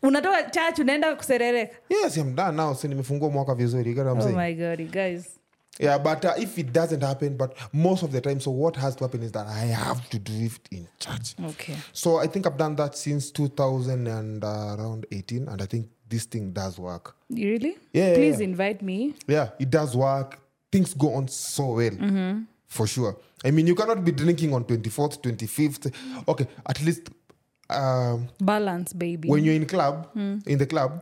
Unatoka 0.02 0.44
church 0.44 0.80
unaenda 0.80 1.16
kuserereka 1.16 1.76
Yes, 1.90 2.18
I'm 2.18 2.36
done 2.36 2.52
now. 2.58 2.76
si 2.76 2.88
nimefungua 2.88 3.30
mwaka 3.30 3.56
vizuri. 3.56 3.90
You 3.90 3.96
get 3.96 4.06
what 4.06 4.14
I'm 4.14 4.20
oh 4.20 4.24
saying? 4.24 4.38
my 4.38 4.54
god 4.68 4.80
you 4.80 4.88
guys 4.92 5.26
Yeah, 5.80 6.00
but 6.00 6.26
uh, 6.26 6.32
if 6.44 6.58
it 6.58 6.72
doesn't 6.74 7.04
happen, 7.04 7.38
but 7.38 7.56
most 7.74 8.04
of 8.04 8.10
the 8.12 8.20
time, 8.22 8.40
so 8.40 8.50
what 8.52 8.76
has 8.78 8.96
to 8.96 9.04
happen 9.04 9.22
is 9.22 9.32
that 9.32 9.48
I 9.48 9.60
have 9.68 10.10
to 10.10 10.18
do 10.18 10.34
it 10.34 10.60
in 10.72 10.88
church. 11.00 11.36
okay 11.50 11.76
So 11.94 12.18
I 12.18 12.28
think 12.28 12.48
I've 12.48 12.58
done 12.58 12.76
that 12.78 12.96
since 12.98 13.30
2000 13.32 14.08
and 14.08 14.44
uh, 14.44 14.76
around 14.80 15.06
18, 15.12 15.48
and 15.48 15.62
I 15.62 15.66
think 15.68 15.86
this 16.10 16.26
thing 16.26 16.52
does 16.52 16.80
work. 16.80 17.16
really 17.30 17.78
Yeah, 17.94 18.08
yeah, 18.08 18.16
please 18.16 18.40
yeah. 18.40 18.48
invite 18.50 18.82
me 18.82 19.14
Yeah, 19.28 19.50
it 19.60 19.70
does 19.70 19.96
work. 19.96 20.40
Things 20.72 20.96
go 20.98 21.14
on 21.14 21.28
so 21.28 21.74
well, 21.74 21.92
Mm-hmm. 21.92 22.42
for 22.68 22.88
sure. 22.88 23.16
I 23.46 23.52
mean, 23.52 23.68
you 23.68 23.76
cannot 23.76 24.04
be 24.04 24.12
drinking 24.12 24.54
on 24.56 24.64
24th, 24.64 25.22
25th. 25.22 25.92
Okay, 26.28 26.48
at 26.66 26.82
least 26.82 27.10
um, 27.70 28.28
balance 28.40 28.94
baby 28.94 29.30
when 29.30 29.44
you're 29.44 29.56
in 29.56 29.66
club, 29.66 30.08
Mm. 30.16 30.46
in 30.48 30.58
the 30.58 30.66
club, 30.66 31.02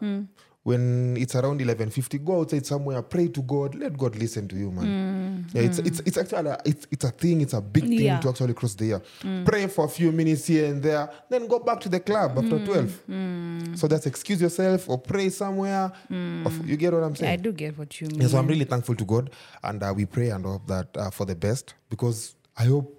when 0.64 1.16
it's 1.18 1.36
around 1.36 1.62
11.50, 1.62 2.18
go 2.26 2.40
outside 2.42 2.66
somewhere, 2.66 3.00
pray 3.04 3.28
to 3.28 3.44
God, 3.44 3.76
let 3.76 3.96
God 3.96 4.16
listen 4.16 4.48
to 4.48 4.56
you, 4.56 4.72
man. 4.72 5.46
Yeah, 5.54 5.62
it's, 5.62 5.78
it's, 5.78 6.00
it's 6.00 6.18
actually, 6.18 6.50
a, 6.50 6.58
it's, 6.66 6.88
it's 6.90 7.04
a 7.06 7.12
thing, 7.12 7.42
it's 7.42 7.54
a 7.54 7.62
big 7.62 7.84
thing 7.84 8.00
Mm. 8.00 8.04
Yeah. 8.04 8.18
Mm. 8.18 8.22
to 8.24 8.30
actually 8.30 8.54
cross 8.56 8.74
the 8.74 8.86
year. 8.86 9.02
Pray 9.46 9.68
for 9.68 9.86
a 9.86 9.88
few 9.88 10.12
minutes 10.12 10.48
here 10.48 10.66
and 10.72 10.82
there, 10.82 11.08
then 11.30 11.48
go 11.48 11.60
back 11.60 11.80
to 11.82 11.90
the 11.90 12.00
club 12.00 12.36
after 12.40 12.58
12. 12.66 13.78
So 13.78 13.88
that's 13.88 14.08
excuse 14.08 14.42
yourself 14.42 14.90
or 14.90 14.98
pray 14.98 15.30
somewhere. 15.30 15.92
Or 16.10 16.48
f- 16.52 16.62
you 16.66 16.78
get 16.78 16.94
what 16.94 17.04
I'm 17.04 17.16
saying? 17.16 17.34
i 17.34 17.36
do 17.36 17.52
get 17.52 17.78
what 17.78 18.02
you 18.02 18.08
mean 18.08 18.22
Yeah, 18.22 18.28
so 18.30 18.38
I'm 18.40 18.48
really 18.48 18.66
thankful 18.66 18.96
to 18.96 19.06
God, 19.06 19.30
and 19.64 19.84
uh, 19.84 19.94
we 19.96 20.08
pray 20.08 20.30
and 20.30 20.44
hope 20.46 20.66
that 20.68 20.88
uh, 20.98 21.12
for 21.12 21.26
the 21.26 21.36
best 21.36 21.76
because 21.92 22.34
I 22.58 22.66
hope 22.66 22.95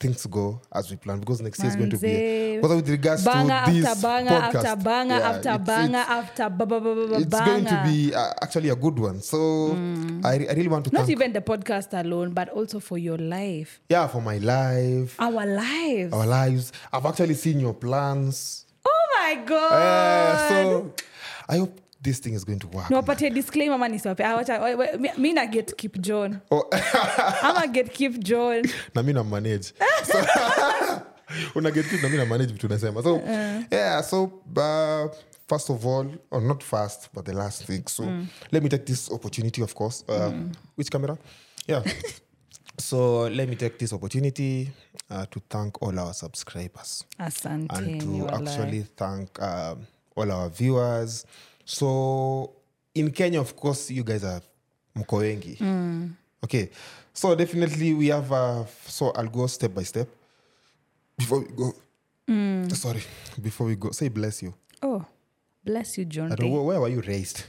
things 0.00 0.24
go 0.26 0.58
as 0.72 0.90
we 0.90 0.96
plan 0.96 1.20
because 1.20 1.42
next 1.42 1.58
year 1.60 1.68
is 1.68 1.76
going 1.76 1.90
to 1.90 1.98
be 1.98 2.56
because 2.56 2.74
with 2.76 2.88
regards 2.88 3.22
banger 3.22 3.62
to 3.66 3.72
this 3.72 3.84
after 3.84 4.00
banger 4.00 4.30
podcast, 4.30 4.64
after 4.64 4.76
banger 4.82 5.18
yeah, 5.18 5.28
after 5.28 5.50
it's- 5.50 5.66
banger 5.66 6.00
it's, 6.00 6.10
after 6.10 6.48
ba- 6.48 6.66
ba- 6.66 6.80
ba- 6.80 6.94
ba- 6.94 7.16
it's 7.20 7.40
going 7.44 7.64
to 7.66 7.82
be 7.84 8.14
uh, 8.14 8.32
actually 8.40 8.70
a 8.70 8.76
good 8.76 8.98
one. 8.98 9.20
So 9.20 9.76
I, 10.24 10.46
I 10.48 10.52
really 10.56 10.68
want 10.68 10.86
to 10.86 10.90
not 10.90 11.00
thank 11.04 11.10
even 11.10 11.32
the 11.34 11.42
podcast 11.42 11.92
alone 11.92 12.32
but 12.32 12.48
also 12.48 12.80
for 12.80 12.96
your 12.96 13.18
life. 13.18 13.80
Yeah 13.90 14.06
for 14.08 14.22
my 14.22 14.38
life, 14.38 15.20
our 15.20 15.44
lives. 15.44 16.12
Our 16.14 16.26
lives. 16.26 16.72
I've 16.92 17.04
actually 17.04 17.34
seen 17.34 17.60
your 17.60 17.74
plans. 17.74 18.64
oh 18.86 19.06
my 19.20 19.34
god 19.44 19.72
Uh, 19.76 20.48
so 20.48 20.92
I 21.46 21.56
hope 21.58 21.78
this 22.02 22.18
thing 22.20 22.34
is 22.34 22.44
going 22.44 22.58
to 22.58 22.66
work. 22.68 22.90
niwapatie 22.90 23.30
disclaimer 23.30 23.74
ama 23.74 23.88
nisiwape 23.88 24.24
Ah, 24.24 25.18
mi- 25.18 25.32
na 25.32 25.46
get 25.46 25.74
keep 25.76 25.98
john. 26.00 26.40
Oh. 26.50 26.64
ama 27.42 27.66
get 27.66 27.92
keep 27.92 28.18
john. 28.24 28.62
Na 28.94 29.02
mi 29.02 29.12
na 29.12 29.22
manage. 29.22 29.72
So, 30.04 30.18
una 31.54 31.70
get 31.70 31.86
keep 31.88 32.02
na 32.02 32.08
mi 32.08 32.16
na 32.16 32.24
manage 32.24 32.52
vitu 32.52 32.68
nasema 32.68 33.02
so 33.02 33.20
yeah 33.70 34.02
so 34.02 34.24
uh, 34.56 35.08
first 35.48 35.70
of 35.70 35.84
all 35.86 36.06
or 36.30 36.40
not 36.40 36.62
first 36.62 37.08
but 37.14 37.24
the 37.24 37.32
last 37.32 37.64
thing. 37.66 37.82
So 37.88 38.04
let 38.52 38.62
me 38.62 38.68
take 38.68 38.84
this 38.86 39.10
opportunity 39.12 39.62
of 39.62 39.74
course. 39.74 40.04
Uh, 40.08 40.32
which 40.76 40.90
camera? 40.90 41.18
Yeah. 41.66 41.82
So 42.78 43.28
let 43.28 43.48
me 43.48 43.56
take 43.56 43.78
this 43.78 43.92
opportunity 43.92 44.70
uh, 45.10 45.26
to 45.30 45.40
thank 45.50 45.82
all 45.82 45.98
our 45.98 46.14
subscribers. 46.14 47.04
Asante 47.18 47.76
and 47.76 48.00
to 48.00 48.26
actually 48.28 48.48
actually 48.48 48.82
thank 48.96 49.42
um, 49.42 49.86
all 50.16 50.32
our 50.32 50.48
viewers 50.48 51.26
so 51.70 52.50
in 52.94 53.10
kenya 53.10 53.40
of 53.40 53.54
course 53.54 53.90
you 53.94 54.02
guys 54.02 54.24
are 54.24 54.42
mko 54.96 55.16
wengi. 55.16 55.56
Okay. 56.42 56.70
So 57.12 57.34
definitely 57.34 57.94
we 57.94 58.08
have 58.08 58.32
uh, 58.32 58.64
so 58.86 59.10
i'll 59.14 59.28
go 59.28 59.46
step 59.46 59.74
by 59.74 59.84
step. 59.84 60.08
Before 61.18 61.40
we 61.40 61.46
go 61.54 61.72
sorry 62.74 63.02
before 63.42 63.66
we 63.66 63.76
go 63.76 63.90
say 63.92 64.08
bless 64.08 64.42
you. 64.42 64.54
Oh 64.82 65.04
bless 65.64 65.98
you 65.98 66.04
john 66.06 66.32
I 66.32 66.34
don't, 66.34 66.50
where, 66.50 66.62
where 66.62 66.80
were 66.80 66.88
you 66.88 67.00
raised? 67.02 67.44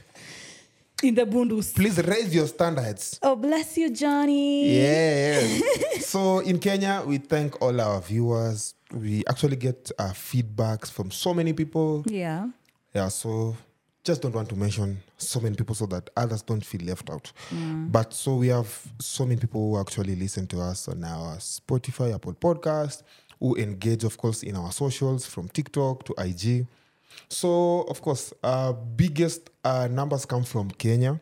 In 1.02 1.14
the 1.16 1.26
bundus. 1.26 1.72
Please 1.72 1.98
raise 2.04 2.32
your 2.34 2.46
standards. 2.46 3.18
Oh 3.22 3.34
bless 3.34 3.76
you 3.76 3.90
johnny. 3.90 4.76
Yeah, 4.76 5.40
yeah. 5.40 5.98
so 6.00 6.38
in 6.40 6.58
Kenya, 6.60 7.02
we 7.04 7.18
thank 7.18 7.60
all 7.60 7.80
our 7.80 8.00
viewers. 8.00 8.74
We 8.94 9.24
actually 9.28 9.56
get 9.56 9.90
uh, 9.98 10.12
feedbacks 10.12 10.90
from 10.92 11.10
so 11.10 11.34
many 11.34 11.52
people. 11.54 12.04
yeah. 12.06 12.46
Yeah, 12.94 13.08
so 13.08 13.56
just 14.04 14.20
don't 14.22 14.34
want 14.34 14.48
to 14.48 14.56
mention 14.56 15.00
so 15.16 15.40
many 15.40 15.54
people 15.54 15.74
so 15.74 15.86
that 15.86 16.10
others 16.16 16.42
don't 16.42 16.64
feel 16.64 16.80
left 16.82 17.08
out. 17.10 17.32
Mm. 17.50 17.92
But 17.92 18.12
so 18.12 18.36
we 18.36 18.48
have 18.48 18.68
so 18.98 19.24
many 19.24 19.40
people 19.40 19.70
who 19.70 19.80
actually 19.80 20.16
listen 20.16 20.46
to 20.48 20.60
us 20.60 20.88
on 20.88 21.04
our 21.04 21.36
Spotify, 21.36 22.14
Apple 22.14 22.34
Podcast, 22.34 23.02
who 23.38 23.56
engage, 23.56 24.04
of 24.04 24.16
course, 24.18 24.42
in 24.42 24.56
our 24.56 24.72
socials 24.72 25.26
from 25.26 25.48
TikTok 25.48 26.04
to 26.04 26.14
IG. 26.18 26.66
So, 27.28 27.82
of 27.82 28.00
course, 28.02 28.32
our 28.42 28.72
biggest 28.72 29.50
uh, 29.64 29.88
numbers 29.90 30.24
come 30.24 30.44
from 30.44 30.70
Kenya. 30.70 31.20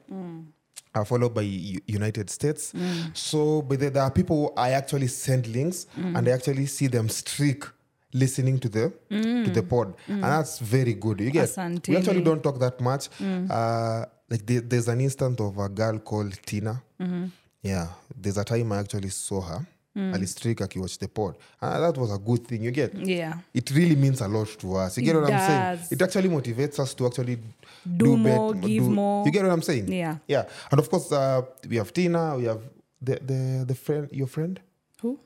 Are 0.93 1.05
followed 1.05 1.33
by 1.35 1.43
U- 1.43 1.81
United 1.87 2.29
States. 2.31 2.73
Mm. 2.73 3.17
So, 3.17 3.63
but 3.63 3.79
there, 3.79 3.91
there 3.91 4.03
are 4.03 4.11
people 4.11 4.49
who 4.49 4.53
I 4.61 4.71
actually 4.71 5.07
send 5.07 5.47
links 5.47 5.87
and 5.97 6.27
I 6.29 6.33
actually 6.33 6.67
see 6.67 6.89
them 6.89 7.09
streak 7.09 7.65
listening 8.13 8.59
to 8.59 8.69
the 8.69 8.93
to 9.09 9.51
the 9.51 9.63
mm. 9.63 9.69
pod, 9.69 9.95
and 10.09 10.23
mm. 10.23 10.23
that's 10.23 10.59
very 10.59 10.95
good. 10.95 11.21
You 11.21 11.31
get 11.31 11.57
we 11.89 11.97
actually 11.97 12.23
don't 12.23 12.43
talk 12.43 12.59
that 12.59 12.81
much. 12.81 13.11
Mm. 13.19 13.51
Uh, 13.51 14.07
like 14.29 14.47
there, 14.47 14.61
there's 14.61 14.89
an 14.89 15.01
instance 15.01 15.41
of 15.41 15.59
a 15.59 15.69
girl 15.69 15.99
called 15.99 16.35
Tina. 16.45 16.83
Mm-hmm. 17.01 17.27
Yeah, 17.63 17.89
there's 18.17 18.39
a 18.39 18.45
time 18.45 18.73
I 18.73 18.79
actually 18.79 19.11
saw 19.11 19.41
her. 19.41 19.67
Ali 19.97 20.27
streak 20.27 20.61
akiwatch 20.61 20.99
the 20.99 21.09
pod, 21.09 21.37
and 21.61 21.83
that 21.83 21.99
was 21.99 22.13
a 22.13 22.19
good 22.19 22.47
thing. 22.47 22.63
You 22.63 22.71
get 22.71 22.95
yeah 22.95 23.35
it 23.53 23.71
really 23.73 23.97
means 23.97 24.21
a 24.21 24.29
lot 24.29 24.47
to 24.61 24.77
us. 24.77 24.97
You 24.97 25.03
get 25.03 25.17
It 25.17 25.21
what 25.21 25.33
I'm 25.33 25.77
saying? 25.77 25.89
It 25.91 26.01
actually 26.01 26.29
motivates 26.29 26.79
us 26.79 26.95
to 26.95 27.07
actually 27.07 27.39
Do 27.85 28.17
bet- 28.17 28.37
more, 28.37 28.55
give 28.55 28.85
more. 28.89 29.27
You 29.27 29.33
get 29.33 29.43
what 29.43 29.53
I'm 29.53 29.63
saying? 29.63 29.93
Yeah. 29.93 30.19
Yeah. 30.29 30.45
And 30.71 30.79
of 30.79 30.89
course, 30.89 31.11
uh, 31.11 31.43
we 31.69 31.77
have 31.77 31.93
Tina. 31.93 32.37
We 32.37 32.45
have 32.45 32.63
the 33.03 33.19
the 33.21 33.65
the 33.67 33.75
friend, 33.75 34.09
your 34.13 34.29
friend 34.29 34.61
who 35.03 35.19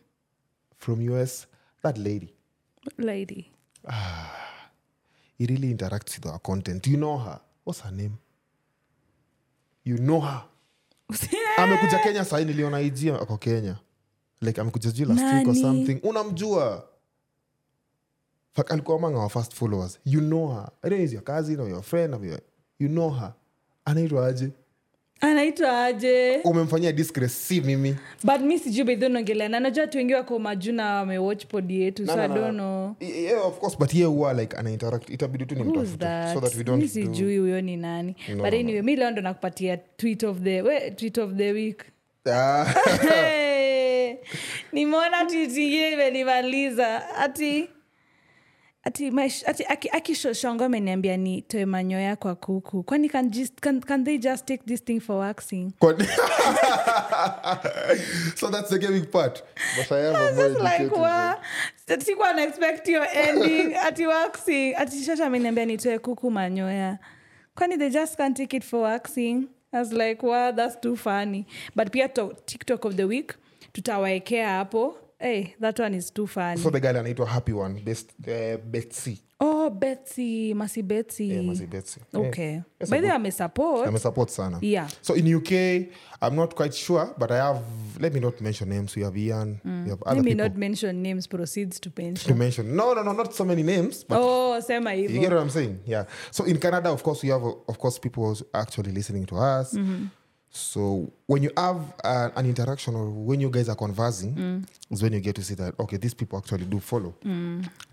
from 0.79 1.01
US. 1.03 1.47
That 1.83 1.99
lady. 1.99 2.34
Lady? 2.99 3.51
He 5.39 5.47
really 5.47 5.75
interacts 5.75 6.17
with 6.17 6.27
our 6.27 6.39
content. 6.39 6.87
You 6.87 6.97
know 6.97 7.19
her? 7.19 7.41
What's 7.65 7.81
her 7.81 7.91
name? 7.93 8.19
You 9.85 9.97
know 9.99 10.21
her. 10.21 10.43
amekuja 11.57 11.99
kenya 11.99 12.25
sahii 12.25 12.45
niliona 12.45 12.81
ig 12.81 13.09
ako 13.09 13.37
kenya. 13.39 13.77
Like 14.41 14.61
amekuja 14.61 14.91
sijui 14.91 15.07
last 15.07 15.35
week 15.35 15.49
or 15.49 15.55
something. 15.55 16.01
Unamjua? 16.03 16.89
Fak, 18.53 18.71
alikuwa 18.71 18.97
among 18.97 19.17
our 19.17 19.31
first 19.31 19.55
followers. 19.55 19.99
You 20.05 20.21
know 20.21 20.49
her. 20.49 20.71
I 20.83 20.89
don't 20.89 21.01
know 21.01 21.13
your 21.13 21.23
cousin 21.23 21.61
or 21.61 21.69
your 21.69 21.83
friend 21.83 22.15
or 22.15 22.25
your, 22.25 22.41
you 22.79 22.89
know 22.89 23.11
her. 23.11 23.35
Anaitwa 23.85 24.27
aje 24.27 24.51
anaitwa 25.31 25.85
aje? 25.85 26.41
Umemfanyia 26.45 26.93
disgrace 26.93 27.35
si 27.35 27.61
mimi. 27.61 27.97
But 28.25 28.41
mi 28.41 28.59
sijui 28.59 28.85
bedhi 28.85 29.07
unaongelea 29.07 29.49
na 29.49 29.61
najua 29.61 29.81
watu 29.85 29.99
wengi 29.99 30.15
wako 30.15 30.39
majuna 30.39 30.95
wamewatch 30.95 31.47
podi 31.47 31.81
yetu 31.83 32.07
so 32.07 32.17
No, 32.17 32.29
no, 32.29 32.53
no. 32.53 32.97
yeah, 33.01 33.47
of 33.47 33.59
course 33.59 33.79
but 33.79 33.95
ye 33.95 34.05
huwa 34.05 34.33
like 34.35 34.57
anainteract 34.57 35.11
itabidi 35.11 35.47
tu 35.47 35.55
nimtafute 35.55 35.91
so 35.91 35.97
that? 35.97 36.35
we 36.37 36.41
that? 36.51 36.67
don't 36.67 36.83
mi 36.83 36.87
do- 36.89 36.93
sijui 36.93 37.39
huyo 37.39 37.61
ni 37.61 37.77
nani. 37.77 38.17
No, 38.29 38.35
but 38.43 38.53
no, 38.53 38.59
anyway 38.59 38.83
mi 38.83 38.97
leo 38.97 39.11
ndo 39.11 39.23
nakupatia 39.23 39.77
tweet 39.77 40.23
of 40.23 40.39
the 40.41 40.63
we, 40.63 40.91
tweet 40.91 41.19
of 41.19 41.33
the 41.37 41.53
week. 41.53 41.85
Ah, 42.33 42.67
nimeona 44.73 45.25
tweet 45.25 45.51
ingine 45.57 45.91
imenimaliza. 45.93 47.17
Ati 47.17 47.69
ati, 48.85 49.11
maish- 49.11 49.43
ati 49.49 49.65
aki- 49.65 49.89
ameniambia 50.65 51.17
nitoe 51.17 51.65
manyoya 51.67 52.17
kwa 52.17 52.35
kuku. 52.35 52.83
Kwani 52.83 53.09
can, 53.09 53.31
just, 53.31 53.61
can, 53.61 53.81
can 53.81 54.05
they 54.05 54.19
just 54.19 54.47
take 54.47 54.63
this 54.67 54.81
thing 54.85 55.01
for 55.01 55.17
waxing? 55.19 55.73
So 58.37 58.51
that's 58.51 58.71
the 58.71 58.79
gaming 58.79 59.07
part. 59.07 59.43
But 59.77 59.93
I 59.93 60.01
am 60.07 60.39
a 60.39 60.49
like 60.63 60.91
wa 60.97 61.37
sikuwa 61.99 62.33
naexpect 62.33 62.89
your 62.89 63.07
ending. 63.13 63.75
Ati 63.87 64.07
waxing 64.07 64.75
ati 64.77 65.03
shasha 65.05 65.27
ameniambia 65.27 65.65
nitoe 65.65 65.99
kuku 65.99 66.31
manyoya. 66.31 66.99
Kwani 67.57 67.79
they 67.79 67.91
just 67.91 68.17
can't 68.17 68.37
take 68.37 68.57
it 68.57 68.65
for 68.65 68.81
waxing? 68.83 69.49
I 69.73 69.79
was 69.79 69.93
like 69.93 70.23
wow 70.23 70.53
that's 70.53 70.77
too 70.81 70.97
funny. 70.97 71.47
But 71.75 71.91
pia 71.93 72.09
to, 72.09 72.35
tiktok 72.47 72.85
of 72.85 72.97
the 72.97 73.05
week 73.07 73.35
tutawaekea 73.73 74.49
hapo 74.49 74.97
hey, 75.21 75.55
that 75.61 75.79
one 75.79 75.95
is 75.95 76.11
too 76.11 76.27
funny. 76.27 76.61
So 76.61 76.71
the 76.71 76.81
guy 76.81 76.93
anaitwa 76.93 77.27
happy 77.27 77.53
one 77.53 77.81
best 77.85 78.13
uh, 78.29 78.57
betsy. 78.59 79.21
Oh 79.41 79.69
betsy 79.69 80.55
masi 80.55 80.83
betsy. 80.87 81.27
Yeah, 81.27 81.41
Masi 81.43 81.69
Betsy. 81.69 82.01
okay. 82.15 82.53
Yeah. 82.55 82.63
Yes, 82.81 82.91
by 82.91 83.01
the 83.01 83.09
good- 83.09 83.21
amesupport 83.21 83.87
amesupport 83.89 84.31
sana. 84.31 84.59
Yeah. 84.63 84.89
so 85.03 85.15
in 85.15 85.35
uk 85.35 85.51
i'm 86.23 86.37
not 86.37 86.55
quite 86.55 86.73
sure 86.73 87.13
but 87.19 87.31
i 87.31 87.37
have 87.37 87.63
let 88.01 88.13
me 88.15 88.21
not 88.21 88.41
mention 88.41 88.69
names. 88.69 88.95
We 88.97 89.03
have 89.03 89.17
ian 89.19 89.61
we 89.65 89.91
have 89.91 90.03
other 90.07 90.17
let 90.17 90.25
me 90.25 90.31
people. 90.33 90.45
not 90.49 90.57
mention 90.57 91.03
names 91.03 91.27
proceeds 91.27 91.81
to 91.81 91.91
to 91.91 92.35
mention. 92.35 92.77
no 92.77 92.95
no 92.95 93.03
no 93.03 93.13
not 93.13 93.35
so 93.35 93.45
many 93.45 93.63
names 93.63 94.05
but 94.05 94.19
oh 94.21 94.61
sema 94.61 94.95
you 94.95 95.09
get 95.09 95.33
what 95.33 95.43
i'm 95.43 95.51
saying? 95.51 95.81
Yeah. 95.85 96.05
So 96.31 96.45
in 96.45 96.59
canada 96.59 96.91
of 96.91 97.03
course 97.03 97.23
we 97.23 97.29
have 97.31 97.43
of 97.43 97.79
course 97.79 97.99
people 97.99 98.37
actually 98.55 98.93
listening 98.93 99.27
to 99.27 99.37
us 99.37 99.77
so 100.57 101.11
when 101.27 101.43
you 101.43 101.51
have 101.57 101.81
uh, 102.05 102.31
an 102.37 102.47
interaction 102.47 102.95
or 102.95 103.11
when 103.11 103.41
you 103.41 103.51
guys 103.51 103.69
are 103.69 103.75
conversing 103.75 104.65
is 104.89 105.03
when 105.03 105.13
you 105.13 105.19
get 105.21 105.35
to 105.35 105.43
see 105.43 105.55
that 105.55 105.75
okay 105.81 105.97
these 105.97 106.15
people 106.15 106.39
actually 106.39 106.65
do 106.65 106.79
follow. 106.79 107.13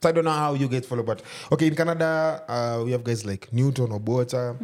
So 0.01 0.09
i 0.09 0.11
don't 0.11 0.25
know 0.25 0.31
how 0.45 0.53
you 0.53 0.67
guys 0.67 0.85
follow 0.85 1.01
but 1.01 1.23
okay 1.51 1.65
in 1.67 1.75
canada 1.75 2.43
uh, 2.47 2.83
we 2.85 2.91
have 2.91 3.03
guys 3.03 3.25
like 3.25 3.51
newton 3.51 3.91
or 3.91 3.99
Bota. 3.99 4.55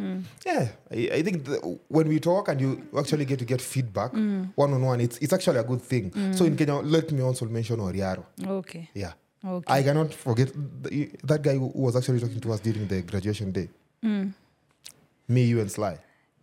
yeah 0.46 0.68
I, 0.92 1.10
I 1.18 1.22
think 1.22 1.44
the, 1.44 1.56
when 1.88 2.06
we 2.08 2.20
talk 2.20 2.46
and 2.48 2.60
you 2.60 2.70
actually 2.96 3.24
get 3.24 3.40
to 3.40 3.44
get 3.44 3.60
feedback 3.60 4.12
one 4.12 4.72
on 4.74 4.80
one 4.82 5.00
it's, 5.00 5.18
it's 5.18 5.32
actually 5.32 5.58
a 5.58 5.64
good 5.64 5.82
thing. 5.82 6.12
So 6.34 6.44
in 6.44 6.56
kenya 6.56 6.74
let 6.76 7.10
me 7.10 7.22
also 7.22 7.46
mention 7.46 7.78
oriaro. 7.80 8.24
Okay. 8.46 8.90
Yeah. 8.94 9.12
Okay. 9.44 9.72
I 9.72 9.82
cannot 9.82 10.14
forget 10.14 10.48
th- 10.84 11.10
that 11.24 11.42
guy 11.42 11.54
who 11.56 11.72
was 11.74 11.96
actually 11.96 12.20
talking 12.20 12.40
to 12.40 12.52
us 12.52 12.60
during 12.60 12.86
the 12.86 13.02
graduation 13.02 13.50
day. 13.52 13.68
Me, 14.02 15.42
you, 15.44 15.60
and 15.60 15.70
Sly. 15.70 15.98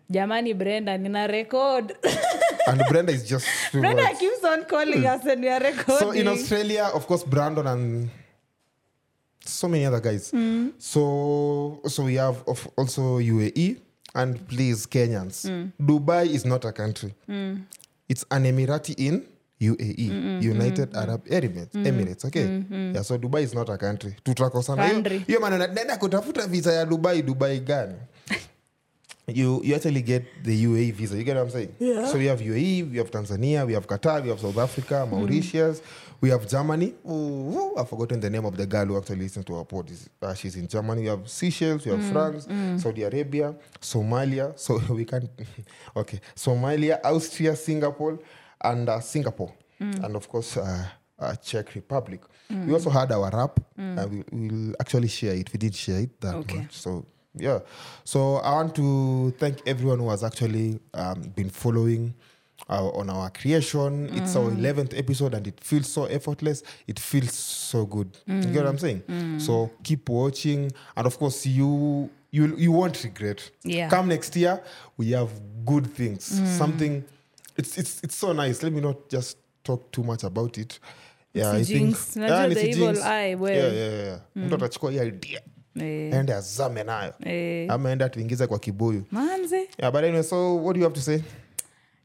Jamani 0.10 0.54
brenda 0.54 0.98
nina 0.98 1.28
record 1.28 1.94
And 2.68 2.82
Brenda 2.90 3.12
is 3.12 3.24
just. 3.30 3.46
brenda 3.72 4.02
words. 4.04 4.20
keeps 4.20 4.44
on 4.44 4.66
calling 4.66 5.06
us 5.06 5.24
and 5.28 5.40
we 5.42 5.50
are 5.50 5.60
recording 5.60 6.00
So 6.00 6.10
in 6.12 6.28
Australia, 6.28 6.90
of 6.96 7.06
course, 7.06 7.24
Brandon 7.24 7.68
and 7.68 8.10
so 9.46 9.68
many 9.68 9.86
other 9.86 10.00
guys. 10.00 10.34
So 10.80 11.80
so 11.88 12.04
we 12.06 12.16
have 12.16 12.42
of 12.48 12.68
also 12.76 13.20
UAE 13.20 13.78
and 14.16 14.48
please 14.48 14.88
Kenyans. 14.88 15.46
Dubai 15.80 16.26
is 16.26 16.44
not 16.44 16.66
a 16.66 16.72
country. 16.72 17.14
It's 18.10 18.26
an 18.32 18.46
Emirati 18.46 18.96
in 18.98 19.24
UAE, 19.62 20.42
United 20.42 20.96
Arab 20.96 21.24
Emirates. 21.28 21.74
Emirates, 21.76 22.26
okay. 22.26 22.64
Yeah, 22.96 23.04
so 23.04 23.18
Dubai 23.20 23.44
is 23.44 23.54
not 23.54 23.70
a 23.70 23.78
country. 23.78 24.16
Tutakosana. 24.24 24.88
Hiyo 25.28 25.40
maneno 25.40 25.68
nenda 25.68 25.98
kutafuta 25.98 26.48
visa 26.48 26.74
ya 26.74 26.86
Dubai, 26.86 27.22
Dubai 27.22 27.60
gani? 27.60 27.94
You 29.28 29.62
you 29.64 29.74
actually 29.76 30.02
get 30.02 30.24
the 30.44 30.66
UAE 30.66 30.94
visa. 30.94 31.18
You 31.18 31.24
get 31.24 31.36
what 31.36 31.44
I'm 31.44 31.50
saying? 31.50 31.76
Yeah. 31.80 32.06
So 32.08 32.18
we 32.18 32.26
have 32.26 32.40
UAE, 32.42 32.92
we 32.92 32.98
have 32.98 33.10
Tanzania, 33.10 33.66
we 33.66 33.74
have 33.74 33.88
Qatar, 33.88 34.22
we 34.24 34.30
have 34.30 34.40
South 34.40 34.58
Africa, 34.58 35.08
Mauritius, 35.10 35.82
we 36.22 36.30
have 36.30 36.48
Germany. 36.48 36.94
Ooh, 37.10 37.76
I've 37.78 37.90
forgotten 37.90 38.20
the 38.20 38.30
name 38.30 38.46
of 38.46 38.56
the 38.56 38.66
girl 38.68 38.86
who 38.86 38.98
actually 38.98 39.18
listens 39.18 39.46
to 39.46 39.56
our 39.56 39.66
pod. 39.66 39.92
Uh, 40.22 40.34
she's 40.36 40.56
in 40.56 40.68
Germany. 40.68 41.02
We 41.02 41.08
have 41.08 41.28
Seychelles, 41.30 41.86
we 41.86 41.92
have 41.92 42.04
France, 42.04 42.48
Saudi 42.82 43.02
Arabia, 43.04 43.56
Somalia. 43.82 44.58
So 44.60 44.80
we 44.94 45.06
can 45.06 45.28
okay, 45.96 46.20
Somalia, 46.36 47.00
Austria, 47.04 47.56
Singapore, 47.56 48.20
and 48.64 48.88
uh, 48.90 49.00
Singapore, 49.00 49.54
and 49.80 50.16
of 50.16 50.28
course. 50.30 50.58
Uh, 50.58 50.86
uh, 51.18 51.34
Czech 51.36 51.74
Republic. 51.76 52.20
We 52.50 52.74
also 52.74 52.90
had 52.90 53.10
our 53.14 53.30
rap, 53.32 53.58
and 53.78 54.12
we, 54.12 54.24
we'll 54.50 54.76
actually 54.82 55.08
share 55.08 55.34
it. 55.34 55.50
We 55.54 55.58
did 55.58 55.74
share 55.74 56.02
it 56.02 56.20
that 56.20 56.36
Okay. 56.36 56.58
much. 56.58 56.74
So 56.74 57.06
yeah. 57.38 57.60
So 58.04 58.38
i 58.38 58.52
want 58.54 58.76
to 58.76 59.32
thank 59.40 59.62
everyone 59.68 60.00
who 60.00 60.10
has 60.10 60.24
actually 60.24 60.80
um, 60.94 61.22
been 61.36 61.50
following 61.50 62.14
uh, 62.70 62.90
on 62.90 63.10
our 63.10 63.30
creation. 63.30 64.10
It's 64.14 64.36
our 64.36 64.50
mm. 64.50 64.58
11th 64.58 64.98
episode 64.98 65.34
and 65.34 65.46
it 65.48 65.60
feels 65.60 65.88
so 65.88 66.06
effortless. 66.06 66.64
It 66.88 67.00
feels 67.00 67.34
so 67.34 67.86
good. 67.86 68.18
You 68.28 68.42
get 68.42 68.56
what 68.56 68.68
i'm 68.68 68.78
mm. 68.78 68.80
saying? 68.80 69.04
Mm. 69.08 69.42
So 69.42 69.72
keep 69.84 70.10
watching. 70.10 70.72
And 70.96 71.08
of 71.08 71.18
course 71.18 71.46
you 71.46 72.10
you 72.32 72.56
you 72.58 72.72
won't 72.72 73.04
regret. 73.04 73.50
Yeah. 73.64 73.90
come 73.90 74.08
next 74.10 74.36
year 74.36 74.62
we 74.98 75.12
have 75.12 75.30
good 75.66 75.88
things. 75.94 76.26
Something 76.58 77.04
it's 77.58 77.78
it's 77.78 78.04
it's 78.04 78.16
so 78.16 78.34
nice. 78.34 78.64
Let 78.64 78.74
me 78.74 78.82
not 78.82 79.10
just 79.10 79.38
talk 79.64 79.92
too 79.92 80.04
much 80.04 80.24
about 80.24 80.58
it. 80.58 80.80
Yeah 81.34 81.52
i 81.52 81.64
think 81.64 81.90
Nisijinx. 81.90 82.16
Unajua 82.16 82.48
ni 82.48 82.56
the 82.56 82.62
sijinx. 82.62 82.78
evil 82.78 83.04
eye, 83.04 83.36
well. 83.36 83.56
yeah, 83.56 83.74
yeah, 83.74 84.06
yeah. 84.06 84.20
mtu 84.36 84.56
atachukua 84.56 84.92
hiyo 84.92 85.04
idea 85.04 85.42
Eh, 85.82 86.14
ende 86.14 86.34
azame 86.34 86.84
nayo. 86.84 87.14
E. 87.26 87.68
ama 87.70 87.92
ende 87.92 88.06
atuingize 88.06 88.48
kwa 88.48 88.60
kibuyu. 88.60 89.04
Manze. 89.12 89.68
Yeah, 89.80 89.92
but 89.92 90.04
anyway 90.04 90.24
so 90.24 90.56
what 90.56 90.74
do 90.74 90.80
you 90.80 90.84
have 90.86 90.96
to 90.96 91.02
say? 91.02 91.22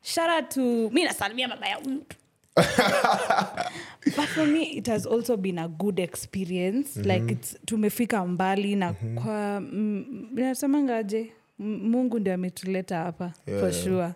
Shara 0.02 0.42
to 0.48 0.90
mi 0.90 1.04
nasalimia 1.04 1.48
mama 1.48 1.68
ya 1.68 1.80
mtu 1.80 2.16
but 4.16 4.26
for 4.34 4.46
me 4.46 4.62
it 4.62 4.86
has 4.86 5.06
also 5.06 5.36
been 5.36 5.58
a 5.58 5.68
good 5.68 5.98
experience. 6.00 6.96
Like 6.96 7.32
it's 7.32 7.56
tumefika 7.66 8.26
mbali 8.26 8.76
na 8.76 8.92
kwa 8.92 9.60
mm, 9.60 10.28
nasemangaje 10.32 11.32
mungu 11.58 12.18
ndio 12.18 12.34
ametuleta 12.34 12.96
hapa 12.98 13.32
Yeah, 13.46 13.60
for 13.60 13.92
yeah. 13.92 14.14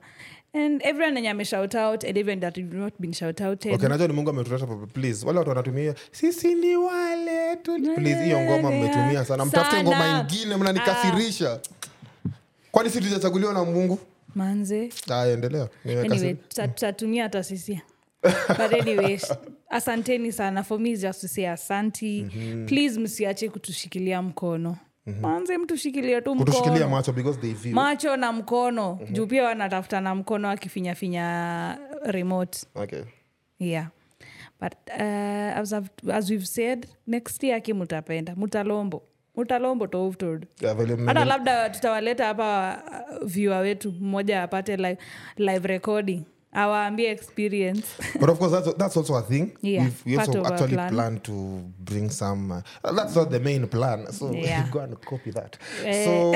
And 0.54 0.80
everyone 0.86 1.18
enye 1.20 1.30
ameshout 1.30 1.74
out 1.74 2.04
and 2.04 2.16
even 2.18 2.40
that 2.40 2.58
you've 2.58 2.76
not 2.76 2.94
been 2.98 3.12
shout 3.12 3.40
outed 3.40 3.74
okay 3.74 3.88
najua 3.88 4.06
ni 4.08 4.12
mungu 4.14 4.30
ametuleta 4.30 4.66
papa 4.66 4.86
please 4.86 5.26
wale 5.26 5.38
watu 5.38 5.48
wanatumia 5.50 5.94
sisi 6.12 6.54
ni 6.54 6.76
wale 6.76 7.56
tu 7.56 7.72
please 7.94 8.24
hiyo 8.24 8.40
ngoma 8.40 8.70
mmetumia 8.70 9.24
sana. 9.24 9.44
Mtafute 9.44 9.70
Sana. 9.76 9.82
ngoma 9.82 10.20
ingine 10.30 10.56
mnanikasirisha. 10.56 11.60
Kwani 12.72 12.90
si 12.90 13.00
tujachaguliwa 13.00 13.52
na 13.52 13.64
mungu? 13.64 13.98
Manze. 14.34 14.88
Aya 15.10 15.32
endelea. 15.32 15.68
Nimekasiri- 15.86 16.12
anyway 16.12 16.34
tuta- 16.34 16.68
tutatumia 16.68 17.22
hata 17.22 17.42
sisi. 17.42 17.80
But 18.48 18.72
anyway 18.80 19.18
asanteni 19.70 20.32
sana. 20.32 20.62
For 20.62 20.80
me 20.80 20.90
is 20.90 21.00
just 21.00 21.20
to 21.20 21.28
say 21.28 21.48
asanti 21.48 22.26
please 22.66 23.00
msiache 23.00 23.48
kutushikilia 23.48 24.22
mkono 24.22 24.76
manze 25.06 25.58
mtushikilie 25.58 26.20
tu 26.20 26.34
mkono. 26.34 26.88
Macho 26.88 27.12
because 27.12 27.40
they 27.40 27.52
view. 27.52 27.74
Macho 27.74 28.16
na 28.16 28.32
mkono. 28.32 28.98
Juu 29.12 29.26
pia 29.26 29.44
wanatafuta 29.44 30.00
na 30.00 30.14
mkono 30.14 30.50
akifinyafinya 30.50 31.78
remote. 32.04 32.58
Okay. 32.74 33.02
Yeah. 33.58 33.86
But 34.60 34.74
uh, 34.88 35.58
as, 35.58 35.72
I've, 35.72 35.90
as 36.12 36.30
we've 36.30 36.46
said 36.46 36.86
next 37.06 37.42
year 37.42 37.56
aki 37.56 37.72
mutapenda. 37.72 38.34
Mutalombo. 38.36 39.02
Mutalombo 39.36 39.88
Yeah, 40.60 40.76
hata 41.06 41.24
labda 41.24 41.70
tutawaleta 41.70 42.26
hapa 42.26 42.82
uh, 43.20 43.26
viewer 43.26 43.60
wetu 43.60 43.92
mmoja 43.92 44.42
apate 44.42 44.76
live, 44.76 44.98
live 45.36 45.68
recording 45.68 46.24
awaambie 46.54 47.10
experience. 47.10 47.86
But 48.20 48.28
of 48.30 48.38
course 48.38 48.52
that's, 48.52 48.74
that's 48.74 48.96
also 48.96 49.14
a 49.14 49.22
thing. 49.22 49.56
Yeah, 49.60 49.90
we 50.06 50.16
also 50.16 50.44
actually 50.44 50.74
plan. 50.74 50.90
plan 50.92 51.20
to 51.20 51.64
bring 51.80 52.10
some 52.10 52.52
uh, 52.52 52.92
that's 52.92 53.14
not 53.16 53.30
the 53.30 53.40
main 53.40 53.66
plan. 53.68 54.10
So 54.12 54.32
Yeah. 54.44 54.68
go 54.70 54.80
and 54.80 55.00
copy 55.04 55.30
that. 55.32 55.58
Eh. 55.84 56.04
so 56.04 56.34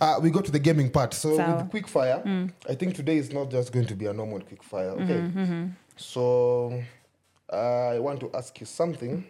uh, 0.00 0.18
we 0.22 0.30
go 0.30 0.40
to 0.40 0.50
the 0.50 0.58
gaming 0.58 0.90
part. 0.90 1.14
So 1.14 1.36
so. 1.36 1.56
with 1.56 1.70
quick 1.70 1.88
fire 1.88 2.22
i 2.68 2.74
think 2.74 2.94
today 2.94 3.16
is 3.16 3.32
not 3.32 3.50
just 3.50 3.72
going 3.72 3.86
to 3.86 3.94
be 3.94 4.06
a 4.06 4.12
normal 4.12 4.40
quick 4.40 4.62
fire 4.62 4.90
okay? 4.90 5.68
so 5.96 6.72
uh, 7.52 7.88
i 7.96 7.98
want 7.98 8.20
to 8.20 8.30
ask 8.34 8.58
you 8.60 8.66
something. 8.66 9.24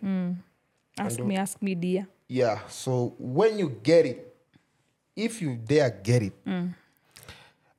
Ask 0.99 1.19
me 1.21 1.37
ask 1.37 1.61
me 1.63 1.75
dear. 1.75 2.07
Yeah 2.29 2.59
so 2.69 3.15
when 3.19 3.59
you 3.59 3.69
get 3.83 4.07
it 4.07 4.19
if 5.17 5.43
you 5.43 5.57
dare 5.57 5.91
get 5.91 6.23
it 6.23 6.33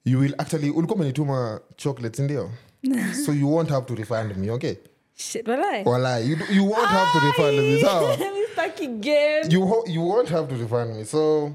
you 0.06 0.20
will 0.20 0.34
actually 0.38 0.70
ulikuwa 0.70 0.95
umenituma 0.95 1.62
chocolate 1.76 2.22
ndio? 2.22 2.51
So 3.26 3.34
you 3.34 3.51
won't 3.56 3.70
have 3.70 3.86
to 3.86 3.95
refund 3.95 4.38
me 4.38 4.51
okay? 4.51 4.76
Shit, 5.16 5.47
walai. 5.47 5.84
Walai, 5.84 6.28
you, 6.30 6.38
you 6.51 6.66
won't 6.70 6.88
have 6.89 7.12
to 7.20 7.26
refund 7.28 7.58
me 7.58 7.82
sawa? 7.82 8.18
You, 9.51 9.66
ho- 9.68 9.84
you 9.88 10.01
won't 10.10 10.30
have 10.30 10.47
to 10.47 10.56
refund 10.56 10.95
me. 10.97 11.06
So 11.06 11.51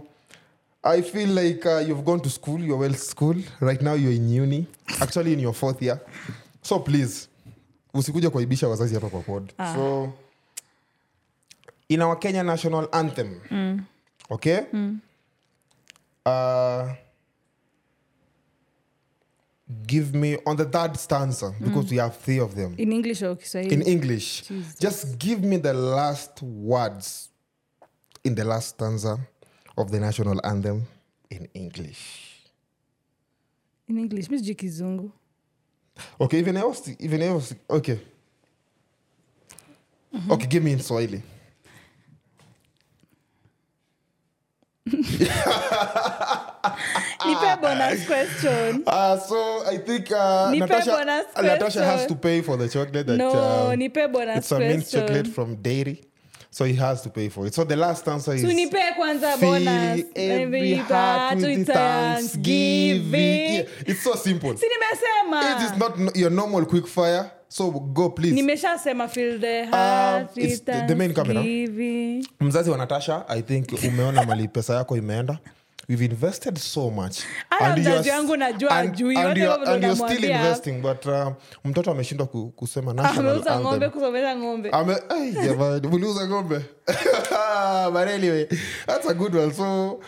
i 0.82 1.02
feel 1.02 1.28
like 1.28 1.66
uh, 1.66 1.78
you've 1.86 2.04
gone 2.04 2.20
to 2.20 2.30
school 2.30 2.58
you're 2.58 2.78
well 2.78 2.94
school 2.94 3.34
right 3.60 3.82
now 3.82 3.92
you're 3.94 4.14
in 4.14 4.28
uni. 4.42 4.66
Actually 5.00 5.32
in 5.32 5.40
your 5.40 5.52
fourth 5.54 5.82
year. 5.82 6.00
So 6.62 6.78
please 6.80 7.28
usikuja 7.94 8.30
kuaibisha 8.30 8.68
wazazi 8.68 8.94
hapa 8.94 9.08
kwa 9.08 9.20
pod. 9.20 9.52
So 9.74 10.12
in 11.88 12.02
our 12.02 12.18
kenya 12.18 12.42
national 12.42 12.88
anthem 12.92 13.40
okay? 14.30 14.58
Uh, 16.26 16.90
give 19.86 20.14
me 20.14 20.36
on 20.46 20.56
the 20.56 20.64
third 20.64 20.96
stanza 20.96 21.52
because 21.60 21.90
we 21.90 21.96
have 21.98 22.16
three 22.16 22.40
of 22.40 22.54
them 22.54 22.74
in 22.78 22.92
english 22.92 23.22
or 23.22 23.36
kiswahili 23.36 23.74
in 23.74 23.82
English. 23.82 24.42
Just 24.80 25.18
give 25.18 25.42
me 25.42 25.56
the 25.58 25.72
last 25.72 26.42
words 26.42 27.30
in 28.24 28.34
the 28.34 28.44
last 28.44 28.68
stanza 28.68 29.18
of 29.76 29.90
the 29.90 30.00
national 30.00 30.40
anthem 30.44 30.82
in 31.30 31.48
English. 31.54 32.26
in 33.88 33.98
english 33.98 34.30
mi 34.30 34.38
sijui 34.38 34.54
kizungu 34.54 35.10
Okay, 36.18 36.38
even 36.38 36.56
else, 36.56 36.96
even 36.98 37.22
else. 37.22 37.54
Okay. 37.68 38.00
Mm-hmm. 40.14 40.32
Okay, 40.32 40.46
give 40.46 40.62
me 40.64 40.72
in 40.72 40.80
Swahili. 40.80 41.22
nipe 47.30 47.60
bonus 47.60 48.06
question 48.06 48.82
Uh, 48.86 49.18
so 49.28 49.64
I 49.66 49.78
think 49.78 50.10
uh, 50.10 50.50
Nipe 50.50 50.60
Natasha, 50.60 50.90
bonus 50.90 51.26
uh, 51.36 51.42
Natasha 51.42 51.84
has 51.84 52.06
to 52.06 52.14
pay 52.14 52.42
for 52.42 52.56
the 52.56 52.68
chocolate. 52.68 53.06
That, 53.06 53.16
no 53.16 53.30
um, 53.70 53.78
nipe 53.78 54.12
bonus 54.12 54.38
it's 54.38 54.52
a 54.52 54.58
mint 54.58 54.90
chocolate 54.90 55.26
from 55.28 55.56
Dairy. 55.56 56.04
So 56.52 56.64
he 56.64 56.74
has 56.74 57.02
to 57.02 57.10
pay 57.10 57.28
for 57.28 57.46
it. 57.46 57.54
So 57.54 57.62
the 57.64 57.76
last 57.76 58.08
answer 58.08 58.32
is 58.34 58.42
tunipe 58.42 58.94
kwanza 58.96 59.36
bonus 59.40 60.02
every 60.16 60.42
Every 60.42 60.74
heart 60.74 61.36
with 61.36 61.44
with 61.58 61.66
thanksgiving. 61.66 63.12
thanksgiving. 63.12 63.54
Yeah, 63.54 63.86
it's 63.86 64.02
so 64.02 64.14
simple. 64.14 64.56
si 64.56 64.66
nimesema 64.68 65.40
It 65.56 65.62
is 65.70 65.76
not 65.78 66.16
your 66.16 66.30
normal 66.30 66.64
quick 66.66 66.86
fire. 66.88 67.30
So 67.48 67.70
go 67.70 68.10
please. 68.10 68.34
nimeshasema 68.34 69.08
feel 69.08 69.38
the 69.40 69.66
heart 69.66 70.30
it's 70.36 70.60
the- 70.60 70.84
the 70.88 70.94
main 70.94 71.14
camera. 71.14 71.42
Mzazi 72.40 72.70
wa 72.70 72.76
Natasha, 72.76 73.24
I 73.28 73.42
think 73.42 73.68
umeona 73.88 74.22
mali 74.24 74.48
pesa 74.48 74.74
yako 74.74 74.96
imeenda. 74.96 75.38
We've 75.90 76.04
invested 76.04 76.56
so 76.58 76.90
much. 76.90 77.22
Hata 77.50 77.64
And 77.64 77.78
you 77.78 77.84
mzazi 77.90 78.10
are- 78.10 78.18
wangu 78.18 78.36
najua 78.36 78.70
and- 78.70 78.90
ajui. 78.94 79.16
and 79.16 79.26
Wote 79.28 79.40
you 79.40 79.50
are- 79.50 79.50
wao 79.50 79.62
ndo 79.62 79.72
and 79.74 79.84
you're 79.84 79.96
still 80.14 80.30
investing 80.30 80.72
but 80.82 81.06
uh, 81.06 81.32
mtoto 81.64 81.90
ameshindwa 81.90 82.26
ku- 82.26 82.50
kusema 82.56 82.90
ameuza 82.90 83.60
ng'ombe 83.60 83.88
uliuza 85.92 86.26
but 87.92 88.08
anyway 88.08 88.46
that's 88.86 89.06
a 89.08 89.14
good 89.14 89.34
one. 89.34 89.52
So 89.52 90.00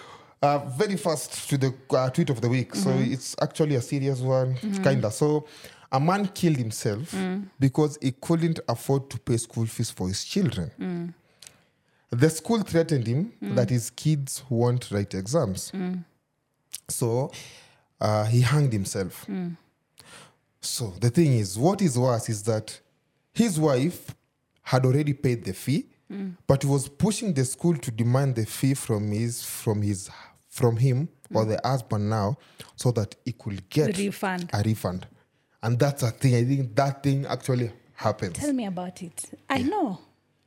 uh, 0.43 0.59
very 0.79 0.97
fast 0.97 1.49
to 1.49 1.57
the 1.59 1.73
uh, 1.91 2.09
tweet 2.13 2.31
of 2.31 2.41
the 2.41 2.49
week. 2.49 2.75
So 2.77 2.91
it's 2.91 3.35
actually 3.43 3.75
a 3.77 3.81
serious 3.83 4.21
one 4.21 4.55
kinda. 4.83 5.11
So 5.11 5.45
a 5.91 5.99
man 6.01 6.27
killed 6.29 6.59
himself 6.59 7.15
because 7.61 7.99
he 8.01 8.13
couldn't 8.13 8.61
afford 8.69 9.09
to 9.11 9.19
pay 9.19 9.37
school 9.39 9.67
fees 9.67 9.91
for 9.91 10.09
his 10.09 10.25
children 10.25 10.71
the 12.13 12.31
school 12.31 12.61
threatened 12.63 13.07
him 13.07 13.33
mm. 13.43 13.55
that 13.57 13.71
his 13.71 13.91
kids 13.91 14.45
won't 14.49 14.91
write 14.91 15.15
exams 15.15 15.73
mm. 15.73 16.05
so 16.89 17.31
uh, 18.01 18.25
he 18.27 18.41
hanged 18.43 18.73
himself 18.73 19.27
mm. 19.29 19.57
so 20.61 20.93
the 21.01 21.11
thing 21.11 21.33
is, 21.39 21.59
what 21.59 21.83
is 21.83 21.99
worse 21.99 22.29
is 22.29 22.43
that 22.45 22.81
his 23.33 23.59
wife 23.59 24.15
had 24.63 24.85
already 24.87 25.13
paid 25.13 25.45
the 25.45 25.53
fee, 25.53 25.87
but 26.47 26.65
was 26.65 26.89
pushing 26.89 27.33
the 27.33 27.45
school 27.45 27.75
to 27.75 27.91
demand 27.91 28.37
the 28.37 28.45
fee 28.45 28.75
from 28.75 29.11
his 29.11 29.43
from 29.43 29.81
his 29.81 30.11
from 30.49 30.77
him 30.77 31.09
or 31.35 31.47
the 31.47 31.59
husband 31.65 32.11
now, 32.11 32.37
so 32.77 32.91
that 32.93 33.15
he 33.25 33.33
could 33.33 33.67
get 33.71 33.97
refund. 33.97 34.51
a 34.53 34.63
refund. 34.63 35.07
And 35.63 35.79
that's 35.79 36.03
a 36.03 36.11
thing. 36.11 36.35
I 36.35 36.45
think 36.45 36.77
that 36.77 37.03
thing 37.03 37.25
actually 37.27 37.73
happens. 37.95 38.37
tell 38.37 38.53
me 38.53 38.67
about 38.67 39.03
it 39.03 39.31
i 39.49 39.63
know 39.63 39.99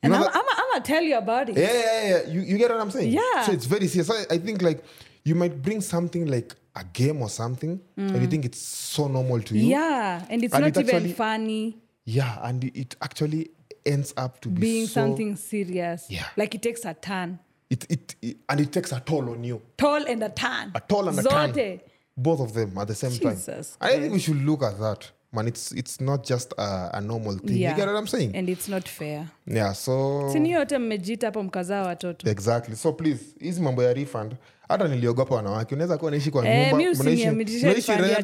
You 0.06 0.12
know 0.12 0.18
I'm, 0.18 0.22
that- 0.24 0.36
I'm, 0.36 0.44
I'm 0.60 0.68
gonna 0.72 0.84
tell 0.84 1.04
you 1.04 1.18
about 1.18 1.50
it 1.50 1.58
Yeah, 1.58 1.74
yeah, 1.74 2.10
yeah. 2.10 2.28
You, 2.34 2.42
you 2.42 2.58
get 2.58 2.70
what 2.72 2.80
I'm 2.82 2.92
saying? 2.92 3.12
Yeah. 3.12 3.44
So 3.46 3.52
it's 3.52 3.66
very 3.66 3.88
serious. 3.88 4.10
I, 4.10 4.36
I 4.36 4.38
think 4.38 4.62
like 4.62 4.84
you 5.24 5.36
might 5.36 5.62
bring 5.62 5.82
something 5.82 6.26
like 6.28 6.56
a 6.76 6.84
game 6.84 7.22
or 7.22 7.30
something, 7.30 7.80
and 7.98 8.12
you 8.22 8.28
mm. 8.28 8.30
think 8.30 8.46
it's 8.46 8.60
so 8.60 9.08
normal 9.08 9.40
to 9.42 9.58
you. 9.58 9.70
yeah 9.70 10.26
and 10.30 10.44
it's 10.44 10.54
And 10.54 10.64
not 10.64 10.76
it 10.78 10.82
even 10.82 10.96
actually- 10.96 11.14
funny 11.14 11.78
Yeah, 12.04 12.38
and 12.48 12.64
it 12.64 12.96
actually 13.02 13.50
ends 13.86 14.14
up 14.18 14.42
to 14.42 14.50
be 14.50 14.62
being 14.62 14.88
so, 14.88 14.94
something 15.02 15.36
serious 15.38 16.06
Yeah. 16.10 16.26
like 16.38 16.54
it 16.56 16.62
takes 16.62 16.84
a 16.86 16.94
turn 16.94 17.40
It, 17.70 17.86
it, 17.90 18.16
it 18.22 18.38
and 18.50 18.60
it 18.60 18.72
takes 18.72 18.92
a 18.92 19.00
toll 19.00 19.30
on 19.30 19.44
you. 19.44 19.62
tall 19.78 20.04
and 20.06 20.22
a 20.24 20.30
turn 20.30 20.72
A 20.76 20.82
toll 20.82 21.08
and 21.10 21.18
a 21.20 21.24
turn. 21.24 21.80
Both 22.18 22.40
of 22.42 22.54
them 22.54 22.78
at 22.78 22.88
the 22.88 22.96
same 22.96 23.12
Jesus 23.12 23.76
time. 23.78 23.90
I 23.90 24.00
think 24.00 24.14
we 24.14 24.20
should 24.20 24.42
look 24.50 24.62
at 24.64 24.80
that. 24.80 25.12
Man, 25.36 25.48
it's 25.48 25.72
it's 25.72 26.02
not 26.02 26.28
just 26.30 26.54
a, 26.58 26.90
a 26.94 27.02
normal 27.02 27.38
thing. 27.40 27.58
Yeah. 27.58 27.72
You 27.72 27.76
get 27.78 27.88
what 27.88 28.00
I'm 28.00 28.08
saying? 28.08 28.36
and 28.36 28.50
it's 28.50 28.68
not 28.70 28.88
fair. 28.90 29.28
Yeah, 29.48 29.74
so 29.74 30.30
sini 30.32 30.52
yote 30.52 30.78
mmejita 30.78 31.28
hapo 31.28 31.44
mkazaa 31.44 31.82
watoto. 31.82 32.30
Exactly. 32.30 32.76
So 32.76 32.94
please, 32.94 33.24
hizi 33.40 33.62
mambo 33.62 33.84
ya 33.84 33.94
refund 33.94 34.36
hata 34.70 34.88
niliogopa 34.88 35.36
wanawake. 35.36 35.76
Unaweza 35.76 35.98
kuwa 35.98 36.12
naishi 36.12 36.32
kwa 36.32 36.44
nyumbaunalipa 36.44 36.78
nyumba 36.78 37.04
mi 37.04 37.10
mnaishi- 37.10 37.14
usiniamitishe 37.14 37.66
mnaishi 37.66 37.92
refund 37.92 38.10
ya 38.10 38.16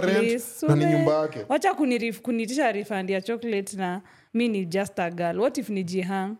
rent, 0.00 0.62
na 0.68 0.76
ni 0.76 0.84
nyumba 0.86 1.12
yake. 1.20 1.44
Wacha 1.48 1.74
kunitisha 2.22 2.72
refund 2.72 3.10
ya 3.10 3.20
chocolate 3.20 3.76
na 3.76 4.02
mi 4.34 4.48
ni 4.48 4.66
just 4.66 4.98
a 4.98 5.10
girl. 5.10 5.40
What 5.40 5.58
if 5.58 5.68
ni 5.68 5.84
jihang? 5.84 6.36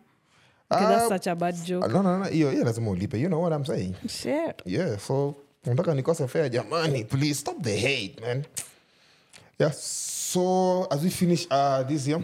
Ah, 0.69 0.79
that's 0.79 1.07
such 1.07 1.27
a 1.27 1.35
bad 1.35 1.55
joke. 1.65 1.87
no, 1.93 2.01
no, 2.03 2.17
no, 2.17 2.25
hiyo 2.25 2.51
hiyo 2.51 2.63
lazima 2.65 2.91
ulipe. 2.91 3.19
You 3.19 3.27
know 3.27 3.41
what 3.43 3.53
I'm 3.59 3.65
saying. 3.65 3.93
Sure. 4.07 4.53
yeah 4.65 4.99
so 4.99 5.35
nataka 5.65 5.93
nikose 5.93 6.27
fea 6.27 6.49
jamani 6.49 7.03
please 7.03 7.33
stop 7.33 7.61
the 7.63 7.77
hate 7.77 8.15
man 8.21 8.43
yeah. 9.59 9.71
So 9.71 10.87
as 10.91 11.03
we 11.03 11.09
finish 11.09 11.47
uh, 11.49 11.83
this 11.83 12.07
year 12.07 12.23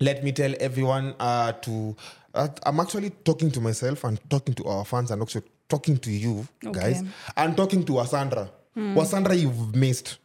let 0.00 0.22
me 0.22 0.32
tell 0.32 0.54
everyone 0.60 1.14
uh, 1.18 1.52
to 1.52 1.96
uh, 2.34 2.48
i'm 2.66 2.78
actually 2.80 3.08
talking 3.24 3.50
to 3.50 3.60
myself 3.60 4.04
and 4.04 4.20
talking 4.28 4.54
to 4.54 4.64
our 4.66 4.84
fans 4.84 5.10
and 5.10 5.20
also 5.22 5.40
talking 5.68 5.96
to 5.98 6.10
you 6.10 6.46
guys 6.72 7.02
and 7.36 7.56
talking 7.56 7.84
to 7.84 7.92
wasandra. 7.92 8.48
Wasandra 8.76 9.38
you've 9.38 9.74
missed 9.74 10.18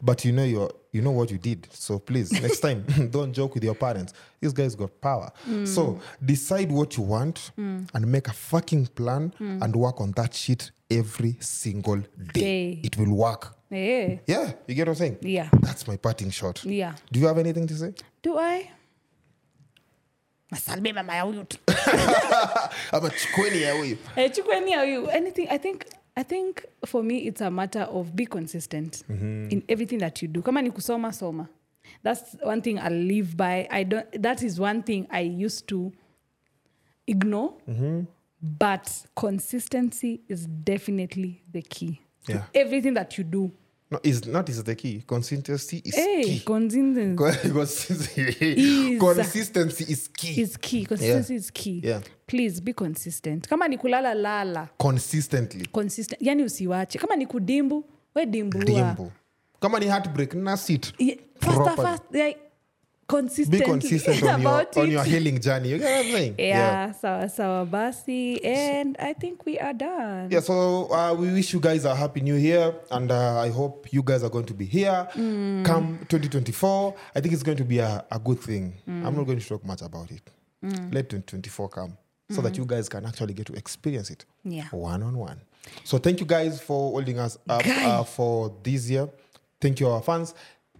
but 0.00 0.24
you 0.24 0.32
know 0.32 0.44
your 0.44 0.70
you 0.92 1.02
know 1.02 1.10
what 1.10 1.30
you 1.30 1.36
did. 1.38 1.68
So 1.72 1.98
please 1.98 2.32
next 2.42 2.60
time 2.60 2.84
don't 3.10 3.32
joke 3.34 3.54
with 3.54 3.64
your 3.64 3.74
parents. 3.74 4.14
These 4.40 4.54
guys 4.54 4.74
got 4.74 4.98
power. 5.00 5.30
So 5.64 6.00
decide 6.24 6.72
what 6.72 6.96
you 6.96 7.02
want 7.02 7.50
and 7.58 8.06
make 8.06 8.28
a 8.28 8.32
fucking 8.32 8.86
plan 8.88 9.32
and 9.38 9.76
work 9.76 10.00
on 10.00 10.12
that 10.12 10.34
shit 10.34 10.70
every 10.90 11.36
single 11.40 11.98
day, 12.32 12.40
Day. 12.40 12.80
it 12.82 12.96
will 12.96 13.12
work 13.14 13.54
Eh, 13.70 14.18
yeah 14.26 14.52
you 14.66 14.74
get 14.74 14.88
what 14.88 14.92
i'm 14.92 14.94
saying? 14.94 15.18
Yeah. 15.20 15.48
that's 15.60 15.86
my 15.86 15.96
parting 15.96 16.30
shot. 16.30 16.64
Yeah. 16.64 16.94
Do 17.12 17.20
you 17.20 17.26
have 17.26 17.36
anything 17.38 17.66
to 17.66 17.74
say? 17.74 17.92
Do 18.22 18.38
i? 18.38 18.70
Masalbe 20.50 20.94
mama 20.94 21.14
ya 21.14 21.22
huyu. 21.22 21.44
Tu 21.48 21.58
ama 22.92 23.10
chukweni 23.10 23.62
ya 23.62 23.72
huyu. 23.74 23.96
Eh, 24.16 24.30
chukweni 24.32 24.70
ya 24.70 24.80
huyu. 24.84 25.10
Anything 25.10 25.46
i 25.50 25.58
think 25.58 25.84
i 26.16 26.24
think 26.24 26.64
for 26.86 27.02
me 27.04 27.18
it's 27.18 27.40
a 27.42 27.50
matter 27.50 27.82
of 27.90 28.12
be 28.14 28.26
consistent 28.26 29.04
in 29.08 29.62
everything 29.68 29.98
that 29.98 30.22
you 30.22 30.28
do. 30.28 30.42
Kama 30.42 30.62
ni 30.62 30.70
kusoma 30.70 31.12
soma. 31.14 31.48
That's 32.02 32.36
one 32.42 32.62
thing 32.62 32.78
i 32.78 32.88
live 32.88 33.36
by. 33.36 33.66
I 33.70 33.84
don't 33.84 34.22
that 34.22 34.42
is 34.42 34.58
one 34.58 34.82
thing 34.82 35.06
i 35.10 35.20
used 35.20 35.66
to 35.68 35.92
ignore. 37.06 37.52
But 38.40 39.04
consistency 39.16 40.20
is 40.28 40.46
definitely 40.46 41.42
the 41.52 41.60
key 41.62 42.00
Yeah. 42.28 42.38
to 42.52 42.58
everything 42.58 42.94
that 42.94 43.16
you 43.18 43.24
do. 43.24 43.50
No 43.90 43.98
is 44.02 44.26
not 44.26 44.48
is 44.48 44.62
the 44.62 44.74
key. 44.74 45.02
Consistency 45.06 45.80
is 45.84 45.94
hey, 45.94 46.22
key. 46.24 46.40
consistency. 46.40 47.16
Consistency. 47.52 48.22
Is- 48.40 49.00
consistency 49.00 49.84
is 49.92 50.08
key. 50.08 50.40
Is 50.42 50.56
key. 50.58 50.84
Consistency 50.84 51.34
is 51.34 51.50
key. 51.50 51.80
Yeah. 51.84 52.00
please 52.26 52.60
be 52.60 52.72
consistent. 52.74 53.48
Kama 53.48 53.68
ni 53.68 53.78
kulala 53.78 54.14
lala. 54.14 54.68
Consistently. 54.78 55.66
Consistent. 55.72 56.20
Yani 56.22 56.42
usiwache. 56.44 56.98
Kama 56.98 57.16
ni 57.16 57.26
kudimbu 57.26 57.84
we 58.14 58.26
dimbua 58.26 58.64
Dimbu. 58.64 59.12
kama 59.60 59.78
ni 59.80 59.86
heartbreak 59.86 60.34
na 60.34 60.56
sit 60.56 60.92
Yeah, 60.98 61.16
faster, 61.40 61.76
fast, 61.76 62.02
like, 62.12 62.38
be 63.08 63.60
consistent 63.60 64.22
on 64.22 64.28
your, 64.28 64.40
about 64.40 64.76
on 64.76 64.90
your 64.90 65.02
healing 65.04 65.40
journey 65.40 65.70
you 65.70 65.78
get 65.78 65.90
what 65.96 66.04
i'm 66.06 66.12
saying 66.12 66.34
yeah, 66.38 66.92
sawa 66.92 67.28
sawa 67.28 67.64
basi 67.66 68.38
and 68.44 68.96
i 68.98 69.14
think 69.14 69.46
we 69.46 69.58
are 69.58 69.72
done 69.72 70.28
Yeah, 70.30 70.40
so 70.40 70.88
uh, 70.92 71.14
we 71.14 71.32
wish 71.32 71.54
you 71.54 71.60
guys 71.60 71.84
a 71.86 71.94
happy 71.94 72.20
new 72.20 72.34
year, 72.34 72.74
and 72.90 73.10
uh, 73.10 73.40
I 73.40 73.48
hope 73.48 73.88
you 73.92 74.02
guys 74.02 74.22
are 74.22 74.28
going 74.28 74.44
to 74.44 74.54
be 74.54 74.66
here 74.66 75.06
come 75.64 75.98
2024. 76.08 76.94
I 77.16 77.20
think 77.20 77.32
it's 77.32 77.42
going 77.42 77.56
to 77.56 77.64
be 77.64 77.78
a, 77.78 78.04
a 78.10 78.18
good 78.18 78.40
thing. 78.40 78.74
I'm 78.86 79.16
not 79.16 79.24
going 79.24 79.38
to 79.38 79.48
talk 79.48 79.64
much 79.64 79.80
about 79.82 80.10
it. 80.10 80.22
Let 80.92 81.08
2024 81.08 81.68
come 81.70 81.96
so 82.30 82.42
that 82.42 82.58
you 82.58 82.66
guys 82.66 82.88
can 82.90 83.06
actually 83.06 83.32
get 83.32 83.46
to 83.46 83.54
experience 83.54 84.10
it 84.10 84.26
Yeah. 84.44 84.66
one 84.70 85.02
on 85.02 85.16
one. 85.16 85.40
So 85.84 85.96
thank 85.98 86.20
you 86.20 86.26
guys 86.26 86.60
for 86.60 86.90
holding 86.92 87.18
us 87.18 87.38
up 87.48 87.62
uh, 87.66 88.04
for 88.04 88.54
this 88.62 88.90
year. 88.90 89.08
Thank 89.60 89.80
you, 89.80 89.88
our 89.88 90.02
fans. 90.02 90.34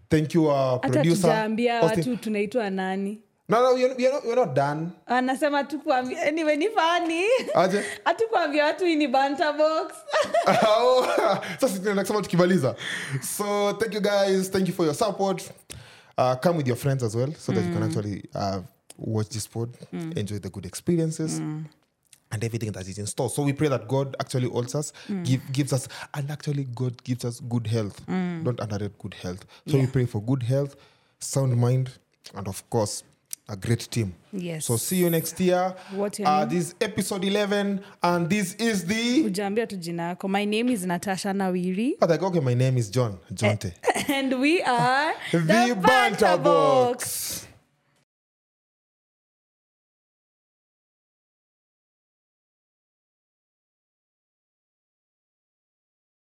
Thank 0.08 0.34
you, 0.34 0.50
producer. 0.80 1.48
watu 1.82 2.16
tunaitwa 2.16 2.70
nani. 2.70 3.22
No, 3.50 3.62
no, 3.62 3.76
you're, 3.78 3.94
not, 4.12 4.24
you're 4.24 4.36
not 4.36 4.54
done. 4.54 4.90
anasema 5.06 5.64
tukuambia 5.64 6.22
anyway 6.22 6.56
ni 6.56 6.68
fani 6.68 7.22
hatukuambia 8.04 8.64
watu 8.64 8.84
hii 8.84 8.96
ni 8.96 9.08
banta 9.08 9.52
box. 9.52 9.92
Oh, 10.80 11.06
sasa 11.60 12.04
tukimaliza. 12.22 12.76
So 13.36 13.72
thank 13.72 13.94
you 13.94 14.00
guys 14.00 14.50
thank 14.50 14.68
you 14.68 14.74
for 14.74 14.86
your 14.86 14.94
support. 14.94 15.42
Uh, 16.18 16.34
come 16.34 16.58
with 16.58 16.66
your 16.66 16.76
friends 16.76 17.02
as 17.02 17.14
well 17.14 17.32
so 17.34 17.52
that 17.52 17.64
you 17.64 17.72
can 17.72 17.82
actually 17.82 18.22
uh, 18.34 18.60
watch 18.98 19.28
this 19.28 19.48
pod 19.48 19.70
enjoy 20.16 20.38
the 20.38 20.50
good 20.50 20.66
experiences 20.66 21.40
and 22.32 22.44
everything 22.44 22.72
that 22.72 22.86
is 22.88 22.98
in 22.98 23.06
store. 23.06 23.30
So 23.30 23.42
we 23.42 23.52
pray 23.52 23.68
that 23.68 23.88
god 23.88 24.16
actually 24.20 24.48
holds 24.48 24.74
us 24.74 24.92
give, 25.24 25.40
gives 25.52 25.72
us 25.72 25.88
and 26.14 26.30
actually 26.30 26.64
god 26.74 27.02
gives 27.04 27.24
us 27.24 27.40
good 27.40 27.66
health 27.66 28.00
don't 28.06 28.60
underrate 28.60 28.98
good 28.98 29.14
health. 29.14 29.44
So 29.66 29.78
we 29.78 29.86
pray 29.86 30.06
for 30.06 30.22
good 30.22 30.42
health 30.42 30.76
sound 31.18 31.56
mind 31.56 31.90
and 32.34 32.46
of 32.48 32.68
course 32.70 33.02
a 33.50 33.56
great 33.56 33.80
team. 33.90 34.14
Yes. 34.30 34.66
so 34.66 34.76
see 34.76 34.96
you 34.96 35.08
next 35.08 35.40
year 35.40 35.74
What 35.92 36.18
your 36.18 36.28
uh, 36.28 36.40
name? 36.40 36.48
this 36.50 36.68
is 36.68 36.74
episode 36.82 37.24
11 37.24 37.80
and 38.02 38.28
this 38.28 38.54
is 38.56 38.84
the 38.84 39.24
ujaambia 39.24 39.66
tu 39.66 39.76
jina 39.76 40.02
yako. 40.14 40.28
My 40.28 40.44
name 40.44 40.68
is 40.68 40.84
natasha 40.84 41.28
nawiri. 41.32 41.94
Oh, 42.02 42.06
like, 42.06 42.22
okay, 42.22 42.40
my 42.40 42.52
name 42.54 42.76
is 42.76 42.90
John 42.90 43.18
Jonte. 43.32 43.72
and 44.08 44.38
we 44.38 44.60
are 44.62 45.14
The 45.32 45.74
Banter 45.80 46.36
Box. 46.36 47.47